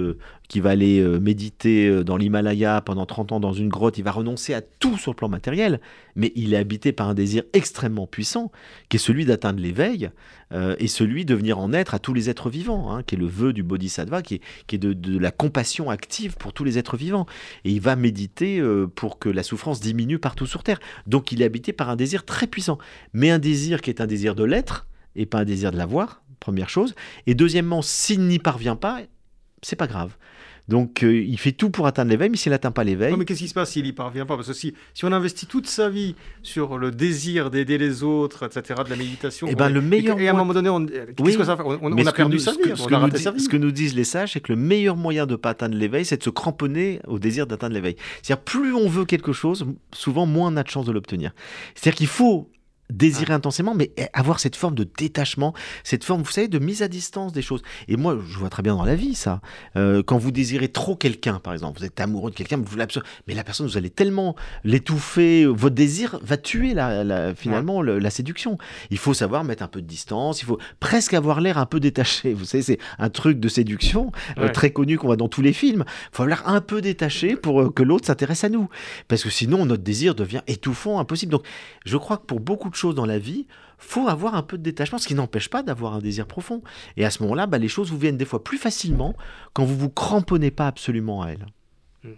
qui 0.49 0.61
va 0.61 0.71
aller 0.71 1.01
méditer 1.21 2.03
dans 2.03 2.16
l'Himalaya 2.16 2.81
pendant 2.81 3.07
30 3.07 3.33
ans 3.33 3.40
dans 3.40 3.53
une 3.53 3.68
grotte, 3.68 3.99
il 3.99 4.05
va 4.05 4.11
renoncer 4.11 4.55
à 4.55 4.61
tout 4.61 4.99
sur 4.99 5.12
le 5.12 5.16
plan 5.16 5.29
matériel, 5.29 5.81
mais 6.14 6.33
il 6.35 6.55
est 6.55 6.57
habité 6.57 6.92
par 6.92 7.09
un 7.09 7.14
désir 7.14 7.42
extrêmement 7.53 8.07
puissant, 8.07 8.51
qui 8.88 8.96
est 8.96 9.01
celui 9.01 9.25
d'atteindre 9.25 9.61
l'éveil, 9.61 10.11
et 10.79 10.87
celui 10.87 11.25
de 11.25 11.35
venir 11.35 11.59
en 11.59 11.72
être 11.72 11.94
à 11.94 11.98
tous 11.98 12.12
les 12.12 12.29
êtres 12.29 12.51
vivants, 12.51 12.92
hein, 12.92 13.03
qui 13.03 13.14
est 13.14 13.18
le 13.18 13.27
vœu 13.27 13.55
du 13.55 13.62
bodhisattva, 13.62 14.20
qui 14.20 14.42
est, 14.70 14.77
de, 14.77 14.92
de, 14.92 15.18
la 15.18 15.31
compassion 15.31 15.88
active 15.88 16.37
pour 16.37 16.53
tous 16.53 16.62
les 16.62 16.77
êtres 16.77 16.98
vivants. 16.98 17.25
Et 17.64 17.70
il 17.70 17.81
va 17.81 17.96
méditer 17.96 18.62
pour 18.94 19.18
que 19.18 19.31
la 19.31 19.42
souffrance 19.42 19.81
diminue 19.81 20.18
partout 20.18 20.44
sur 20.44 20.62
Terre. 20.62 20.79
Donc 21.07 21.33
il 21.33 21.40
est 21.40 21.46
habité 21.46 21.72
par 21.72 21.88
un 21.88 21.96
désir 21.96 22.27
très 22.27 22.46
puissant. 22.46 22.77
Mais 23.14 23.31
un 23.31 23.38
désir 23.38 23.81
qui 23.81 23.88
est 23.88 24.03
un 24.03 24.07
désir 24.07 24.35
de 24.35 24.44
l'être 24.44 24.87
et 25.16 25.27
pas 25.27 25.40
un 25.40 25.44
désir 25.44 25.72
de 25.72 25.77
l'avoir, 25.77 26.22
première 26.40 26.68
chose. 26.68 26.94
Et 27.27 27.35
deuxièmement, 27.35 27.83
s'il 27.83 28.27
n'y 28.27 28.38
parvient 28.38 28.77
pas, 28.77 29.01
c'est 29.62 29.77
pas 29.77 29.87
grave. 29.87 30.16
Donc 30.68 31.03
euh, 31.03 31.22
il 31.22 31.38
fait 31.38 31.53
tout 31.53 31.70
pour 31.70 31.87
atteindre 31.87 32.11
l'éveil, 32.11 32.31
mais 32.31 32.37
s'il 32.37 32.51
n'atteint 32.51 32.70
pas 32.70 32.85
l'éveil. 32.85 33.14
mais 33.16 33.25
qu'est-ce 33.25 33.40
qui 33.40 33.48
se 33.48 33.55
passe 33.55 33.72
s'il 33.72 33.85
n'y 33.85 33.92
parvient 33.92 34.27
pas? 34.27 34.37
Parce 34.37 34.48
que 34.48 34.55
si, 34.55 34.75
si, 34.94 35.05
on 35.05 35.12
investit 35.12 35.46
toute 35.46 35.66
sa 35.66 35.88
vie 35.88 36.14
sur 36.42 36.79
le 36.79 36.90
désir 36.90 37.51
d'aider 37.51 37.79
les 37.79 38.03
autres, 38.03 38.44
etc., 38.44 38.81
de 38.85 38.90
la 38.90 38.96
méditation, 38.96 39.48
et, 39.48 39.53
eh 39.53 39.55
ben, 39.55 39.68
le 39.68 39.81
meilleur 39.81 40.18
et, 40.20 40.29
à 40.29 40.33
un 40.33 40.37
moment 40.37 40.55
donné, 40.55 40.68
on, 40.68 40.87
oui, 41.20 41.37
que 41.37 41.44
ça 41.44 41.59
on, 41.64 41.79
on 41.83 42.07
a 42.07 42.12
perdu 42.12 42.38
sa 42.38 42.53
vie. 42.53 42.59
Ce 42.59 42.87
que, 42.87 42.94
nous 42.94 43.38
ce 43.40 43.48
que 43.48 43.57
nous 43.57 43.72
disent 43.72 43.94
les 43.94 44.05
sages, 44.05 44.33
c'est 44.33 44.40
que 44.40 44.53
le 44.53 44.59
meilleur 44.59 44.96
moyen 44.96 45.27
de 45.27 45.33
ne 45.33 45.37
pas 45.37 45.51
atteindre 45.51 45.77
l'éveil, 45.77 46.05
c'est 46.05 46.18
de 46.18 46.22
se 46.22 46.31
cramponner 46.31 47.01
au 47.07 47.18
désir 47.18 47.46
d'atteindre 47.46 47.75
l'éveil. 47.75 47.96
C'est-à-dire, 48.22 48.44
plus 48.44 48.75
on 48.75 48.88
veut 48.88 49.05
quelque 49.05 49.33
chose, 49.33 49.66
souvent 49.92 50.27
moins 50.27 50.53
on 50.53 50.57
a 50.57 50.62
de 50.62 50.68
chance 50.68 50.87
de 50.87 50.92
l'obtenir. 50.92 51.33
C'est-à-dire 51.75 51.96
qu'il 51.96 52.07
faut 52.07 52.51
désirer 52.93 53.33
intensément, 53.33 53.75
mais 53.75 53.93
avoir 54.13 54.41
cette 54.41 54.57
forme 54.57 54.75
de 54.75 54.85
détachement, 54.85 55.55
cette 55.85 56.05
forme, 56.05 56.23
vous 56.23 56.31
savez, 56.31 56.49
de 56.49 56.59
mise 56.59 56.83
à 56.83 56.89
distance 56.89 57.33
des 57.33 57.43
choses. 57.43 57.63
Et 57.89 57.97
moi, 57.97 58.19
je 58.29 58.39
vois 58.39 58.51
très 58.51 58.63
bien 58.63 58.77
dans 58.77 58.85
la 58.85 58.95
vie 58.95 59.15
ça. 59.15 59.41
Euh, 59.77 60.03
quand 60.03 60.19
vous 60.19 60.31
désirez 60.31 60.69
trop 60.69 60.97
quelqu'un, 60.97 61.39
par 61.39 61.53
exemple, 61.53 61.79
vous 61.79 61.85
êtes 61.85 62.01
amoureux 62.01 62.31
de 62.31 62.37
quelqu'un, 62.37 62.57
vous 62.57 62.77
mais 63.27 63.35
la 63.35 63.45
personne, 63.45 63.67
vous 63.67 63.77
allez 63.77 63.91
tellement 63.91 64.35
l'étouffer, 64.65 65.47
votre 65.47 65.75
désir 65.75 66.19
va 66.23 66.37
tuer 66.37 66.75
la, 66.75 67.35
finalement 67.35 67.83
la 67.83 68.11
séduction. 68.11 68.59
Il 68.91 68.99
faut 68.99 69.15
savoir 69.15 69.45
mettre 69.45 69.63
un 69.63 69.69
peu 69.69 69.81
de 69.81 69.87
distance, 69.87 70.43
il 70.43 70.47
faut 70.47 70.59
presque 70.81 71.15
avoir 71.15 71.41
l'air 71.41 71.59
un 71.59 71.67
peu 71.67 71.81
détaché. 71.81 72.35
Vous 72.35 72.45
savez, 72.45 72.63
c'est 72.63 72.79
un 72.99 73.11
truc 73.11 73.41
de 73.41 73.49
séduction 73.49 74.13
euh, 74.39 74.49
très 74.49 74.71
connu 74.71 74.99
qu'on 74.99 75.07
voit 75.07 75.17
dans 75.17 75.29
tous 75.29 75.43
les 75.43 75.53
films. 75.53 75.85
Il 75.87 76.17
faut 76.17 76.23
avoir 76.23 76.39
l'air 76.39 76.49
un 76.49 76.61
peu 76.61 76.81
détaché 76.81 77.37
pour 77.37 77.61
euh, 77.61 77.71
que 77.71 77.83
l'autre 77.83 78.07
s'intéresse 78.07 78.45
à 78.45 78.49
nous. 78.49 78.69
Parce 79.09 79.23
que 79.23 79.31
sinon, 79.31 79.65
notre 79.67 79.83
désir 79.83 80.15
devient 80.15 80.43
étouffant, 80.47 80.99
impossible. 80.99 81.33
Donc, 81.33 81.45
je 81.85 81.97
crois 81.97 82.17
que 82.17 82.27
pour 82.27 82.41
beaucoup 82.41 82.71
de 82.71 82.77
dans 82.90 83.07
la 83.07 83.18
vie, 83.18 83.47
faut 83.79 84.09
avoir 84.09 84.35
un 84.35 84.42
peu 84.42 84.59
de 84.59 84.62
détachement, 84.62 84.99
ce 84.99 85.07
qui 85.07 85.14
n'empêche 85.14 85.49
pas 85.49 85.62
d'avoir 85.62 85.95
un 85.95 85.99
désir 85.99 86.27
profond. 86.27 86.62
Et 86.97 87.05
à 87.05 87.11
ce 87.11 87.23
moment-là, 87.23 87.47
bah, 87.47 87.59
les 87.59 87.68
choses 87.68 87.90
vous 87.90 87.99
viennent 87.99 88.16
des 88.16 88.25
fois 88.25 88.42
plus 88.42 88.59
facilement 88.59 89.16
quand 89.53 89.64
vous 89.64 89.77
vous 89.77 89.90
cramponnez 89.90 90.51
pas 90.51 90.66
absolument 90.66 91.23
à 91.23 91.31
elles. 91.31 91.47
Hmm. 92.05 92.14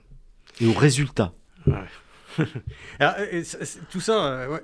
Et 0.61 0.67
au 0.67 0.73
résultat. 0.73 1.33
tout 3.91 4.01
ça, 4.01 4.27
euh, 4.27 4.59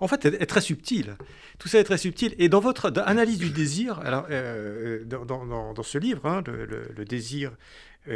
en 0.00 0.08
fait, 0.08 0.24
est, 0.26 0.46
très 0.46 0.60
subtil. 0.60 1.16
Tout 1.58 1.68
ça 1.68 1.78
est 1.78 1.84
très 1.84 1.98
subtil. 1.98 2.34
Et 2.38 2.48
dans 2.48 2.60
votre 2.60 2.92
analyse 3.04 3.38
du 3.38 3.50
désir, 3.50 3.98
alors, 4.00 4.26
euh, 4.30 5.04
dans, 5.04 5.82
ce 5.82 5.98
livre, 5.98 6.26
hein, 6.26 6.42
le, 6.46 7.04
désir 7.04 7.50
euh, 7.50 7.54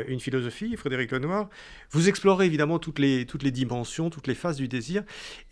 une 0.09 0.21
philosophie, 0.21 0.77
Frédéric 0.77 1.13
Lenoir. 1.13 1.49
Vous 1.91 2.09
explorez 2.09 2.47
évidemment 2.47 2.79
toutes 2.79 2.99
les, 2.99 3.27
toutes 3.27 3.43
les 3.43 3.51
dimensions, 3.51 4.11
toutes 4.11 4.27
les 4.27 4.35
phases 4.35 4.57
du 4.57 4.69
désir, 4.69 5.03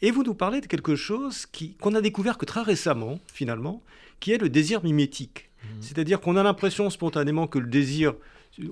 et 0.02 0.10
vous 0.10 0.22
nous 0.22 0.34
parlez 0.34 0.60
de 0.60 0.66
quelque 0.66 0.96
chose 0.96 1.46
qu'on 1.80 1.94
a 1.94 2.00
découvert 2.00 2.38
que 2.38 2.44
très 2.44 2.62
récemment, 2.62 3.18
finalement, 3.32 3.82
qui 4.20 4.32
est 4.32 4.38
le 4.38 4.48
désir 4.48 4.82
mimétique. 4.82 5.50
Mmh. 5.62 5.66
C'est-à-dire 5.80 6.20
qu'on 6.20 6.36
a 6.36 6.42
l'impression 6.42 6.90
spontanément 6.90 7.46
que 7.46 7.58
le 7.58 7.66
désir, 7.66 8.14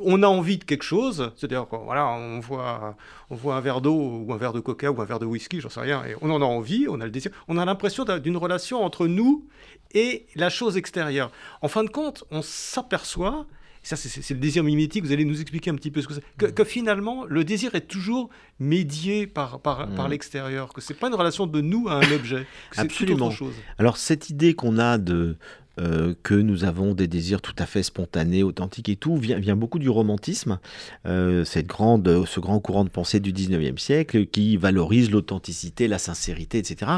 on 0.02 0.22
a 0.22 0.26
envie 0.26 0.58
de 0.58 0.64
quelque 0.64 0.84
chose, 0.84 1.32
c'est-à-dire 1.36 1.66
voilà, 1.70 2.08
on 2.08 2.40
voit, 2.40 2.96
on 3.30 3.36
voit 3.36 3.56
un 3.56 3.60
verre 3.60 3.80
d'eau 3.80 4.24
ou 4.24 4.32
un 4.32 4.36
verre 4.36 4.52
de 4.52 4.60
coca 4.60 4.90
ou 4.90 5.00
un 5.00 5.04
verre 5.04 5.18
de 5.18 5.26
whisky, 5.26 5.60
j'en 5.60 5.68
sais 5.68 5.80
rien, 5.80 6.04
et 6.04 6.14
on 6.22 6.30
en 6.30 6.42
a 6.42 6.44
envie, 6.44 6.86
on 6.88 7.00
a 7.00 7.04
le 7.04 7.10
désir, 7.10 7.30
on 7.48 7.58
a 7.58 7.64
l'impression 7.64 8.04
d'une 8.04 8.36
relation 8.36 8.82
entre 8.82 9.06
nous 9.06 9.46
et 9.92 10.26
la 10.34 10.50
chose 10.50 10.76
extérieure. 10.76 11.30
En 11.62 11.68
fin 11.68 11.84
de 11.84 11.90
compte, 11.90 12.24
on 12.30 12.42
s'aperçoit 12.42 13.46
ça 13.86 13.96
c'est 13.96 14.34
le 14.34 14.40
désir 14.40 14.64
mimétique, 14.64 15.04
vous 15.04 15.12
allez 15.12 15.24
nous 15.24 15.40
expliquer 15.40 15.70
un 15.70 15.76
petit 15.76 15.90
peu 15.90 16.02
ce 16.02 16.08
que 16.08 16.14
c'est, 16.14 16.54
que, 16.54 16.64
finalement 16.64 17.24
le 17.24 17.44
désir 17.44 17.74
est 17.74 17.86
toujours 17.86 18.30
médié 18.58 19.26
par, 19.26 19.60
par, 19.60 19.88
par 19.94 20.08
l'extérieur, 20.08 20.72
que 20.72 20.80
c'est 20.80 20.94
pas 20.94 21.08
une 21.08 21.14
relation 21.14 21.46
de 21.46 21.60
nous 21.60 21.88
à 21.88 21.94
un 22.04 22.12
objet, 22.12 22.46
que 22.70 22.76
c'est 22.76 23.10
autre 23.10 23.30
chose. 23.30 23.54
Alors 23.78 23.96
cette 23.96 24.28
idée 24.30 24.54
qu'on 24.54 24.78
a 24.78 24.98
de, 24.98 25.36
euh, 25.78 26.14
que 26.22 26.34
nous 26.34 26.64
avons 26.64 26.94
des 26.94 27.06
désirs 27.06 27.42
tout 27.42 27.54
à 27.58 27.66
fait 27.66 27.82
spontanés, 27.82 28.42
authentiques 28.42 28.88
et 28.88 28.96
tout, 28.96 29.16
vient, 29.16 29.38
vient 29.38 29.56
beaucoup 29.56 29.78
du 29.78 29.90
romantisme, 29.90 30.58
euh, 31.06 31.44
cette 31.44 31.66
grande, 31.66 32.24
ce 32.26 32.40
grand 32.40 32.60
courant 32.60 32.84
de 32.84 32.88
pensée 32.88 33.20
du 33.20 33.32
19e 33.32 33.78
siècle 33.78 34.26
qui 34.26 34.56
valorise 34.56 35.10
l'authenticité, 35.10 35.86
la 35.86 35.98
sincérité, 35.98 36.58
etc. 36.58 36.90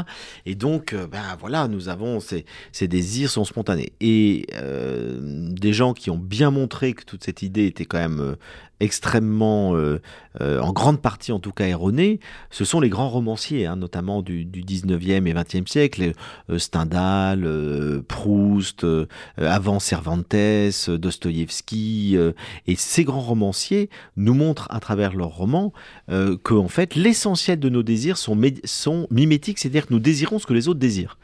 Et 0.45 0.55
donc, 0.55 0.93
euh, 0.93 1.07
ben 1.07 1.35
voilà, 1.39 1.67
nous 1.67 1.89
avons 1.89 2.19
ces, 2.19 2.45
ces 2.71 2.87
désirs 2.87 3.29
sont 3.29 3.45
spontanés. 3.45 3.91
Et 3.99 4.47
des 5.21 5.73
gens 5.73 5.93
qui 5.93 6.09
ont 6.09 6.17
bien 6.17 6.51
montré 6.51 6.93
que 6.93 7.03
toute 7.03 7.23
cette 7.23 7.41
idée 7.41 7.65
était 7.65 7.85
quand 7.85 7.99
même 7.99 8.35
extrêmement, 8.79 9.75
euh, 9.75 10.01
euh, 10.41 10.59
en 10.61 10.71
grande 10.71 11.01
partie 11.01 11.31
en 11.31 11.39
tout 11.39 11.51
cas 11.51 11.65
erronée, 11.65 12.19
ce 12.49 12.63
sont 12.65 12.79
les 12.79 12.89
grands 12.89 13.09
romanciers, 13.09 13.65
hein, 13.65 13.75
notamment 13.75 14.21
du, 14.21 14.45
19e 14.45 15.27
et 15.27 15.33
20e 15.33 15.67
siècle, 15.67 16.13
euh, 16.49 16.57
Stendhal, 16.57 17.47
Proust, 18.07 18.85
avant 19.37 19.79
Cervantes, 19.79 20.35
Dostoïevski, 20.87 22.17
et 22.67 22.75
ces 22.75 23.03
grands 23.03 23.19
romanciers 23.19 23.89
nous 24.15 24.33
montrent 24.33 24.67
à 24.71 24.79
travers 24.79 25.13
leurs 25.15 25.35
romans 25.35 25.73
que 26.07 26.53
en 26.53 26.67
fait 26.67 26.95
l'essentiel 26.95 27.59
de 27.59 27.69
nos 27.69 27.83
désirs 27.83 28.17
sont, 28.17 28.39
sont 28.63 29.07
mimétiques, 29.11 29.59
c'est-à-dire 29.59 29.87
que 29.87 29.93
nous 29.93 29.99
désirons 29.99 30.39
ce 30.39 30.45
que 30.45 30.53
les 30.53 30.67
autres 30.67 30.79
désirent. 30.79 31.17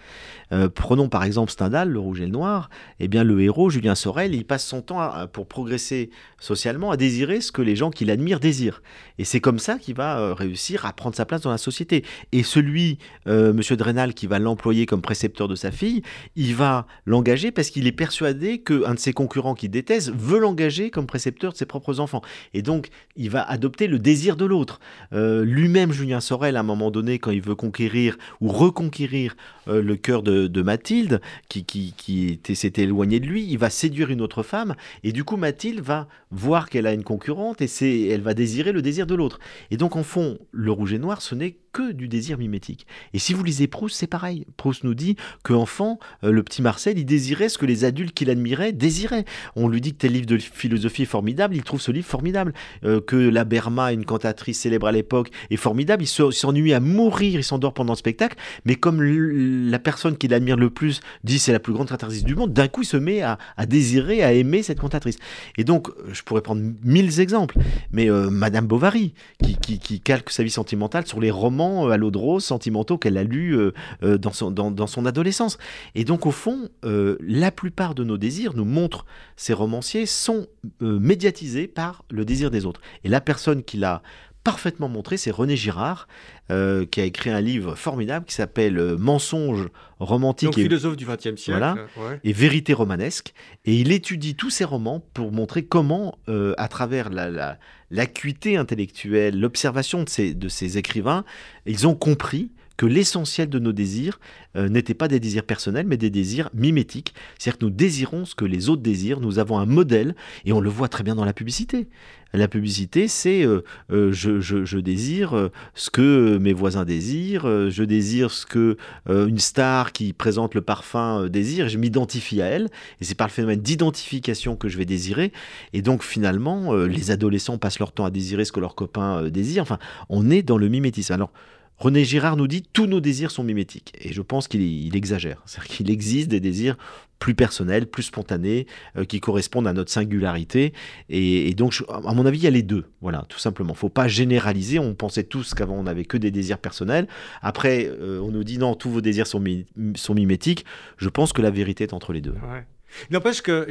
Euh, 0.51 0.69
prenons 0.69 1.09
par 1.09 1.23
exemple 1.23 1.51
Stendhal, 1.51 1.89
Le 1.89 1.99
Rouge 1.99 2.21
et 2.21 2.25
le 2.25 2.31
Noir. 2.31 2.69
Eh 2.99 3.07
bien, 3.07 3.23
le 3.23 3.41
héros, 3.41 3.69
Julien 3.69 3.95
Sorel, 3.95 4.35
il 4.35 4.45
passe 4.45 4.65
son 4.65 4.81
temps 4.81 5.11
pour 5.31 5.47
progresser 5.47 6.09
socialement 6.39 6.91
à 6.91 6.97
désirer 6.97 7.41
ce 7.41 7.51
que 7.51 7.61
les 7.61 7.75
gens 7.75 7.89
qui 7.89 8.05
l'admirent 8.05 8.39
désirent. 8.39 8.81
Et 9.17 9.23
c'est 9.23 9.39
comme 9.39 9.59
ça 9.59 9.77
qu'il 9.77 9.95
va 9.95 10.19
euh, 10.19 10.33
réussir 10.33 10.85
à 10.85 10.93
prendre 10.93 11.15
sa 11.15 11.25
place 11.25 11.41
dans 11.41 11.51
la 11.51 11.57
société. 11.57 12.03
Et 12.31 12.43
celui, 12.43 12.99
euh, 13.27 13.53
Monsieur 13.53 13.75
Drenal, 13.75 14.13
qui 14.13 14.27
va 14.27 14.39
l'employer 14.39 14.85
comme 14.85 15.01
précepteur 15.01 15.47
de 15.47 15.55
sa 15.55 15.71
fille, 15.71 16.01
il 16.35 16.55
va 16.55 16.85
l'engager 17.05 17.51
parce 17.51 17.69
qu'il 17.69 17.87
est 17.87 17.91
persuadé 17.91 18.59
qu'un 18.59 18.93
de 18.93 18.99
ses 18.99 19.13
concurrents 19.13 19.55
qui 19.55 19.69
déteste 19.69 20.11
veut 20.15 20.39
l'engager 20.39 20.89
comme 20.89 21.07
précepteur 21.07 21.53
de 21.53 21.57
ses 21.57 21.65
propres 21.65 21.99
enfants. 21.99 22.21
Et 22.53 22.61
donc, 22.61 22.89
il 23.15 23.29
va 23.29 23.41
adopter 23.41 23.87
le 23.87 23.99
désir 23.99 24.35
de 24.35 24.45
l'autre. 24.45 24.79
Euh, 25.13 25.43
lui-même, 25.43 25.91
Julien 25.91 26.19
Sorel, 26.19 26.57
à 26.57 26.59
un 26.59 26.63
moment 26.63 26.91
donné, 26.91 27.19
quand 27.19 27.31
il 27.31 27.41
veut 27.41 27.55
conquérir 27.55 28.17
ou 28.41 28.49
reconquérir 28.49 29.35
le 29.67 29.95
cœur 29.95 30.21
de, 30.21 30.34
Mathilde, 30.61 31.21
qui, 31.49 31.65
qui, 31.65 31.93
qui 31.93 32.55
s'était 32.55 32.83
éloigné 32.83 33.19
de 33.19 33.25
lui, 33.25 33.45
il 33.45 33.57
va 33.57 33.69
séduire 33.69 34.09
une 34.09 34.21
autre 34.21 34.43
femme. 34.43 34.75
Et 35.03 35.11
du 35.11 35.23
coup, 35.23 35.37
Mathilde 35.37 35.81
va 35.81 36.07
voir 36.31 36.69
qu'elle 36.69 36.87
a 36.87 36.93
une 36.93 37.03
concurrente 37.03 37.61
et 37.61 38.09
elle 38.09 38.21
va 38.21 38.33
désirer 38.33 38.71
le 38.71 38.81
désir 38.81 39.07
de 39.07 39.15
l'autre. 39.15 39.39
Et 39.71 39.77
donc, 39.77 39.95
en 39.95 40.03
fond, 40.03 40.39
le 40.51 40.71
rouge 40.71 40.93
et 40.93 40.99
noir, 40.99 41.21
ce 41.21 41.35
n'est 41.35 41.57
que 41.75 41.91
du 41.91 42.07
désir 42.07 42.37
mimétique. 42.37 42.87
Et 43.13 43.19
si 43.19 43.33
vous 43.33 43.43
lisez 43.43 43.67
Proust, 43.67 43.97
c'est 43.97 44.07
pareil. 44.07 44.45
Proust 44.55 44.85
nous 44.85 44.93
dit 44.93 45.17
qu'enfant, 45.43 45.99
euh, 46.23 46.31
le 46.31 46.41
petit 46.41 46.61
Marcel, 46.61 46.97
il 46.97 47.03
désirait 47.03 47.49
ce 47.49 47.57
que 47.57 47.65
les 47.65 47.83
adultes 47.83 48.13
qu'il 48.13 48.29
admirait 48.29 48.71
désiraient. 48.71 49.25
On 49.57 49.67
lui 49.67 49.81
dit 49.81 49.91
que 49.91 49.97
tel 49.97 50.13
livre 50.13 50.25
de 50.25 50.37
philosophie 50.37 51.01
est 51.01 51.05
formidable, 51.05 51.53
il 51.53 51.63
trouve 51.63 51.81
ce 51.81 51.91
livre 51.91 52.07
formidable. 52.07 52.53
Euh, 52.85 53.01
que 53.01 53.17
la 53.17 53.43
Berma, 53.43 53.91
une 53.91 54.05
cantatrice 54.05 54.61
célèbre 54.61 54.87
à 54.87 54.93
l'époque, 54.93 55.31
est 55.49 55.57
formidable. 55.57 56.03
Il 56.03 56.07
s'ennuie 56.07 56.73
à 56.73 56.79
mourir, 56.79 57.39
il 57.39 57.43
s'endort 57.43 57.73
pendant 57.73 57.91
le 57.91 57.97
spectacle. 57.97 58.37
Mais 58.63 58.75
comme 58.75 59.03
la 59.03 59.79
personne 59.79 60.15
qu'il 60.15 60.33
admire 60.33 60.55
le 60.55 60.69
plus 60.69 61.01
dit 61.25 61.39
c'est 61.39 61.51
la 61.51 61.59
plus 61.59 61.73
grande 61.73 61.89
cantatrice 61.89 62.23
du 62.23 62.35
monde, 62.35 62.53
d'un 62.53 62.69
coup, 62.69 62.83
il 62.83 62.87
se 62.87 62.95
met 62.95 63.21
à, 63.21 63.37
désirer, 63.67 64.23
à 64.23 64.31
aimer 64.31 64.63
cette 64.63 64.79
cantatrice. 64.79 65.17
Et 65.57 65.65
donc, 65.65 65.89
je 66.13 66.21
pourrais 66.21 66.41
prendre 66.41 66.61
mille 66.85 67.19
exemples. 67.19 67.57
Mais 67.91 68.09
euh, 68.09 68.29
Madame 68.29 68.65
Bovary, 68.65 69.13
qui, 69.43 69.57
qui, 69.57 69.79
qui 69.79 69.99
calque 69.99 70.29
sa 70.29 70.41
vie 70.41 70.49
sentimentale 70.49 71.05
sur 71.05 71.19
les 71.19 71.31
romans 71.31 71.64
euh, 71.65 71.91
à 71.91 71.97
l'eau 71.97 72.11
de 72.11 72.17
rose 72.17 72.43
sentimentaux 72.43 72.97
qu'elle 72.97 73.17
a 73.17 73.23
lus 73.23 73.57
euh, 73.57 73.73
euh, 74.03 74.17
dans, 74.17 74.31
son, 74.31 74.51
dans, 74.51 74.87
son 74.87 75.05
adolescence. 75.05 75.57
Et 75.95 76.03
donc, 76.03 76.25
au 76.25 76.31
fond, 76.31 76.69
la 76.83 77.51
plupart 77.51 77.95
de 77.95 78.03
nos 78.03 78.17
désirs, 78.17 78.53
nous 78.55 78.65
montrent 78.65 79.05
ces 79.35 79.53
romanciers, 79.53 80.05
sont 80.05 80.47
médiatisés 80.79 81.67
par 81.67 82.03
le 82.09 82.25
désir 82.25 82.51
des 82.51 82.65
autres. 82.65 82.81
Et 83.03 83.09
la 83.09 83.21
personne 83.21 83.63
qui 83.63 83.77
l'a 83.77 84.01
parfaitement 84.45 84.87
montré, 84.87 85.17
c'est 85.17 85.31
René 85.31 85.57
Girard, 85.57 86.07
qui 86.49 87.01
a 87.01 87.03
écrit 87.03 87.31
un 87.31 87.41
livre 87.41 87.75
formidable 87.75 88.25
qui 88.25 88.35
s'appelle 88.35 88.79
Mensonges 88.97 89.67
romantiques 89.99 90.57
et 90.57 90.63
philosophe 90.63 90.95
du 90.95 91.05
XXe 91.05 91.35
siècle, 91.35 91.59
voilà, 91.95 92.19
et 92.23 92.31
vérité 92.31 92.73
romanesque. 92.73 93.33
Et 93.65 93.75
il 93.75 93.91
étudie 93.91 94.35
tous 94.35 94.51
ces 94.51 94.63
romans 94.63 95.03
pour 95.13 95.31
montrer 95.31 95.65
comment, 95.65 96.17
à 96.57 96.67
travers 96.67 97.09
la, 97.09 97.57
l'acuité 97.91 98.57
intellectuelle, 98.57 99.39
l'observation 99.39 100.03
de 100.03 100.09
ces, 100.09 100.33
de 100.33 100.49
ces 100.49 100.77
écrivains, 100.77 101.25
ils 101.65 101.87
ont 101.87 101.95
compris 101.95 102.51
que 102.77 102.85
l'essentiel 102.85 103.49
de 103.49 103.59
nos 103.59 103.71
désirs 103.71 104.19
euh, 104.55 104.69
n'était 104.69 104.93
pas 104.93 105.07
des 105.07 105.19
désirs 105.19 105.43
personnels, 105.43 105.87
mais 105.87 105.97
des 105.97 106.09
désirs 106.09 106.49
mimétiques. 106.53 107.13
C'est-à-dire 107.37 107.59
que 107.59 107.65
nous 107.65 107.71
désirons 107.71 108.25
ce 108.25 108.35
que 108.35 108.45
les 108.45 108.69
autres 108.69 108.81
désirent, 108.81 109.19
nous 109.19 109.39
avons 109.39 109.57
un 109.57 109.65
modèle, 109.65 110.15
et 110.45 110.53
on 110.53 110.59
le 110.59 110.69
voit 110.69 110.89
très 110.89 111.03
bien 111.03 111.15
dans 111.15 111.25
la 111.25 111.33
publicité. 111.33 111.87
La 112.33 112.49
publicité, 112.49 113.07
c'est 113.07 113.45
euh, 113.45 113.63
euh, 113.91 114.11
je, 114.11 114.41
je, 114.41 114.77
désire 114.77 115.49
ce 115.73 115.89
que 115.89 116.37
mes 116.37 116.51
voisins 116.51 116.83
désirent, 116.83 117.69
je 117.69 117.83
désire 117.83 118.29
ce 118.29 118.45
que 118.45 118.77
une 119.07 119.39
star 119.39 119.93
qui 119.93 120.11
présente 120.11 120.53
le 120.53 120.61
parfum 120.61 121.27
désire, 121.29 121.69
je 121.69 121.77
m'identifie 121.77 122.41
à 122.41 122.47
elle, 122.47 122.67
et 122.99 123.05
c'est 123.05 123.15
par 123.15 123.27
le 123.27 123.31
phénomène 123.31 123.61
d'identification 123.61 124.57
que 124.57 124.67
je 124.67 124.77
vais 124.77 124.85
désirer. 124.85 125.31
Et 125.71 125.81
donc 125.81 126.03
finalement, 126.03 126.73
les 126.73 127.11
adolescents 127.11 127.57
passent 127.57 127.79
leur 127.79 127.93
temps 127.93 128.05
à 128.05 128.11
désirer 128.11 128.43
ce 128.43 128.51
que 128.51 128.59
leurs 128.59 128.75
copains 128.75 129.29
désirent. 129.29 129.63
Enfin, 129.63 129.79
on 130.09 130.29
est 130.29 130.43
dans 130.43 130.57
le 130.57 130.67
mimétisme. 130.67 131.13
Alors, 131.13 131.31
René 131.77 132.05
Girard 132.05 132.37
nous 132.37 132.47
dit 132.47 132.63
tous 132.63 132.87
nos 132.87 133.01
désirs 133.01 133.31
sont 133.31 133.43
mimétiques. 133.43 133.93
Et 133.99 134.13
je 134.13 134.21
pense 134.21 134.47
qu'il 134.47 134.95
exagère. 134.95 135.41
C'est-à-dire 135.45 135.75
qu'il 135.75 135.91
existe 135.91 136.29
des 136.29 136.39
désirs 136.39 136.77
plus 137.19 137.35
personnels, 137.35 137.87
plus 137.87 138.03
spontanés, 138.03 138.67
euh, 138.97 139.05
qui 139.05 139.19
correspondent 139.19 139.67
à 139.67 139.73
notre 139.73 139.91
singularité. 139.91 140.73
Et, 141.09 141.53
donc, 141.53 141.83
à 141.89 142.13
mon 142.13 142.25
avis, 142.25 142.39
il 142.39 142.43
y 142.43 142.47
a 142.47 142.51
les 142.51 142.63
deux. 142.63 142.85
Voilà, 143.01 143.25
tout 143.29 143.39
simplement. 143.39 143.73
Il 143.73 143.77
faut 143.77 143.89
pas 143.89 144.07
généraliser. 144.07 144.79
On 144.79 144.95
pensait 144.95 145.23
tous 145.23 145.53
qu'avant, 145.53 145.75
on 145.75 145.83
n'avait 145.83 146.05
que 146.05 146.17
des 146.17 146.31
désirs 146.31 146.59
personnels. 146.59 147.07
Après, 147.41 147.85
euh, 147.85 148.19
on 148.21 148.31
nous 148.31 148.43
dit 148.43 148.57
non, 148.57 148.75
tous 148.75 148.89
vos 148.89 149.01
désirs 149.01 149.27
sont, 149.27 149.39
mimétiques. 149.39 150.65
Je 150.97 151.09
pense 151.09 151.33
que 151.33 151.41
la 151.41 151.51
vérité 151.51 151.85
est 151.85 151.93
entre 151.93 152.13
les 152.13 152.21
deux. 152.21 152.33
Ouais. 152.33 152.65
N'empêche 153.09 153.41
que 153.41 153.65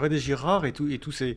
René 0.00 0.18
Girard 0.18 0.66
et, 0.66 0.72
tous 0.72 1.12
ces 1.12 1.36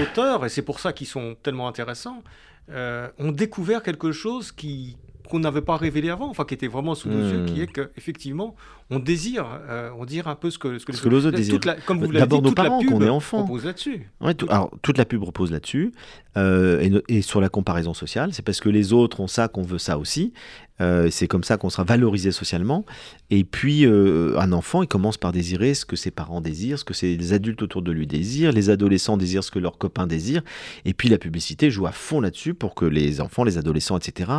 auteurs, 0.00 0.44
et 0.44 0.48
c'est 0.48 0.62
pour 0.62 0.78
ça 0.78 0.92
qu'ils 0.92 1.06
sont 1.06 1.36
tellement 1.42 1.66
intéressants, 1.66 2.22
euh, 2.70 3.08
ont 3.18 3.30
découvert 3.30 3.82
quelque 3.82 4.10
chose 4.10 4.50
qui, 4.50 4.96
qu'on 5.28 5.40
n'avait 5.40 5.62
pas 5.62 5.76
révélé 5.76 6.10
avant, 6.10 6.28
enfin 6.28 6.44
qui 6.44 6.54
était 6.54 6.66
vraiment 6.66 6.94
sous 6.94 7.08
nos 7.08 7.30
yeux, 7.30 7.44
qui 7.46 7.60
hmm. 7.60 7.62
est 7.62 7.66
qu'effectivement, 7.72 8.54
on 8.90 9.00
désire, 9.00 9.46
euh, 9.68 9.90
on 9.98 10.04
désire 10.04 10.28
un 10.28 10.36
peu 10.36 10.50
ce 10.50 10.58
que, 10.58 10.78
ce 10.78 10.86
que, 10.86 10.94
ce 10.94 11.02
que 11.02 11.08
l'autre 11.08 11.30
désire. 11.32 11.58
Comme 11.86 12.04
vous 12.04 12.10
l'avez 12.10 12.26
dit, 12.26 12.40
nos 12.40 12.52
parents, 12.52 12.80
quand 12.86 12.94
on 12.94 13.02
est 13.02 13.08
enfant. 13.08 13.42
repose 13.42 13.64
là-dessus. 13.64 14.08
Ouais, 14.20 14.34
alors, 14.48 14.70
toute 14.82 14.96
la 14.96 15.04
pub 15.04 15.24
repose 15.24 15.50
là-dessus, 15.50 15.92
euh, 16.36 17.00
et, 17.08 17.16
et, 17.16 17.22
sur 17.22 17.40
la 17.40 17.48
comparaison 17.48 17.94
sociale. 17.94 18.32
C'est 18.32 18.44
parce 18.44 18.60
que 18.60 18.68
les 18.68 18.92
autres 18.92 19.20
ont 19.20 19.26
ça 19.26 19.48
qu'on 19.48 19.62
veut 19.62 19.78
ça 19.78 19.98
aussi. 19.98 20.32
Euh, 20.80 21.08
c'est 21.10 21.26
comme 21.26 21.44
ça 21.44 21.56
qu'on 21.56 21.70
sera 21.70 21.84
valorisé 21.84 22.32
socialement. 22.32 22.84
Et 23.30 23.44
puis, 23.44 23.86
euh, 23.86 24.38
un 24.38 24.52
enfant, 24.52 24.82
il 24.82 24.88
commence 24.88 25.16
par 25.16 25.32
désirer 25.32 25.74
ce 25.74 25.86
que 25.86 25.96
ses 25.96 26.10
parents 26.10 26.40
désirent, 26.40 26.78
ce 26.78 26.84
que 26.84 26.94
les 27.04 27.32
adultes 27.32 27.62
autour 27.62 27.82
de 27.82 27.92
lui 27.92 28.06
désirent, 28.06 28.52
les 28.52 28.70
adolescents 28.70 29.16
désirent 29.16 29.44
ce 29.44 29.50
que 29.50 29.58
leurs 29.58 29.78
copains 29.78 30.06
désirent. 30.06 30.42
Et 30.84 30.92
puis, 30.92 31.08
la 31.08 31.18
publicité 31.18 31.70
joue 31.70 31.86
à 31.86 31.92
fond 31.92 32.20
là-dessus 32.20 32.54
pour 32.54 32.74
que 32.74 32.84
les 32.84 33.20
enfants, 33.20 33.44
les 33.44 33.58
adolescents, 33.58 33.98
etc., 33.98 34.30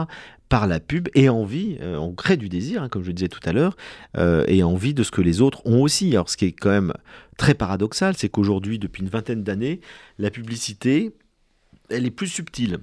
par 0.50 0.68
la 0.68 0.80
pub, 0.80 1.10
aient 1.14 1.28
envie, 1.28 1.78
euh, 1.82 1.98
on 1.98 2.14
crée 2.14 2.38
du 2.38 2.48
désir, 2.48 2.82
hein, 2.82 2.88
comme 2.88 3.02
je 3.02 3.08
le 3.08 3.14
disais 3.14 3.28
tout 3.28 3.42
à 3.44 3.52
l'heure, 3.52 3.76
aient 4.48 4.64
envie 4.64 4.94
de 4.94 5.04
ce 5.04 5.12
que 5.12 5.22
les 5.22 5.42
autres 5.42 5.66
ont 5.66 5.82
aussi. 5.82 6.12
Alors, 6.14 6.30
ce 6.30 6.38
qui 6.38 6.46
est 6.46 6.52
quand 6.52 6.70
même 6.70 6.94
très 7.38 7.54
paradoxal, 7.54 8.16
c'est 8.18 8.30
qu'aujourd'hui, 8.30 8.80
depuis 8.80 9.02
une 9.02 9.10
vingtaine 9.10 9.44
d'années, 9.44 9.82
la 10.20 10.30
publicité, 10.30 11.14
elle 11.90 12.06
est 12.06 12.12
plus 12.12 12.28
subtile. 12.28 12.80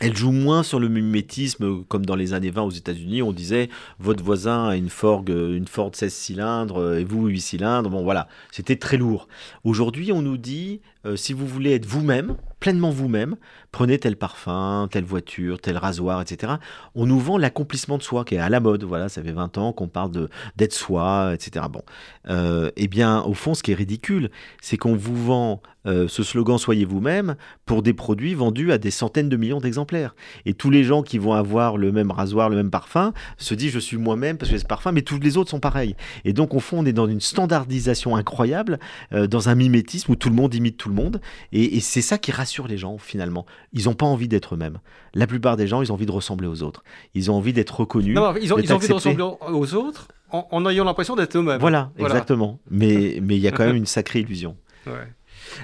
Elle 0.00 0.16
joue 0.16 0.32
moins 0.32 0.62
sur 0.62 0.80
le 0.80 0.88
mimétisme, 0.88 1.84
comme 1.84 2.06
dans 2.06 2.16
les 2.16 2.32
années 2.32 2.50
20 2.50 2.62
aux 2.62 2.70
États-Unis, 2.70 3.22
on 3.22 3.32
disait 3.32 3.68
votre 3.98 4.24
voisin 4.24 4.68
a 4.68 4.76
une 4.76 4.88
Ford, 4.88 5.22
une 5.28 5.68
Ford 5.68 5.90
16 5.92 6.12
cylindres 6.12 6.94
et 6.94 7.04
vous 7.04 7.26
8 7.26 7.40
cylindres. 7.40 7.90
Bon, 7.90 8.02
voilà, 8.02 8.26
c'était 8.50 8.76
très 8.76 8.96
lourd. 8.96 9.28
Aujourd'hui, 9.64 10.10
on 10.10 10.22
nous 10.22 10.38
dit 10.38 10.80
euh, 11.04 11.14
si 11.14 11.32
vous 11.34 11.46
voulez 11.46 11.72
être 11.72 11.86
vous-même, 11.86 12.36
pleinement 12.62 12.90
vous-même, 12.90 13.34
prenez 13.72 13.98
tel 13.98 14.14
parfum, 14.14 14.86
telle 14.88 15.02
voiture, 15.02 15.60
tel 15.60 15.76
rasoir, 15.76 16.22
etc. 16.22 16.54
On 16.94 17.06
nous 17.06 17.18
vend 17.18 17.36
l'accomplissement 17.36 17.98
de 17.98 18.04
soi 18.04 18.24
qui 18.24 18.36
est 18.36 18.38
à 18.38 18.48
la 18.48 18.60
mode. 18.60 18.84
Voilà, 18.84 19.08
ça 19.08 19.20
fait 19.20 19.32
20 19.32 19.58
ans 19.58 19.72
qu'on 19.72 19.88
parle 19.88 20.28
d'être 20.54 20.72
soi, 20.72 21.32
etc. 21.34 21.66
Bon, 21.68 21.82
euh, 22.28 22.70
eh 22.76 22.86
bien, 22.86 23.20
au 23.22 23.34
fond, 23.34 23.54
ce 23.54 23.64
qui 23.64 23.72
est 23.72 23.74
ridicule, 23.74 24.30
c'est 24.60 24.76
qu'on 24.76 24.94
vous 24.94 25.16
vend 25.16 25.60
euh, 25.84 26.06
ce 26.06 26.22
slogan 26.22 26.58
Soyez 26.58 26.84
vous-même 26.84 27.34
pour 27.66 27.82
des 27.82 27.92
produits 27.92 28.34
vendus 28.34 28.70
à 28.70 28.78
des 28.78 28.92
centaines 28.92 29.28
de 29.28 29.36
millions 29.36 29.58
d'exemplaires. 29.58 30.14
Et 30.46 30.54
tous 30.54 30.70
les 30.70 30.84
gens 30.84 31.02
qui 31.02 31.18
vont 31.18 31.32
avoir 31.32 31.76
le 31.76 31.90
même 31.90 32.12
rasoir, 32.12 32.48
le 32.48 32.54
même 32.54 32.70
parfum, 32.70 33.12
se 33.38 33.54
disent 33.54 33.72
je 33.72 33.80
suis 33.80 33.96
moi-même 33.96 34.38
parce 34.38 34.50
que 34.50 34.56
j'ai 34.56 34.60
ce 34.60 34.66
parfum, 34.66 34.92
mais 34.92 35.02
tous 35.02 35.18
les 35.18 35.36
autres 35.36 35.50
sont 35.50 35.58
pareils. 35.58 35.96
Et 36.24 36.32
donc, 36.32 36.54
au 36.54 36.60
fond, 36.60 36.78
on 36.78 36.86
est 36.86 36.92
dans 36.92 37.08
une 37.08 37.20
standardisation 37.20 38.14
incroyable, 38.14 38.78
dans 39.10 39.48
un 39.48 39.56
mimétisme 39.56 40.12
où 40.12 40.14
tout 40.14 40.28
le 40.28 40.36
monde 40.36 40.54
imite 40.54 40.76
tout 40.76 40.88
le 40.88 40.94
monde. 40.94 41.20
Et, 41.50 41.80
c'est 41.80 42.02
ça 42.02 42.16
qui 42.16 42.30
rassure 42.30 42.51
les 42.60 42.76
gens 42.76 42.98
finalement. 42.98 43.46
Ils 43.72 43.84
n'ont 43.84 43.94
pas 43.94 44.06
envie 44.06 44.28
d'être 44.28 44.54
eux-mêmes. 44.54 44.78
La 45.14 45.26
plupart 45.26 45.56
des 45.56 45.66
gens, 45.66 45.82
ils 45.82 45.90
ont 45.90 45.94
envie 45.94 46.06
de 46.06 46.12
ressembler 46.12 46.46
aux 46.46 46.62
autres. 46.62 46.84
Ils 47.14 47.30
ont 47.30 47.34
envie 47.34 47.52
d'être 47.52 47.80
reconnus. 47.80 48.14
Non, 48.14 48.34
ils 48.36 48.52
ont, 48.52 48.58
ils 48.58 48.72
ont 48.72 48.76
envie 48.76 48.88
de 48.88 48.92
ressembler 48.92 49.22
aux 49.22 49.74
autres 49.74 50.08
en, 50.30 50.66
ayant 50.66 50.84
l'impression 50.84 51.16
d'être 51.16 51.36
eux-mêmes. 51.36 51.60
Voilà, 51.60 51.92
exactement. 51.98 52.60
Mais 52.70 53.18
mais 53.22 53.36
il 53.36 53.42
y 53.42 53.48
a 53.48 53.52
quand 53.52 53.64
même 53.64 53.76
une 53.76 53.86
sacrée 53.86 54.20
illusion. 54.20 54.56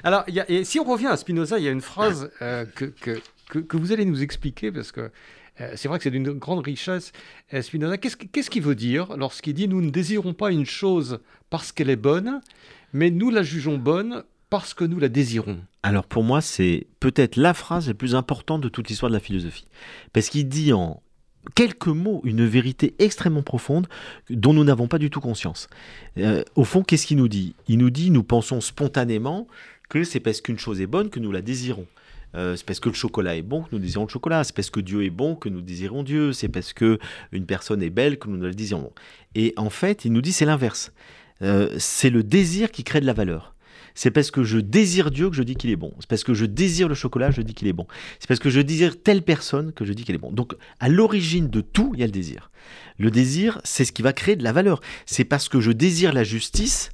Alors, 0.03 0.23
y 0.27 0.39
a, 0.39 0.49
et 0.49 0.63
si 0.63 0.79
on 0.79 0.83
revient 0.83 1.07
à 1.07 1.17
Spinoza, 1.17 1.57
il 1.57 1.65
y 1.65 1.67
a 1.67 1.71
une 1.71 1.81
phrase 1.81 2.31
euh, 2.41 2.65
que, 2.65 2.85
que, 2.85 3.19
que, 3.59 3.77
vous 3.77 3.91
allez 3.91 4.05
nous 4.05 4.21
expliquer 4.21 4.71
parce 4.71 4.91
que 4.91 5.11
euh, 5.61 5.71
c'est 5.75 5.87
vrai 5.87 5.97
que 5.97 6.03
c'est 6.03 6.11
d'une 6.11 6.31
grande 6.31 6.63
richesse. 6.63 7.11
Euh, 7.53 7.61
Spinoza, 7.61 7.97
qu'est-ce 7.97 8.49
qu'il 8.49 8.61
veut 8.61 8.75
dire 8.75 9.17
lorsqu'il 9.17 9.53
dit 9.53 9.67
nous 9.67 9.81
ne 9.81 9.89
désirons 9.89 10.33
pas 10.33 10.51
une 10.51 10.65
chose 10.65 11.19
parce 11.49 11.71
qu'elle 11.71 11.89
est 11.89 11.95
bonne, 11.95 12.41
mais 12.93 13.09
nous 13.09 13.29
la 13.29 13.43
jugeons 13.43 13.77
bonne 13.77 14.23
parce 14.49 14.73
que 14.73 14.83
nous 14.83 14.99
la 14.99 15.09
désirons 15.09 15.59
Alors 15.83 16.05
pour 16.05 16.23
moi, 16.23 16.41
c'est 16.41 16.87
peut-être 16.99 17.35
la 17.35 17.53
phrase 17.53 17.87
la 17.87 17.93
plus 17.93 18.15
importante 18.15 18.61
de 18.61 18.69
toute 18.69 18.89
l'histoire 18.89 19.09
de 19.09 19.15
la 19.15 19.19
philosophie. 19.19 19.67
Parce 20.13 20.29
qu'il 20.29 20.47
dit 20.47 20.73
en 20.73 21.01
quelques 21.55 21.87
mots 21.87 22.21
une 22.23 22.45
vérité 22.45 22.95
extrêmement 22.99 23.43
profonde 23.43 23.87
dont 24.29 24.53
nous 24.53 24.63
n'avons 24.63 24.87
pas 24.87 24.97
du 24.97 25.09
tout 25.09 25.21
conscience. 25.21 25.67
Euh, 26.17 26.43
au 26.55 26.63
fond, 26.63 26.83
qu'est-ce 26.83 27.07
qu'il 27.07 27.17
nous 27.17 27.27
dit? 27.27 27.55
Il 27.67 27.77
nous 27.77 27.89
dit, 27.89 28.11
nous 28.11 28.23
pensons 28.23 28.61
spontanément 28.61 29.47
que 29.89 30.03
c'est 30.03 30.19
parce 30.19 30.41
qu'une 30.41 30.59
chose 30.59 30.81
est 30.81 30.87
bonne 30.87 31.09
que 31.09 31.19
nous 31.19 31.31
la 31.31 31.41
désirons. 31.41 31.87
Euh, 32.35 32.55
c'est 32.55 32.65
parce 32.65 32.79
que 32.79 32.89
le 32.89 32.95
chocolat 32.95 33.35
est 33.35 33.41
bon 33.41 33.63
que 33.63 33.69
nous 33.71 33.79
désirons 33.79 34.05
le 34.05 34.09
chocolat. 34.09 34.43
C'est 34.43 34.55
parce 34.55 34.69
que 34.69 34.79
Dieu 34.79 35.03
est 35.03 35.09
bon 35.09 35.35
que 35.35 35.49
nous 35.49 35.61
désirons 35.61 36.03
Dieu. 36.03 36.31
C'est 36.33 36.49
parce 36.49 36.73
que 36.73 36.99
une 37.31 37.45
personne 37.45 37.81
est 37.81 37.89
belle 37.89 38.19
que 38.19 38.27
nous 38.27 38.41
la 38.41 38.51
désirons. 38.51 38.91
Et 39.35 39.53
en 39.57 39.69
fait, 39.69 40.05
il 40.05 40.13
nous 40.13 40.21
dit 40.21 40.31
c'est 40.31 40.45
l'inverse. 40.45 40.91
Euh, 41.41 41.73
c'est 41.79 42.09
le 42.09 42.21
désir 42.21 42.71
qui 42.71 42.83
crée 42.83 43.01
de 43.01 43.05
la 43.05 43.13
valeur. 43.13 43.55
C'est 43.95 44.11
parce 44.11 44.31
que 44.31 44.43
je 44.43 44.57
désire 44.57 45.11
Dieu 45.11 45.29
que 45.29 45.35
je 45.35 45.43
dis 45.43 45.55
qu'il 45.55 45.69
est 45.69 45.75
bon. 45.75 45.93
C'est 45.99 46.09
parce 46.09 46.23
que 46.23 46.33
je 46.33 46.45
désire 46.45 46.87
le 46.87 46.95
chocolat, 46.95 47.31
je 47.31 47.41
dis 47.41 47.53
qu'il 47.53 47.67
est 47.67 47.73
bon. 47.73 47.87
C'est 48.19 48.27
parce 48.27 48.39
que 48.39 48.49
je 48.49 48.61
désire 48.61 49.01
telle 49.01 49.21
personne 49.21 49.73
que 49.73 49.85
je 49.85 49.93
dis 49.93 50.03
qu'elle 50.03 50.15
est 50.15 50.19
bon. 50.19 50.31
Donc, 50.31 50.55
à 50.79 50.89
l'origine 50.89 51.49
de 51.49 51.61
tout, 51.61 51.91
il 51.93 51.99
y 51.99 52.03
a 52.03 52.05
le 52.05 52.11
désir. 52.11 52.51
Le 52.97 53.11
désir, 53.11 53.61
c'est 53.63 53.85
ce 53.85 53.91
qui 53.91 54.01
va 54.01 54.13
créer 54.13 54.35
de 54.35 54.43
la 54.43 54.51
valeur. 54.51 54.81
C'est 55.05 55.23
parce 55.23 55.49
que 55.49 55.59
je 55.59 55.71
désire 55.71 56.13
la 56.13 56.23
justice 56.23 56.91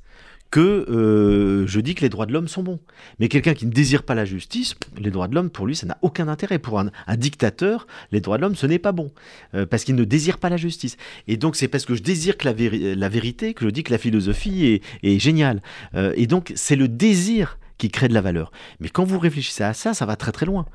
que 0.52 0.86
euh, 0.90 1.68
je 1.68 1.80
dis 1.80 1.96
que 1.96 2.02
les 2.02 2.10
droits 2.10 2.26
de 2.26 2.34
l'homme 2.34 2.48
sont 2.48 2.64
bons. 2.64 2.80
Mais 3.20 3.28
quelqu'un 3.28 3.54
qui 3.54 3.66
ne 3.66 3.72
désire 3.72 4.04
pas 4.04 4.16
la 4.16 4.26
justice, 4.26 4.76
les 4.98 5.12
droits 5.12 5.28
de 5.28 5.36
l'homme, 5.36 5.50
pour 5.50 5.68
lui, 5.68 5.76
ça 5.76 5.86
n'a 5.86 5.98
aucun 6.02 6.28
intérêt. 6.28 6.60
Pour 6.60 6.80
un, 6.80 6.92
dictateur, 7.18 7.88
les 8.12 8.22
droits 8.22 8.38
de 8.38 8.44
l'homme, 8.44 8.56
ce 8.56 8.66
n'est 8.66 8.80
pas 8.80 8.92
bon. 8.92 9.12
Euh, 9.54 9.66
parce 9.66 9.84
qu'il 9.84 9.96
ne 9.96 10.04
désire 10.04 10.38
pas 10.38 10.50
la 10.50 10.58
justice. 10.58 10.98
Et 11.28 11.38
donc, 11.38 11.56
c'est 11.56 11.68
parce 11.68 11.86
que 11.86 11.96
je 11.96 12.04
désire 12.04 12.38
que 12.38 12.48
la, 12.48 13.10
vérité 13.10 13.54
que 13.54 13.66
je 13.66 13.70
dis 13.70 13.84
que 13.84 13.92
la 13.92 13.98
philosophie 13.98 14.82
est, 15.04 15.20
géniale. 15.20 15.62
Euh, 15.96 16.14
et 16.16 16.28
donc, 16.28 16.54
c'est 16.56 16.76
le 16.76 16.88
désir 16.88 17.58
qui 17.78 17.90
crée 17.90 18.08
de 18.08 18.14
la 18.14 18.22
valeur. 18.22 18.52
Mais 18.80 18.90
quand 18.90 19.04
vous 19.04 19.20
réfléchissez 19.20 19.64
à 19.64 19.74
ça, 19.74 19.94
ça 19.94 20.06
va 20.06 20.16
très 20.16 20.32
très 20.32 20.46
loin. 20.46 20.66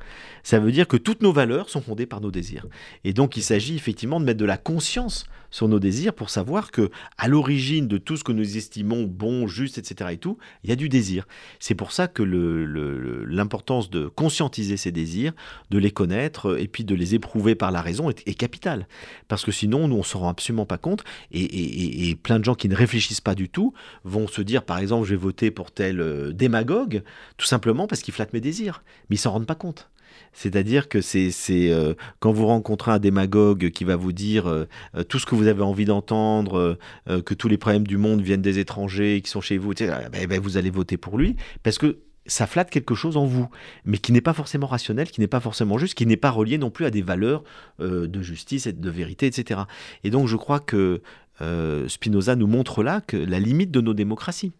Ça 0.43 0.59
veut 0.59 0.71
dire 0.71 0.87
que 0.87 0.97
toutes 0.97 1.21
nos 1.21 1.33
valeurs 1.33 1.69
sont 1.69 1.81
fondées 1.81 2.05
par 2.05 2.21
nos 2.21 2.31
désirs. 2.31 2.67
Et 3.03 3.13
donc 3.13 3.37
il 3.37 3.41
s'agit 3.41 3.75
effectivement 3.75 4.19
de 4.19 4.25
mettre 4.25 4.39
de 4.39 4.45
la 4.45 4.57
conscience 4.57 5.25
sur 5.51 5.67
nos 5.67 5.79
désirs 5.79 6.13
pour 6.13 6.29
savoir 6.29 6.71
que 6.71 6.89
à 7.17 7.27
l'origine 7.27 7.87
de 7.87 7.97
tout 7.97 8.17
ce 8.17 8.23
que 8.23 8.31
nous 8.31 8.57
estimons 8.57 9.03
bon, 9.03 9.47
juste, 9.47 9.77
etc. 9.77 10.11
et 10.13 10.17
tout, 10.17 10.37
il 10.63 10.69
y 10.69 10.73
a 10.73 10.75
du 10.75 10.89
désir. 10.89 11.27
C'est 11.59 11.75
pour 11.75 11.91
ça 11.91 12.07
que 12.07 12.23
l'importance 12.23 13.89
de 13.89 14.07
conscientiser 14.07 14.77
ces 14.77 14.91
désirs, 14.91 15.33
de 15.69 15.77
les 15.77 15.91
connaître 15.91 16.57
et 16.59 16.67
puis 16.67 16.83
de 16.83 16.95
les 16.95 17.15
éprouver 17.15 17.55
par 17.55 17.71
la 17.71 17.81
raison 17.81 18.09
est, 18.09 18.33
capitale. 18.33 18.87
Parce 19.27 19.43
que 19.45 19.51
sinon, 19.51 19.87
nous, 19.87 19.97
on 19.97 20.03
se 20.03 20.17
rend 20.17 20.29
absolument 20.29 20.65
pas 20.65 20.77
compte 20.77 21.03
et, 21.31 22.09
et, 22.09 22.15
plein 22.15 22.39
de 22.39 22.45
gens 22.45 22.55
qui 22.55 22.69
ne 22.69 22.75
réfléchissent 22.75 23.21
pas 23.21 23.35
du 23.35 23.49
tout 23.49 23.73
vont 24.03 24.27
se 24.27 24.41
dire, 24.41 24.63
par 24.63 24.79
exemple, 24.79 25.05
je 25.05 25.11
vais 25.11 25.21
voter 25.21 25.51
pour 25.51 25.71
tel 25.71 25.99
euh, 25.99 26.31
démagogue, 26.31 27.03
tout 27.37 27.45
simplement 27.45 27.87
parce 27.87 28.01
qu'il 28.01 28.13
flatte 28.13 28.33
mes 28.33 28.39
désirs. 28.39 28.83
Mais 29.09 29.17
ils 29.17 29.19
s'en 29.19 29.31
rendent 29.31 29.45
pas 29.45 29.55
compte. 29.55 29.89
C'est-à-dire 30.33 30.89
que 30.89 31.01
c'est 31.01 31.31
euh, 31.51 31.93
quand 32.19 32.31
vous 32.31 32.47
rencontrez 32.47 32.91
un 32.91 32.99
démagogue 32.99 33.69
qui 33.69 33.83
va 33.83 33.95
vous 33.95 34.13
dire 34.13 34.47
euh, 34.47 34.65
euh, 34.95 35.03
tout 35.03 35.19
ce 35.19 35.25
que 35.25 35.35
vous 35.35 35.47
avez 35.47 35.61
envie 35.61 35.85
d'entendre, 35.85 36.77
que 37.07 37.33
tous 37.33 37.47
les 37.47 37.57
problèmes 37.57 37.87
du 37.87 37.97
monde 37.97 38.21
viennent 38.21 38.41
des 38.41 38.59
étrangers 38.59 39.21
qui 39.21 39.29
sont 39.29 39.41
chez 39.41 39.57
vous, 39.57 39.73
ben, 39.73 40.27
ben, 40.27 40.39
vous 40.39 40.57
allez 40.57 40.69
voter 40.69 40.97
pour 40.97 41.17
lui 41.17 41.35
parce 41.63 41.77
que 41.77 41.99
ça 42.27 42.45
flatte 42.45 42.69
quelque 42.69 42.93
chose 42.93 43.17
en 43.17 43.25
vous, 43.25 43.49
mais 43.83 43.97
qui 43.97 44.11
n'est 44.11 44.21
pas 44.21 44.33
forcément 44.33 44.67
rationnel, 44.67 45.09
qui 45.09 45.21
n'est 45.21 45.27
pas 45.27 45.39
forcément 45.39 45.77
juste, 45.77 45.95
qui 45.95 46.05
n'est 46.05 46.17
pas 46.17 46.29
relié 46.29 46.57
non 46.57 46.69
plus 46.69 46.85
à 46.85 46.91
des 46.91 47.01
valeurs 47.01 47.43
de 47.79 48.21
justice 48.21 48.67
et 48.67 48.73
de 48.73 48.89
vérité, 48.89 49.25
etc. 49.25 49.61
Et 50.03 50.11
donc 50.11 50.27
je 50.27 50.35
crois 50.35 50.59
que 50.59 51.01
euh, 51.41 51.87
Spinoza 51.87 52.35
nous 52.35 52.47
montre 52.47 52.83
là 52.83 53.01
que 53.01 53.17
la 53.17 53.39
limite 53.39 53.71
de 53.71 53.81
nos 53.81 53.93
démocraties. 53.93 54.51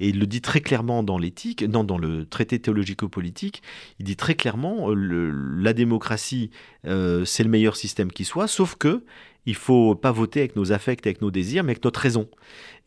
Et 0.00 0.08
il 0.10 0.18
le 0.18 0.26
dit 0.26 0.42
très 0.42 0.60
clairement 0.60 1.02
dans 1.02 1.18
l'éthique, 1.18 1.62
non, 1.62 1.82
dans 1.82 1.98
le 1.98 2.26
traité 2.26 2.58
théologico-politique, 2.58 3.62
il 3.98 4.04
dit 4.04 4.16
très 4.16 4.34
clairement 4.34 4.90
euh, 4.90 5.32
la 5.58 5.72
démocratie, 5.72 6.50
euh, 6.86 7.24
c'est 7.24 7.42
le 7.42 7.48
meilleur 7.48 7.76
système 7.76 8.12
qui 8.12 8.24
soit, 8.24 8.46
sauf 8.46 8.76
que 8.76 9.02
il 9.48 9.54
faut 9.54 9.94
pas 9.94 10.10
voter 10.10 10.40
avec 10.40 10.56
nos 10.56 10.72
affects, 10.72 11.06
avec 11.06 11.22
nos 11.22 11.30
désirs, 11.30 11.62
mais 11.62 11.70
avec 11.70 11.84
notre 11.84 12.00
raison. 12.00 12.28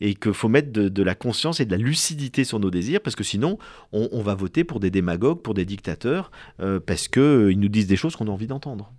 Et 0.02 0.14
qu'il 0.14 0.34
faut 0.34 0.50
mettre 0.50 0.70
de, 0.70 1.02
la 1.02 1.14
conscience 1.14 1.58
et 1.58 1.64
de 1.64 1.70
la 1.70 1.78
lucidité 1.78 2.44
sur 2.44 2.60
nos 2.60 2.70
désirs, 2.70 3.00
parce 3.00 3.16
que 3.16 3.24
sinon, 3.24 3.58
on, 3.92 4.20
va 4.20 4.34
voter 4.34 4.62
pour 4.62 4.78
des 4.78 4.90
démagogues, 4.90 5.40
pour 5.40 5.54
des 5.54 5.64
dictateurs, 5.64 6.30
parce 6.84 7.08
qu'ils 7.08 7.58
nous 7.58 7.68
disent 7.70 7.86
des 7.86 7.96
choses 7.96 8.14
qu'on 8.14 8.26
a 8.26 8.30
envie 8.30 8.46
d'entendre. 8.46 8.92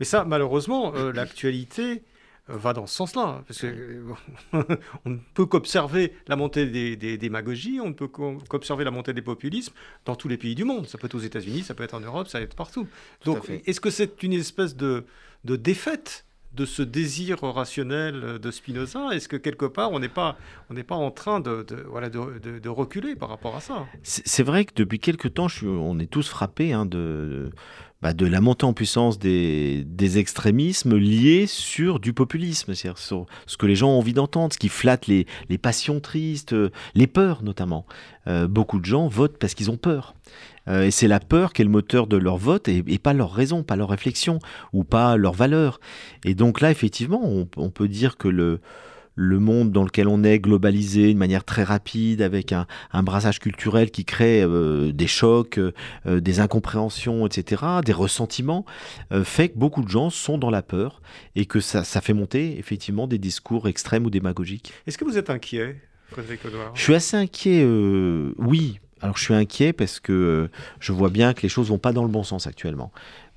Mais 0.00 0.06
ça, 0.06 0.24
malheureusement, 0.24 0.92
l'actualité 1.14 2.02
va 2.48 2.72
dans 2.72 2.86
ce 2.86 2.94
sens-là. 2.94 3.42
Parce 3.46 3.60
qu'on 3.60 5.10
ne 5.10 5.16
peut 5.34 5.46
qu'observer 5.46 6.12
la 6.26 6.36
montée 6.36 6.66
des, 6.66 7.18
démagogies, 7.18 7.80
on 7.80 7.88
ne 7.88 7.94
peut 7.94 8.08
qu'observer 8.08 8.84
la 8.84 8.90
montée 8.90 9.12
des 9.12 9.22
populismes 9.22 9.72
dans 10.04 10.16
tous 10.16 10.28
les 10.28 10.36
pays 10.36 10.54
du 10.54 10.64
monde. 10.64 10.86
Ça 10.86 10.98
peut 10.98 11.06
être 11.06 11.14
aux 11.14 11.20
États-Unis, 11.20 11.62
ça 11.62 11.74
peut 11.74 11.84
être 11.84 11.94
en 11.94 12.00
Europe, 12.00 12.28
ça 12.28 12.38
peut 12.38 12.44
être 12.44 12.56
partout. 12.56 12.86
Donc, 13.24 13.48
est-ce 13.66 13.80
que 13.80 13.90
c'est 13.90 14.22
une 14.22 14.34
espèce 14.34 14.76
de, 14.76 15.04
de 15.44 15.56
défaite 15.56 16.26
de 16.54 16.64
ce 16.64 16.82
désir 16.82 17.42
rationnel 17.42 18.38
de 18.38 18.50
Spinoza 18.50 19.10
Est-ce 19.12 19.28
que 19.28 19.36
quelque 19.36 19.66
part, 19.66 19.92
on 19.92 19.98
n'est 19.98 20.08
pas, 20.08 20.36
on 20.70 20.74
pas 20.74 20.94
en 20.94 21.10
train 21.10 21.40
de, 21.40 21.66
voilà, 21.88 22.10
de, 22.10 22.68
reculer 22.68 23.16
par 23.16 23.28
rapport 23.28 23.56
à 23.56 23.60
ça? 23.60 23.86
C'est 24.02 24.42
vrai 24.42 24.64
que 24.64 24.72
depuis 24.74 24.98
quelque 24.98 25.28
temps, 25.28 25.48
on 25.62 25.98
est 25.98 26.10
tous 26.10 26.28
frappés 26.28 26.72
hein, 26.72 26.86
de, 26.86 27.50
bah, 28.04 28.12
de 28.12 28.26
la 28.26 28.42
montée 28.42 28.66
en 28.66 28.74
puissance 28.74 29.18
des, 29.18 29.82
des, 29.86 30.18
extrémismes 30.18 30.96
liés 30.96 31.46
sur 31.46 32.00
du 32.00 32.12
populisme, 32.12 32.74
c'est-à-dire 32.74 32.98
sur 32.98 33.24
ce 33.46 33.56
que 33.56 33.64
les 33.64 33.76
gens 33.76 33.88
ont 33.88 33.98
envie 33.98 34.12
d'entendre, 34.12 34.52
ce 34.52 34.58
qui 34.58 34.68
flatte 34.68 35.06
les, 35.06 35.26
les 35.48 35.56
passions 35.56 36.00
tristes, 36.00 36.52
euh, 36.52 36.70
les 36.94 37.06
peurs 37.06 37.42
notamment. 37.42 37.86
Euh, 38.26 38.46
beaucoup 38.46 38.78
de 38.78 38.84
gens 38.84 39.08
votent 39.08 39.38
parce 39.38 39.54
qu'ils 39.54 39.70
ont 39.70 39.78
peur. 39.78 40.14
Euh, 40.68 40.84
et 40.84 40.90
c'est 40.90 41.08
la 41.08 41.20
peur 41.20 41.52
qui 41.52 41.62
est 41.62 41.64
le 41.64 41.70
moteur 41.70 42.06
de 42.06 42.16
leur 42.16 42.36
vote 42.36 42.68
et, 42.68 42.82
et, 42.86 42.98
pas 42.98 43.12
leur 43.12 43.32
raison, 43.32 43.62
pas 43.62 43.76
leur 43.76 43.88
réflexion 43.88 44.38
ou 44.72 44.84
pas 44.84 45.16
leur 45.16 45.32
valeur. 45.32 45.80
Et 46.24 46.34
donc 46.34 46.60
là, 46.60 46.70
effectivement, 46.70 47.20
on, 47.22 47.48
on 47.56 47.70
peut 47.70 47.88
dire 47.88 48.16
que 48.16 48.28
le, 48.28 48.60
le 49.16 49.38
monde 49.38 49.72
dans 49.72 49.84
lequel 49.84 50.08
on 50.08 50.22
est 50.24 50.38
globalisé 50.38 51.12
de 51.12 51.18
manière 51.18 51.44
très 51.44 51.62
rapide, 51.62 52.22
avec 52.22 52.52
un, 52.52 52.66
un 52.92 53.02
brassage 53.02 53.38
culturel 53.38 53.90
qui 53.90 54.04
crée 54.04 54.42
euh, 54.42 54.92
des 54.92 55.06
chocs, 55.06 55.58
euh, 55.58 55.72
des 56.20 56.40
incompréhensions, 56.40 57.26
etc., 57.26 57.62
des 57.84 57.92
ressentiments, 57.92 58.64
euh, 59.12 59.24
fait 59.24 59.50
que 59.50 59.58
beaucoup 59.58 59.82
de 59.82 59.88
gens 59.88 60.10
sont 60.10 60.38
dans 60.38 60.50
la 60.50 60.62
peur 60.62 61.00
et 61.36 61.46
que 61.46 61.60
ça, 61.60 61.84
ça 61.84 62.00
fait 62.00 62.14
monter 62.14 62.58
effectivement 62.58 63.06
des 63.06 63.18
discours 63.18 63.68
extrêmes 63.68 64.04
ou 64.06 64.10
démagogiques. 64.10 64.72
Est-ce 64.86 64.98
que 64.98 65.04
vous 65.04 65.18
êtes 65.18 65.30
inquiet 65.30 65.80
Frédéric 66.10 66.40
Je 66.74 66.80
suis 66.80 66.94
assez 66.94 67.16
inquiet, 67.16 67.64
oui, 68.38 68.78
alors 69.04 69.18
je 69.18 69.22
suis 69.22 69.34
inquiet 69.34 69.74
parce 69.74 70.00
que 70.00 70.48
je 70.80 70.92
vois 70.92 71.10
bien 71.10 71.34
que 71.34 71.42
les 71.42 71.50
choses 71.50 71.68
vont 71.68 71.78
pas 71.78 71.92
dans 71.92 72.04
le 72.04 72.08
bon 72.08 72.22
sens 72.22 72.46
actuellement. 72.46 72.90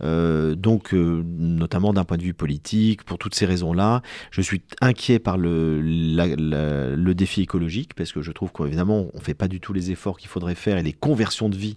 Euh, 0.04 0.56
donc, 0.56 0.94
euh, 0.94 1.24
notamment 1.26 1.94
d'un 1.94 2.04
point 2.04 2.18
de 2.18 2.24
vue 2.24 2.34
politique, 2.34 3.04
pour 3.04 3.18
toutes 3.18 3.36
ces 3.36 3.46
raisons-là, 3.46 4.02
je 4.32 4.42
suis 4.42 4.62
inquiet 4.82 5.20
par 5.20 5.38
le, 5.38 7.14
défi 7.14 7.42
écologique, 7.42 7.94
parce 7.96 8.12
que 8.12 8.22
je 8.22 8.32
trouve 8.32 8.52
qu'évidemment, 8.52 9.08
on 9.14 9.18
ne 9.18 9.24
fait 9.24 9.34
pas 9.34 9.48
du 9.48 9.60
tout 9.60 9.74
les 9.74 9.92
efforts 9.92 10.18
qu'il 10.18 10.30
faudrait 10.30 10.56
faire 10.56 10.78
et 10.78 10.84
les 10.84 10.94
conversions 10.94 11.50
de 11.50 11.58
vie 11.58 11.76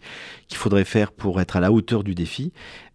qu'il 0.48 0.58
faudrait 0.58 0.84
faire 0.84 1.12
pour 1.12 1.40
être 1.40 1.56
à 1.56 1.60
la 1.60 1.72
hauteur 1.72 2.04
du 2.04 2.14
défi. 2.14 2.52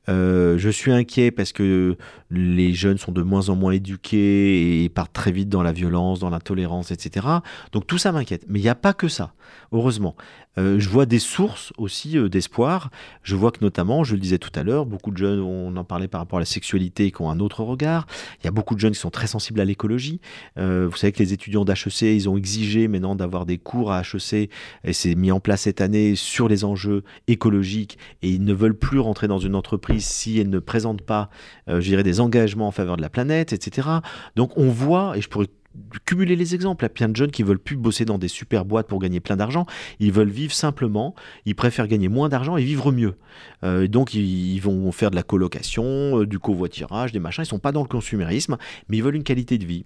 Euh, 0.08 0.60
je 0.60 0.70
suis 0.70 0.92
inquiet 0.92 1.32
parce 1.32 1.52
que 1.52 1.98
les 2.30 2.74
jeunes 2.74 3.00
sont 3.00 3.12
de 3.12 3.24
moins 3.24 3.50
en 3.50 3.56
moins 3.56 3.72
éduqués 3.72 4.84
et 4.84 4.90
partent 4.90 5.14
très 5.14 5.32
vite 5.32 5.50
dans 5.50 5.64
la 5.64 5.72
violence, 5.72 6.20
dans 6.20 6.30
l'intolérance, 6.30 6.92
etc. 6.92 7.26
Donc 7.72 7.88
tout 7.88 7.98
ça 7.98 8.12
m'inquiète. 8.12 8.46
Mais 8.48 8.60
il 8.60 8.62
n'y 8.62 8.70
a 8.70 8.76
pas 8.76 8.94
que 8.94 9.08
ça, 9.08 9.34
heureusement. 9.72 10.16
Je 10.58 10.88
vois 10.88 11.06
des 11.06 11.20
sources 11.20 11.74
aussi 11.78 12.18
d'espoir. 12.30 12.90
Je 13.24 13.36
vois 13.36 13.52
que 13.52 13.58
notamment, 13.62 14.06
je 14.06 14.14
le 14.14 14.22
disais 14.22 14.38
tout 14.38 14.52
à 14.56 14.64
l'heure, 14.64 14.86
beaucoup 14.86 15.12
jeunes, 15.18 15.40
on 15.40 15.76
en 15.76 15.84
parlait 15.84 16.08
par 16.08 16.22
rapport 16.22 16.38
à 16.38 16.42
la 16.42 16.46
sexualité, 16.46 17.12
qui 17.12 17.22
ont 17.22 17.30
un 17.30 17.40
autre 17.40 17.64
regard. 17.64 18.08
Il 18.42 18.46
y 18.46 18.48
a 18.48 18.52
beaucoup 18.52 18.76
de 18.76 18.80
jeunes 18.80 18.94
qui 18.94 19.00
sont 19.00 19.12
très 19.12 19.28
sensibles 19.28 19.60
à 19.60 19.66
l'écologie. 19.66 20.20
vous 20.58 20.96
savez 20.96 21.12
que 21.12 21.20
les 21.20 21.34
étudiants 21.34 21.66
d'HEC, 21.66 22.02
ils 22.02 22.30
ont 22.30 22.38
exigé 22.38 22.88
maintenant 22.88 23.16
d'avoir 23.16 23.46
des 23.46 23.58
cours 23.58 23.92
à 23.92 24.02
HEC, 24.02 24.50
et 24.84 24.94
c'est 24.94 25.16
mis 25.16 25.32
en 25.32 25.40
place 25.40 25.62
cette 25.62 25.82
année 25.82 26.16
sur 26.16 26.48
les 26.48 26.64
enjeux 26.64 27.04
écologiques, 27.28 27.98
et 28.22 28.30
ils 28.30 28.44
ne 28.44 28.54
veulent 28.54 28.78
plus 28.78 29.00
rentrer 29.00 29.28
dans 29.28 29.40
une 29.40 29.56
entreprise 29.56 30.06
si 30.06 30.40
elle 30.40 30.50
ne 30.50 30.60
présente 30.60 31.02
pas, 31.02 31.30
euh, 31.70 31.82
je 31.82 31.90
dirais, 31.90 32.04
des 32.04 32.20
engagements 32.20 32.68
en 32.68 32.72
faveur 32.72 32.98
de 32.98 33.02
la 33.02 33.10
planète, 33.10 33.54
etc. 33.54 33.88
Donc 34.36 34.52
on 34.58 34.70
voit, 34.70 35.18
et 35.18 35.22
je 35.22 35.30
pourrais 35.30 35.48
cumuler 36.06 36.36
les 36.36 36.56
exemples. 36.56 36.84
Il 36.84 36.86
y 36.86 36.88
a 36.88 36.90
plein 36.90 37.10
de 37.10 37.16
jeunes 37.16 37.32
qui 37.32 37.44
veulent 37.44 37.60
plus 37.60 37.78
bosser 37.78 38.06
dans 38.06 38.18
des 38.18 38.28
super 38.28 38.66
boîtes 38.66 38.88
pour 38.88 39.00
gagner 39.00 39.20
plein 39.20 39.36
d'argent. 39.36 39.66
Ils 40.00 40.12
veulent 40.12 40.30
vivre 40.30 40.54
simplement. 40.54 41.16
Ils 41.46 41.56
préfèrent 41.56 41.88
gagner 41.88 42.10
moins 42.10 42.30
d'argent 42.30 42.58
et 42.58 42.64
vivre 42.64 42.92
mieux. 42.92 43.16
Euh, 43.64 43.88
donc 43.88 44.14
ils, 44.14 44.60
vont 44.60 44.92
faire 44.92 45.12
de 45.12 45.16
la 45.16 45.24
colocation, 45.24 46.22
euh, 46.22 46.26
du 46.26 46.40
covoiturage, 46.40 47.12
des 47.12 47.20
machins. 47.20 47.44
Ils 47.44 47.48
sont 47.48 47.60
pas 47.60 47.72
dans 47.72 47.82
le 47.82 47.88
consumérisme, 47.88 48.58
mais 48.90 48.98
ils 48.98 49.04
veulent 49.04 49.16
une 49.16 49.24
qualité 49.24 49.58
de 49.58 49.66
vie. 49.66 49.86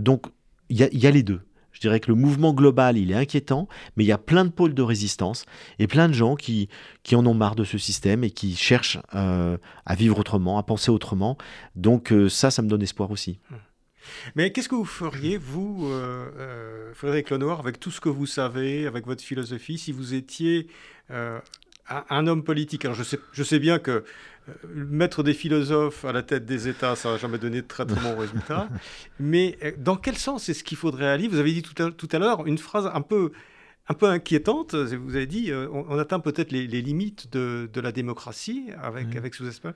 donc 0.00 0.26
il 0.68 0.78
y, 0.78 1.06
a 1.06 1.10
les 1.10 1.22
deux. 1.22 1.40
Je 1.72 1.80
dirais 1.80 2.00
que 2.00 2.08
le 2.08 2.16
mouvement 2.16 2.54
global, 2.54 2.96
il 2.96 3.10
est 3.10 3.16
inquiétant, 3.16 3.68
mais 3.96 4.04
il 4.04 4.06
y 4.06 4.12
a 4.12 4.18
plein 4.18 4.44
de 4.44 4.50
pôles 4.50 4.74
de 4.74 4.82
résistance 4.82 5.44
et 5.78 5.86
plein 5.86 6.08
de 6.08 6.14
gens 6.14 6.34
qui, 6.34 6.68
qui 7.02 7.14
en 7.14 7.26
ont 7.26 7.34
marre 7.34 7.54
de 7.54 7.64
ce 7.64 7.78
système 7.78 8.24
et 8.24 8.30
qui 8.30 8.56
cherchent 8.56 8.98
euh, 9.14 9.58
à 9.84 9.94
vivre 9.94 10.18
autrement, 10.18 10.58
à 10.58 10.62
penser 10.62 10.90
autrement. 10.90 11.36
Donc 11.74 12.12
euh, 12.12 12.28
ça, 12.28 12.50
ça 12.50 12.62
me 12.62 12.68
donne 12.68 12.82
espoir 12.82 13.10
aussi. 13.10 13.38
Mais 14.34 14.52
qu'est-ce 14.52 14.68
que 14.68 14.74
vous 14.74 14.84
feriez, 14.84 15.38
vous, 15.38 15.88
euh, 15.90 16.92
Frédéric 16.94 17.30
Lenoir, 17.30 17.60
avec 17.60 17.80
tout 17.80 17.90
ce 17.90 18.00
que 18.00 18.08
vous 18.08 18.26
savez, 18.26 18.86
avec 18.86 19.06
votre 19.06 19.22
philosophie, 19.22 19.78
si 19.78 19.92
vous 19.92 20.14
étiez 20.14 20.68
un 21.08 22.26
homme 22.26 22.42
politique? 22.42 22.84
Alors 22.84 22.96
je 22.96 23.02
sais, 23.02 23.20
je 23.32 23.42
sais 23.42 23.58
bien 23.58 23.78
que 23.78 24.04
euh, 24.48 24.52
mettre 24.74 25.22
des 25.22 25.34
philosophes 25.34 26.04
à 26.04 26.12
la 26.12 26.22
tête 26.22 26.44
des 26.44 26.68
États, 26.68 26.94
ça 26.94 27.12
n'a 27.12 27.18
jamais 27.18 27.38
donné 27.38 27.62
de 27.62 27.66
très 27.66 27.84
très 27.84 28.00
bons 28.00 28.16
résultats. 28.18 28.68
Mais 29.18 29.58
euh, 29.64 29.72
dans 29.78 29.96
quel 29.96 30.16
sens 30.16 30.48
est-ce 30.48 30.62
qu'il 30.62 30.76
faudrait 30.76 31.08
aller? 31.08 31.28
Vous 31.28 31.38
avez 31.38 31.52
dit 31.52 31.62
tout 31.62 32.08
à, 32.12 32.18
l'heure 32.18 32.46
une 32.46 32.58
phrase 32.58 32.88
un 32.92 33.00
peu, 33.00 33.32
un 33.88 33.94
peu 33.94 34.06
inquiétante. 34.06 34.74
Vous 34.74 35.16
avez 35.16 35.26
dit 35.26 35.50
euh, 35.50 35.68
on, 35.72 35.98
atteint 35.98 36.20
peut-être 36.20 36.52
les, 36.52 36.66
limites 36.66 37.32
de, 37.32 37.68
la 37.74 37.92
démocratie 37.92 38.70
avec, 38.80 39.16
avec 39.16 39.34
sous 39.34 39.48
espèce. 39.48 39.74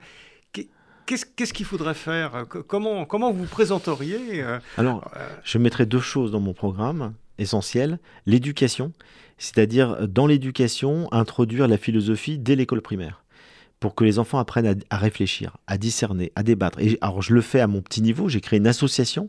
Qu'est-ce 1.05 1.53
qu'il 1.53 1.65
faudrait 1.65 1.93
faire? 1.93 2.45
Comment, 2.67 3.05
comment 3.05 3.31
vous 3.31 3.45
présenteriez 3.45 4.43
Alors, 4.77 5.11
je 5.43 5.57
mettrai 5.57 5.85
deux 5.85 5.99
choses 5.99 6.31
dans 6.31 6.39
mon 6.39 6.53
programme. 6.53 7.13
essentiel, 7.37 7.99
l'éducation, 8.25 8.93
c'est-à-dire 9.37 10.07
dans 10.07 10.27
l'éducation, 10.27 11.07
introduire 11.11 11.67
la 11.67 11.77
philosophie 11.77 12.37
dès 12.37 12.55
l'école 12.55 12.81
primaire 12.81 13.21
pour 13.81 13.95
que 13.95 14.03
les 14.03 14.19
enfants 14.19 14.37
apprennent 14.37 14.79
à, 14.91 14.97
réfléchir, 14.97 15.57
à 15.65 15.77
discerner, 15.79 16.31
à 16.35 16.43
débattre. 16.43 16.79
Et 16.79 16.99
alors 17.01 17.23
je 17.23 17.33
le 17.33 17.41
fais 17.41 17.59
à 17.59 17.67
mon 17.67 17.81
petit 17.81 18.03
niveau, 18.03 18.29
j'ai 18.29 18.39
créé 18.39 18.59
une 18.59 18.67
association 18.67 19.27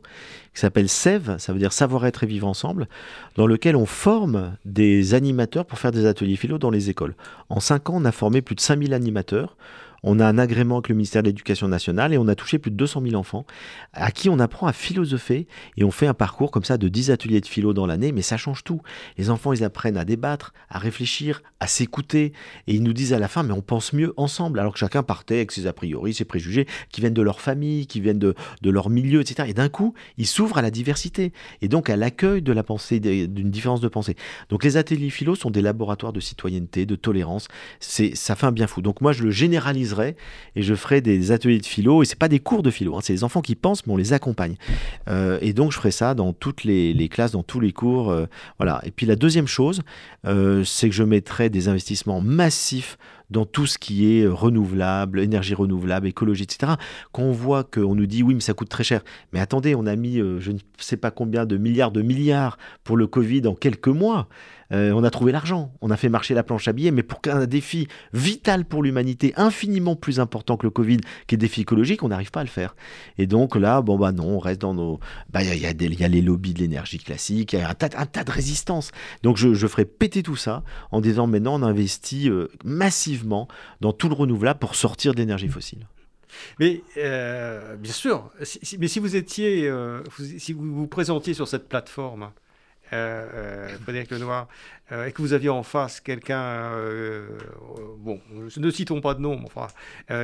qui 0.53 0.61
s'appelle 0.61 0.91
SEV, 0.91 1.39
ça 1.39 1.55
veut 1.55 1.59
dire 1.59 1.73
savoir-être 1.73 2.23
et 2.23 2.27
vivre 2.27 2.47
ensemble, 2.47 2.87
dans 3.35 3.47
lequel 3.47 3.77
on 3.77 3.87
forme 3.87 4.55
des 4.67 5.15
animateurs 5.15 5.65
pour 5.65 5.79
faire 5.79 5.91
des 5.91 6.05
ateliers 6.05 6.37
philo 6.37 6.59
dans 6.59 6.71
les 6.71 6.91
écoles. 6.91 7.15
En 7.49 7.61
cinq 7.61 7.89
ans, 7.89 7.95
on 7.97 8.05
a 8.05 8.13
formé 8.13 8.43
plus 8.43 8.55
de 8.55 8.61
5000 8.61 8.93
animateurs. 8.93 9.57
On 10.05 10.19
a 10.19 10.27
un 10.27 10.37
agrément 10.37 10.79
avec 10.79 10.89
le 10.89 10.97
ministère 10.97 11.23
de 11.23 11.29
l'Éducation 11.29 11.69
nationale 11.69 12.13
et 12.13 12.19
on 12.19 12.27
a 12.27 12.35
touché 12.35 12.59
plus 12.59 12.73
de 12.73 12.77
200 12.77 13.03
000 13.03 13.15
enfants 13.15 13.47
à 13.93 14.11
qui 14.11 14.29
on 14.29 14.41
apprend 14.41 14.67
à 14.67 14.73
philosopher 14.73 15.47
et 15.77 15.85
on 15.85 15.93
fait 15.93 16.09
un 16.09 16.15
parcours 16.15 16.51
comme 16.51 16.65
ça 16.65 16.77
de 16.77 16.89
10 16.89 17.13
ateliers 17.13 17.41
de 17.41 17.47
philo 17.47 17.73
dans 17.73 17.87
l'année, 17.87 18.11
mais 18.11 18.23
ça 18.23 18.37
change 18.37 18.65
tout. 18.65 18.83
Les 19.17 19.31
enfants, 19.31 19.53
ils 19.53 19.63
apprennent 19.63 19.97
à 19.97 20.05
débattre, 20.05 20.55
à 20.69 20.81
réfléchir, 20.81 21.43
à 21.61 21.69
s'écouter 21.69 22.33
et 22.67 22.75
ils 22.75 22.83
nous 22.83 22.93
disent 22.93 23.13
à 23.13 23.21
la 23.21 23.29
fin, 23.29 23.45
mais 23.45 23.53
on 23.53 23.61
pense 23.61 23.93
mieux 23.93 24.13
ensemble, 24.17 24.59
alors 24.59 24.73
que 24.73 24.81
chacun 24.81 25.05
partait 25.05 25.37
avec 25.37 25.53
ses 25.53 25.69
a 25.69 25.73
priori, 25.73 26.15
ses 26.15 26.25
préjugés 26.25 26.67
qui 26.91 27.01
viennent 27.01 27.15
de 27.15 27.23
leur 27.23 27.41
famille, 27.41 27.87
qui 27.87 28.01
viennent 28.01 28.19
de, 28.19 28.35
leur 28.65 28.91
milieu, 28.91 29.21
etc. 29.21 29.49
Et 29.51 29.55
d'un 29.55 29.69
coup, 29.69 29.95
ils 30.19 30.27
s'ouvrent 30.27 30.59
à 30.59 30.63
la 30.63 30.73
diversité 30.73 31.33
et 31.61 31.69
donc 31.69 31.91
à 31.91 31.97
l'accueil 31.97 32.43
de 32.43 32.53
la 32.53 32.65
pensée, 32.65 32.99
d'une 32.99 33.51
différence 33.51 33.81
de 33.81 33.89
pensée. 33.89 34.17
Donc 34.49 34.65
les 34.65 34.77
ateliers 34.77 35.11
philo 35.11 35.37
sont 35.37 35.51
des 35.51 35.63
laboratoires 35.63 36.13
de 36.13 36.21
citoyenneté, 36.21 36.87
de 36.87 36.97
tolérance. 36.97 37.47
C'est, 37.79 38.17
ça 38.17 38.35
fait 38.35 38.47
un 38.47 38.53
bien 38.53 38.67
fou. 38.67 38.83
Donc 38.83 39.01
moi, 39.01 39.13
je 39.13 39.23
le 39.23 39.31
généralise 39.31 39.92
et 40.01 40.63
je 40.63 40.75
ferai 40.75 41.01
des 41.01 41.33
ateliers 41.33 41.59
de 41.59 41.67
philo 41.67 42.03
et 42.03 42.07
c'est 42.07 42.19
pas 42.19 42.29
des 42.29 42.39
cours 42.39 42.63
de 42.63 42.71
philo, 42.71 42.97
hein, 42.97 43.01
c'est 43.03 43.13
les 43.13 43.25
enfants 43.25 43.41
qui 43.41 43.55
pensent 43.55 43.87
mais 43.87 43.93
on 43.93 43.97
les 43.97 44.13
accompagne. 44.13 44.57
Euh, 45.09 45.39
et 45.41 45.53
donc 45.53 45.73
je 45.73 45.77
ferai 45.77 45.91
ça 45.91 46.15
dans 46.15 46.33
toutes 46.33 46.65
les, 46.65 47.09
classes, 47.09 47.33
dans 47.33 47.43
tous 47.43 47.61
les 47.61 47.73
cours, 47.73 48.11
euh, 48.11 48.27
voilà. 48.59 48.81
Et 48.85 48.91
puis 48.91 49.07
la 49.07 49.17
deuxième 49.17 49.47
chose, 49.47 49.83
euh, 50.27 50.65
c'est 50.65 50.89
que 50.89 50.95
je 50.95 51.03
mettrai 51.03 51.51
des 51.51 51.69
investissements 51.69 52.21
massifs 52.21 52.99
dans 53.33 53.45
tout 53.45 53.67
ce 53.67 53.79
qui 53.79 54.19
est 54.19 54.27
renouvelable, 54.27 55.21
énergie 55.21 55.55
renouvelable, 55.55 56.07
écologie, 56.07 56.45
etc. 56.45 56.73
Quand 57.13 57.23
on 57.23 57.33
voit 57.33 57.65
qu'on 57.65 57.95
nous 57.95 58.07
dit 58.07 58.23
oui, 58.23 58.35
mais 58.35 58.41
ça 58.41 58.55
coûte 58.55 58.69
très 58.69 58.85
cher. 58.85 59.03
Mais 59.33 59.41
attendez, 59.41 59.75
on 59.75 59.87
a 59.87 59.97
mis 59.97 60.19
je 60.19 60.53
ne 60.53 60.59
sais 60.79 60.97
pas 60.97 61.11
combien 61.11 61.47
de 61.47 61.57
milliards 61.57 61.91
de 61.93 62.03
milliards 62.03 62.59
pour 62.85 62.97
le 62.97 63.07
Covid 63.07 63.47
en 63.47 63.55
quelques 63.55 63.89
mois. 63.89 64.29
Euh, 64.73 64.93
on 64.93 65.05
a 65.05 65.11
trouvé 65.11 65.33
l'argent, 65.33 65.73
on 65.83 65.91
a 65.91 65.97
fait 65.97 66.09
marcher 66.09 66.35
la 66.35 66.43
planche 66.43 66.67
à 66.67 66.73
billets, 66.73 66.93
mais 66.93 67.03
pour 67.03 67.21
qu'un 67.21 67.47
défi 67.47 67.89
vital 68.15 68.65
pour 68.65 68.83
l'humanité, 68.83 69.35
infiniment 69.37 69.97
plus 69.97 70.19
important 70.19 70.57
que 70.57 70.67
le 70.67 70.71
Covid, 70.71 70.99
qui 71.27 71.35
est 71.35 71.39
défi 71.39 71.61
écologique, 71.61 72.03
on 72.03 72.09
n'arrive 72.09 72.31
pas 72.31 72.41
à 72.41 72.45
le 72.45 72.49
faire. 72.49 72.75
Et 73.19 73.27
donc 73.27 73.55
là, 73.55 73.83
bon 73.83 73.99
bah 73.99 74.13
non, 74.13 74.37
on 74.37 74.39
reste 74.39 74.63
dans 74.63 74.73
nos... 74.73 74.99
Bah, 75.31 75.43
il 75.43 75.61
y, 75.61 75.67
a, 75.67 76.09
les 76.09 76.23
lobbies 76.23 76.55
de 76.55 76.61
l'énergie 76.61 76.99
classique, 76.99 77.53
il 77.53 77.59
y 77.59 77.63
a 77.63 77.69
un 77.69 77.75
tas, 77.75 77.89
de 78.25 78.31
résistances. 78.31 78.93
Donc 79.23 79.37
je, 79.37 79.67
ferai 79.67 79.85
péter 79.85 80.23
tout 80.23 80.37
ça 80.37 80.65
en 80.91 81.01
disant 81.01 81.27
maintenant 81.27 81.55
on 81.61 81.63
investit 81.63 82.29
euh, 82.29 82.49
massivement 82.65 83.22
dans 83.81 83.93
tout 83.93 84.09
le 84.09 84.15
renouvelable 84.15 84.59
pour 84.59 84.75
sortir 84.75 85.15
d'énergie 85.15 85.49
fossile. 85.49 85.87
Mais 86.59 86.83
euh, 86.97 87.77
bien 87.77 87.93
sûr, 87.93 88.31
mais 88.79 88.89
si 88.89 88.99
vous 88.99 89.17
étiez, 89.17 89.71
si 90.39 90.53
vous 90.53 90.75
vous 90.75 90.87
présentiez 90.87 91.35
sur 91.35 91.47
cette 91.47 91.69
plateforme, 91.69 92.31
euh, 92.93 93.27
euh, 93.35 93.69
Frédéric 93.85 94.11
Lenoir, 94.11 94.49
euh, 94.91 95.07
et 95.07 95.13
que 95.13 95.23
vous 95.23 95.33
aviez 95.33 95.49
en 95.49 95.63
face 95.63 95.99
quelqu'un, 96.01 96.73
bon, 97.99 98.21
ne 98.57 98.71
citons 98.71 99.01
pas 99.01 99.15
de 99.15 99.21
nom, 99.21 99.41
enfin, 99.47 99.69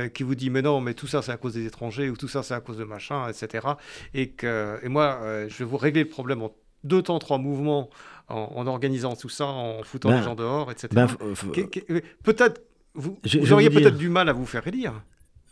qui 0.09 0.21
vous 0.21 0.35
dit 0.35 0.51
mais 0.51 0.61
non, 0.61 0.79
mais 0.79 0.93
tout 0.93 1.07
ça 1.07 1.23
c'est 1.23 1.31
à 1.31 1.37
cause 1.37 1.53
des 1.55 1.65
étrangers 1.65 2.11
ou 2.11 2.17
tout 2.17 2.27
ça 2.27 2.43
c'est 2.43 2.53
à 2.53 2.59
cause 2.59 2.77
de 2.77 2.83
machin, 2.83 3.27
etc. 3.27 3.69
Et 4.13 4.29
que, 4.29 4.79
et 4.83 4.87
moi, 4.87 5.19
je 5.47 5.57
vais 5.57 5.65
vous 5.65 5.77
régler 5.77 6.03
le 6.03 6.09
problème 6.09 6.43
en 6.43 6.53
deux 6.83 7.01
temps, 7.01 7.17
trois 7.17 7.39
mouvements, 7.39 7.89
en, 8.27 8.67
organisant 8.67 9.15
tout 9.15 9.29
ça, 9.29 9.47
en 9.47 9.81
foutant 9.81 10.09
ben, 10.09 10.17
les 10.17 10.23
gens 10.23 10.35
dehors, 10.35 10.71
etc. 10.71 10.89
Ben, 10.91 11.07
peut-être 12.23 12.61
vous, 12.93 13.19
vous 13.39 13.53
auriez 13.53 13.69
peut-être 13.69 13.97
du 13.97 14.09
mal 14.09 14.29
à 14.29 14.33
vous 14.33 14.45
faire 14.45 14.65
élire 14.67 14.93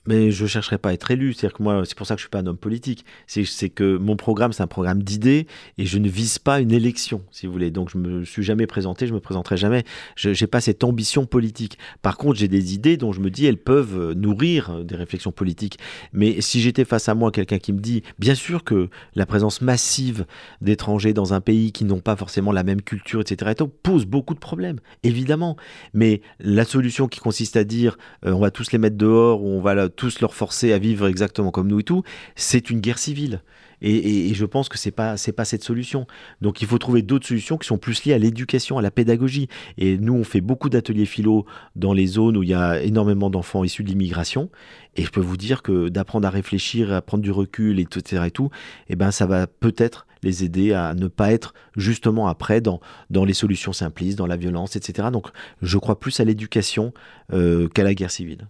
mais 0.08 0.32
je 0.32 0.46
chercherai 0.46 0.78
pas 0.78 0.90
à 0.90 0.94
être 0.94 1.12
élu. 1.12 1.34
C'est-à-dire 1.34 1.58
que 1.58 1.64
moi, 1.64 1.84
c'est 1.86 1.98
pour 1.98 2.08
ça 2.08 2.16
que 2.16 2.20
je 2.20 2.24
suis 2.24 2.30
pas 2.30 2.40
un 2.40 2.48
homme 2.48 2.58
politique. 2.58 3.06
C'est 3.28 3.70
que 3.70 3.98
mon 3.98 4.16
programme, 4.16 4.54
c'est 4.54 4.64
un 4.64 4.68
programme 4.68 5.04
d'idées 5.04 5.48
et 5.78 5.86
je 5.86 5.98
ne 5.98 6.10
vise 6.10 6.40
pas 6.40 6.60
une 6.60 6.72
élection, 6.72 7.22
si 7.32 7.46
vous 7.46 7.54
voulez. 7.54 7.72
Donc 7.72 7.90
je 7.90 7.98
me 7.98 8.24
suis 8.24 8.44
jamais 8.44 8.68
présenté, 8.68 9.08
je 9.08 9.14
me 9.14 9.20
présenterai 9.20 9.58
jamais. 9.58 9.84
Je 10.16 10.30
n'ai 10.30 10.48
pas 10.48 10.62
cette 10.62 10.84
ambition 10.84 11.26
politique. 11.26 11.78
Par 12.02 12.18
contre, 12.18 12.40
j'ai 12.40 12.48
des 12.48 12.74
idées 12.74 12.98
dont 12.98 13.12
je 13.12 13.20
me 13.20 13.30
dis 13.30 13.46
elles 13.46 13.58
peuvent 13.58 14.14
nourrir 14.14 14.84
des 14.84 14.96
réflexions 14.96 15.32
politiques. 15.32 15.78
Mais 16.14 16.42
si 16.42 16.62
j'étais 16.62 16.86
face 16.86 17.10
à 17.10 17.16
moi 17.16 17.32
quelqu'un 17.32 17.60
qui 17.60 17.74
me 17.74 17.80
dit, 17.80 18.04
bien 18.20 18.36
sûr 18.36 18.64
que 18.64 18.90
la 19.16 19.26
présence 19.26 19.62
massive 19.62 20.26
d'étrangers 20.62 21.14
dans 21.14 21.34
un 21.34 21.42
pays 21.42 21.72
qui 21.72 21.86
n'ont 21.86 22.00
pas 22.00 22.16
forcément 22.16 22.52
la 22.52 22.64
même 22.64 22.82
culture, 22.82 23.22
etc., 23.22 23.54
pose 23.84 24.06
beaucoup 24.06 24.34
de 24.34 24.40
problèmes, 24.40 24.80
évidemment. 25.04 25.58
Mais 25.94 26.22
la 26.40 26.66
solution 26.66 27.08
qui 27.08 27.20
consiste 27.20 27.58
à 27.58 27.64
dire, 27.64 27.98
euh, 28.26 28.32
on 28.32 28.40
va 28.40 28.52
tous 28.52 28.72
les 28.72 28.78
mettre 28.78 28.98
dehors 28.98 29.44
ou 29.44 29.48
on 29.48 29.62
va 29.62 29.76
tous 29.98 30.22
leur 30.22 30.34
forcer 30.34 30.72
à 30.72 30.80
vivre 30.80 31.08
exactement 31.08 31.52
comme 31.52 31.68
nous 31.68 31.82
et 31.82 31.84
tout, 31.84 32.04
c'est 32.36 32.70
une 32.70 32.80
guerre 32.80 33.00
civile. 33.00 33.42
Et, 33.82 34.34
je 34.34 34.46
pense 34.46 34.70
que 34.70 34.78
c'est 34.78 34.92
pas 34.92 35.16
pas 35.36 35.46
cette 35.46 35.64
solution. 35.64 36.08
Donc 36.42 36.62
il 36.62 36.68
faut 36.68 36.78
trouver 36.78 37.02
d'autres 37.02 37.28
solutions 37.28 37.58
qui 37.58 37.68
sont 37.68 37.78
plus 37.78 38.06
liées 38.06 38.14
à 38.14 38.18
l'éducation, 38.18 38.78
à 38.78 38.82
la 38.82 38.92
pédagogie. 38.92 39.50
Et 39.78 39.98
nous 39.98 40.14
on 40.14 40.24
fait 40.24 40.42
beaucoup 40.42 40.70
d'ateliers 40.70 41.06
philo 41.06 41.46
dans 41.76 41.94
les 41.94 42.08
zones 42.08 42.38
où 42.38 42.44
il 42.44 42.50
y 42.50 42.54
a 42.54 42.82
énormément 42.82 43.30
d'enfants 43.30 43.64
issus 43.64 43.84
de 43.84 43.90
l'immigration. 43.90 44.50
Et 44.96 45.04
je 45.04 45.12
peux 45.12 45.22
vous 45.22 45.38
dire 45.38 45.62
que 45.62 45.90
d'apprendre 45.90 46.28
à 46.28 46.32
réfléchir, 46.32 46.92
à 46.92 47.02
prendre 47.02 47.24
du 47.24 47.32
recul, 47.32 47.80
etc. 47.80 48.24
et 48.28 48.32
tout, 48.32 48.50
et 48.88 48.94
eh 48.94 48.96
ben 48.96 49.12
ça 49.12 49.28
va 49.28 49.46
peut-être 49.46 50.08
les 50.24 50.44
aider 50.44 50.74
à 50.74 50.96
ne 50.96 51.08
pas 51.08 51.32
être 51.32 51.54
justement 51.76 52.28
après 52.28 52.62
dans, 52.62 52.80
dans 53.12 53.26
les 53.26 53.34
solutions 53.34 53.74
simplistes, 53.74 54.18
dans 54.18 54.26
la 54.26 54.38
violence, 54.38 54.76
etc. 54.76 55.10
Donc 55.12 55.28
je 55.62 55.78
crois 55.78 56.00
plus 56.00 56.20
à 56.20 56.24
l'éducation 56.24 56.94
euh, 57.34 57.68
qu'à 57.70 57.84
la 57.84 57.94
guerre 57.94 58.12
civile. 58.12 58.48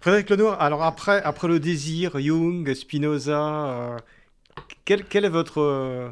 Frédéric 0.00 0.30
Lenoir, 0.30 0.60
alors 0.60 0.84
après, 0.84 1.20
après 1.22 1.48
le 1.48 1.58
désir, 1.58 2.18
Jung, 2.20 2.72
Spinoza, 2.72 3.66
euh, 3.66 3.96
quel, 4.84 5.04
quel, 5.04 5.24
est 5.24 5.28
votre, 5.28 5.60
euh, 5.60 6.08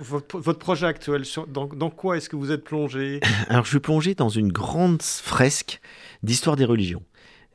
votre, 0.00 0.58
projet 0.58 0.86
actuel 0.86 1.22
dans, 1.48 1.90
quoi 1.90 2.18
est-ce 2.18 2.28
que 2.28 2.36
vous 2.36 2.52
êtes 2.52 2.64
plongé? 2.64 3.20
Alors 3.48 3.64
je 3.64 3.70
suis 3.70 3.80
plongé 3.80 4.14
dans 4.14 4.28
une 4.28 4.52
grande 4.52 5.02
fresque 5.02 5.80
d'histoire 6.22 6.56
des 6.56 6.64
religions 6.64 7.02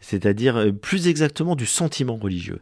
c'est-à-dire 0.01 0.57
euh, 0.57 0.71
plus 0.71 1.07
exactement 1.07 1.55
du 1.55 1.65
sentiment 1.65 2.17
religieux. 2.17 2.61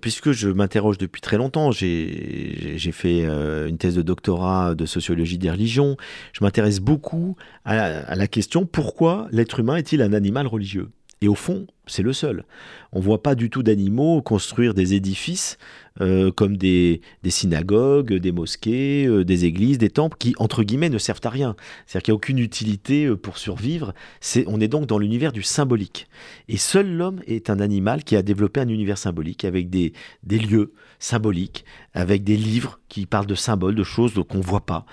puisque 0.00 0.32
je 0.32 0.48
m'interroge 0.48 0.98
depuis 0.98 1.22
très 1.22 1.38
longtemps, 1.38 1.70
j'ai 1.70 2.92
fait 2.92 3.24
une 3.24 3.78
thèse 3.78 3.94
de 3.94 4.02
doctorat 4.02 4.74
de 4.74 4.84
sociologie 4.84 5.38
des 5.38 5.50
religions, 5.50 5.96
je 6.32 6.42
m'intéresse 6.42 6.80
beaucoup 6.80 7.36
à 7.64 8.14
la 8.14 8.26
question 8.26 8.66
pourquoi 8.66 9.28
l'être 9.30 9.60
humain 9.60 9.76
est-il 9.76 10.02
un 10.02 10.12
animal 10.12 10.46
religieux? 10.46 10.90
Et 11.20 11.28
au 11.28 11.34
fond, 11.34 11.66
c'est 11.90 12.02
le 12.02 12.12
seul. 12.12 12.44
On 12.92 13.00
voit 13.00 13.22
pas 13.22 13.34
du 13.34 13.50
tout 13.50 13.62
d'animaux 13.62 14.22
construire 14.22 14.74
des 14.74 14.94
édifices 14.94 15.58
euh, 16.00 16.30
comme 16.30 16.56
des, 16.56 17.02
synagogues, 17.28 18.14
des 18.14 18.32
mosquées, 18.32 19.06
euh, 19.06 19.24
des 19.24 19.44
églises, 19.44 19.76
des 19.76 19.90
temples 19.90 20.16
qui, 20.18 20.34
entre 20.38 20.62
guillemets, 20.62 20.88
ne 20.88 20.98
servent 20.98 21.20
à 21.24 21.30
rien. 21.30 21.56
C'est-à-dire 21.84 22.04
qu'il 22.04 22.12
n'y 22.12 22.16
a 22.16 22.16
aucune 22.16 22.38
utilité 22.38 23.04
euh, 23.06 23.16
pour 23.16 23.38
survivre. 23.38 23.92
C'est, 24.20 24.44
on 24.46 24.60
est 24.60 24.68
donc 24.68 24.86
dans 24.86 24.98
l'univers 24.98 25.32
du 25.32 25.42
symbolique. 25.42 26.06
Et 26.48 26.56
seul 26.56 26.90
l'homme 26.96 27.20
est 27.26 27.50
un 27.50 27.60
animal 27.60 28.04
qui 28.04 28.16
a 28.16 28.22
développé 28.22 28.60
un 28.60 28.68
univers 28.68 28.98
symbolique 28.98 29.44
avec 29.44 29.68
des, 29.68 29.92
des 30.22 30.38
lieux 30.38 30.72
symboliques, 31.00 31.64
avec 31.92 32.24
des 32.24 32.36
livres 32.36 32.80
qui 32.88 33.04
parlent 33.04 33.26
de 33.26 33.34
symboles, 33.34 33.74
de 33.74 33.84
choses 33.84 34.14
qu'on 34.28 34.38
ne 34.38 34.42
voit 34.42 34.66
pas. 34.66 34.86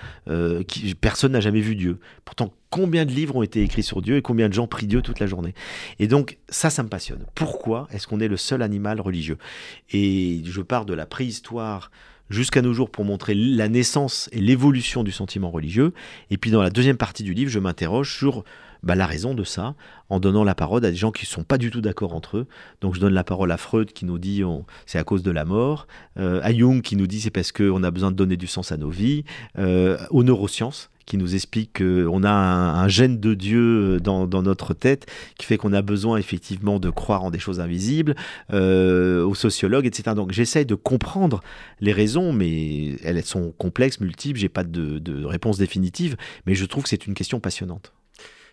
personne 1.00 1.32
n'a 1.32 1.40
jamais 1.40 1.60
vu 1.60 1.76
Dieu. 1.76 1.98
Pourtant, 2.24 2.52
combien 2.70 3.04
de 3.04 3.12
livres 3.12 3.36
ont 3.36 3.42
été 3.42 3.62
écrits 3.62 3.82
sur 3.82 4.02
Dieu 4.02 4.16
et 4.16 4.22
combien 4.22 4.48
de 4.48 4.54
gens 4.54 4.66
prient 4.66 4.86
Dieu 4.86 5.02
toute 5.02 5.20
la 5.20 5.26
journée? 5.26 5.54
Et 5.98 6.06
donc, 6.06 6.38
ça, 6.48 6.70
ça 6.70 6.82
me 6.82 6.87
passionne. 6.88 7.24
Pourquoi 7.34 7.88
est-ce 7.90 8.06
qu'on 8.06 8.20
est 8.20 8.28
le 8.28 8.36
seul 8.36 8.62
animal 8.62 9.00
religieux? 9.00 9.38
Et 9.90 10.42
je 10.44 10.60
pars 10.60 10.84
de 10.84 10.94
la 10.94 11.06
préhistoire 11.06 11.90
jusqu'à 12.30 12.62
nos 12.62 12.74
jours 12.74 12.90
pour 12.90 13.04
montrer 13.04 13.34
la 13.34 13.68
naissance 13.68 14.28
et 14.32 14.40
l'évolution 14.40 15.02
du 15.02 15.12
sentiment 15.12 15.50
religieux. 15.50 15.92
Et 16.30 16.36
puis 16.36 16.50
dans 16.50 16.62
la 16.62 16.70
deuxième 16.70 16.96
partie 16.96 17.22
du 17.22 17.34
livre, 17.34 17.50
je 17.50 17.58
m'interroge 17.58 18.14
sur 18.16 18.44
bah, 18.82 18.94
la 18.94 19.06
raison 19.06 19.34
de 19.34 19.44
ça, 19.44 19.74
en 20.08 20.20
donnant 20.20 20.44
la 20.44 20.54
parole 20.54 20.84
à 20.84 20.90
des 20.90 20.96
gens 20.96 21.10
qui 21.10 21.24
ne 21.24 21.28
sont 21.28 21.42
pas 21.42 21.58
du 21.58 21.70
tout 21.70 21.80
d'accord 21.80 22.14
entre 22.14 22.38
eux. 22.38 22.46
Donc 22.80 22.94
je 22.94 23.00
donne 23.00 23.14
la 23.14 23.24
parole 23.24 23.50
à 23.50 23.56
Freud 23.56 23.92
qui 23.92 24.04
nous 24.04 24.18
dit 24.18 24.42
c'est 24.86 24.98
à 24.98 25.04
cause 25.04 25.22
de 25.22 25.30
la 25.30 25.44
mort, 25.44 25.86
euh, 26.18 26.40
à 26.42 26.52
Jung 26.52 26.82
qui 26.82 26.96
nous 26.96 27.06
dit 27.06 27.20
c'est 27.20 27.30
parce 27.30 27.52
qu'on 27.52 27.82
a 27.82 27.90
besoin 27.90 28.10
de 28.10 28.16
donner 28.16 28.36
du 28.36 28.46
sens 28.46 28.72
à 28.72 28.76
nos 28.76 28.90
vies, 28.90 29.24
euh, 29.58 29.98
aux 30.10 30.22
neurosciences 30.22 30.90
qui 31.08 31.16
nous 31.16 31.34
explique 31.34 31.78
qu'on 31.78 32.22
a 32.22 32.30
un, 32.30 32.86
gène 32.88 33.18
de 33.18 33.34
Dieu 33.34 33.98
dans, 33.98 34.26
notre 34.42 34.74
tête 34.74 35.06
qui 35.38 35.46
fait 35.46 35.56
qu'on 35.56 35.72
a 35.72 35.82
besoin 35.82 36.18
effectivement 36.18 36.78
de 36.78 36.90
croire 36.90 37.24
en 37.24 37.30
des 37.30 37.38
choses 37.38 37.60
invisibles, 37.60 38.14
euh, 38.52 39.24
aux 39.24 39.34
sociologues, 39.34 39.86
etc. 39.86 40.14
Donc 40.14 40.32
j'essaye 40.32 40.66
de 40.66 40.74
comprendre 40.74 41.40
les 41.80 41.92
raisons, 41.92 42.32
mais 42.32 42.96
elles 43.02 43.24
sont 43.24 43.52
complexes, 43.56 44.00
multiples, 44.00 44.38
j'ai 44.38 44.50
pas 44.50 44.64
de, 44.64 44.98
de 44.98 45.24
réponse 45.24 45.56
définitive, 45.56 46.16
mais 46.46 46.54
je 46.54 46.66
trouve 46.66 46.82
que 46.84 46.90
c'est 46.90 47.06
une 47.06 47.14
question 47.14 47.40
passionnante. 47.40 47.92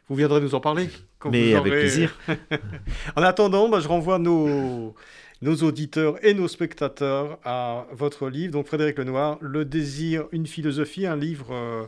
Vous 0.07 0.15
viendrez 0.15 0.39
nous 0.39 0.55
en 0.55 0.61
parler 0.61 0.89
Mais 1.29 1.55
avec 1.55 1.73
plaisir. 1.73 2.17
en 3.15 3.23
attendant, 3.23 3.67
bah, 3.67 3.79
je 3.81 3.87
renvoie 3.87 4.19
nos, 4.19 4.93
nos 5.41 5.55
auditeurs 5.57 6.23
et 6.23 6.33
nos 6.33 6.47
spectateurs 6.47 7.39
à 7.43 7.87
votre 7.91 8.29
livre. 8.29 8.53
Donc 8.53 8.67
Frédéric 8.67 8.97
Lenoir, 8.97 9.37
Le 9.41 9.65
désir, 9.65 10.25
une 10.31 10.47
philosophie, 10.47 11.05
un 11.05 11.15
livre 11.15 11.47
euh, 11.51 11.83
euh, 11.83 11.87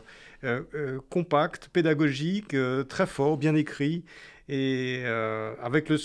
compact, 1.08 1.68
pédagogique, 1.72 2.56
très 2.88 3.06
fort, 3.06 3.36
bien 3.36 3.54
écrit. 3.54 4.04
Et 4.48 5.02
avec 5.62 5.88
le. 5.88 5.98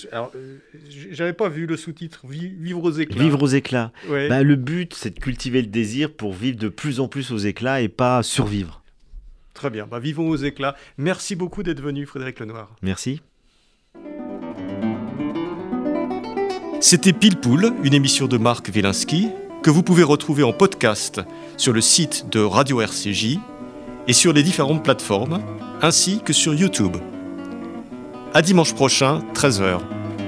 j'avais 1.11 1.33
pas 1.33 1.49
vu 1.49 1.65
le 1.65 1.77
sous-titre 1.77 2.25
Vivre 2.27 2.83
aux 2.83 2.91
éclats. 2.91 3.23
Vivre 3.23 3.41
aux 3.41 3.47
éclats. 3.47 3.91
Bah, 4.09 4.43
le 4.43 4.55
but, 4.55 4.93
c'est 4.93 5.15
de 5.15 5.19
cultiver 5.19 5.61
le 5.61 5.67
désir 5.67 6.11
pour 6.11 6.33
vivre 6.33 6.57
de 6.57 6.69
plus 6.69 6.99
en 6.99 7.07
plus 7.07 7.31
aux 7.31 7.37
éclats 7.37 7.81
et 7.81 7.89
pas 7.89 8.21
survivre. 8.23 8.83
Très 9.53 9.69
bien. 9.69 9.87
Bah, 9.87 9.99
vivons 9.99 10.27
aux 10.27 10.35
éclats. 10.35 10.75
Merci 10.97 11.35
beaucoup 11.35 11.63
d'être 11.63 11.81
venu, 11.81 12.05
Frédéric 12.05 12.39
Lenoir. 12.39 12.75
Merci. 12.81 13.21
C'était 16.81 17.13
Pile 17.13 17.37
Poule, 17.37 17.71
une 17.85 17.93
émission 17.93 18.27
de 18.27 18.37
Marc 18.37 18.69
Wielinski 18.73 19.29
que 19.63 19.69
vous 19.69 19.83
pouvez 19.83 20.03
retrouver 20.03 20.43
en 20.43 20.51
podcast 20.51 21.21
sur 21.55 21.71
le 21.71 21.79
site 21.79 22.27
de 22.29 22.41
Radio 22.41 22.81
RCJ 22.81 23.37
et 24.07 24.13
sur 24.13 24.33
les 24.33 24.43
différentes 24.43 24.83
plateformes, 24.83 25.39
ainsi 25.81 26.19
que 26.23 26.33
sur 26.33 26.53
YouTube. 26.53 26.97
À 28.33 28.41
dimanche 28.41 28.73
prochain, 28.73 29.21
13h. 29.35 29.79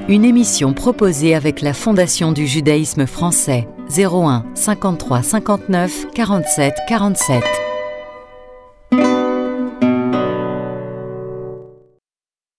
Une 0.07 0.23
émission 0.23 0.73
proposée 0.73 1.34
avec 1.34 1.61
la 1.61 1.73
Fondation 1.73 2.32
du 2.32 2.45
judaïsme 2.45 3.07
français 3.07 3.67
01 3.97 4.45
53 4.53 5.23
59 5.23 6.07
47 6.13 6.76
47. 6.88 7.64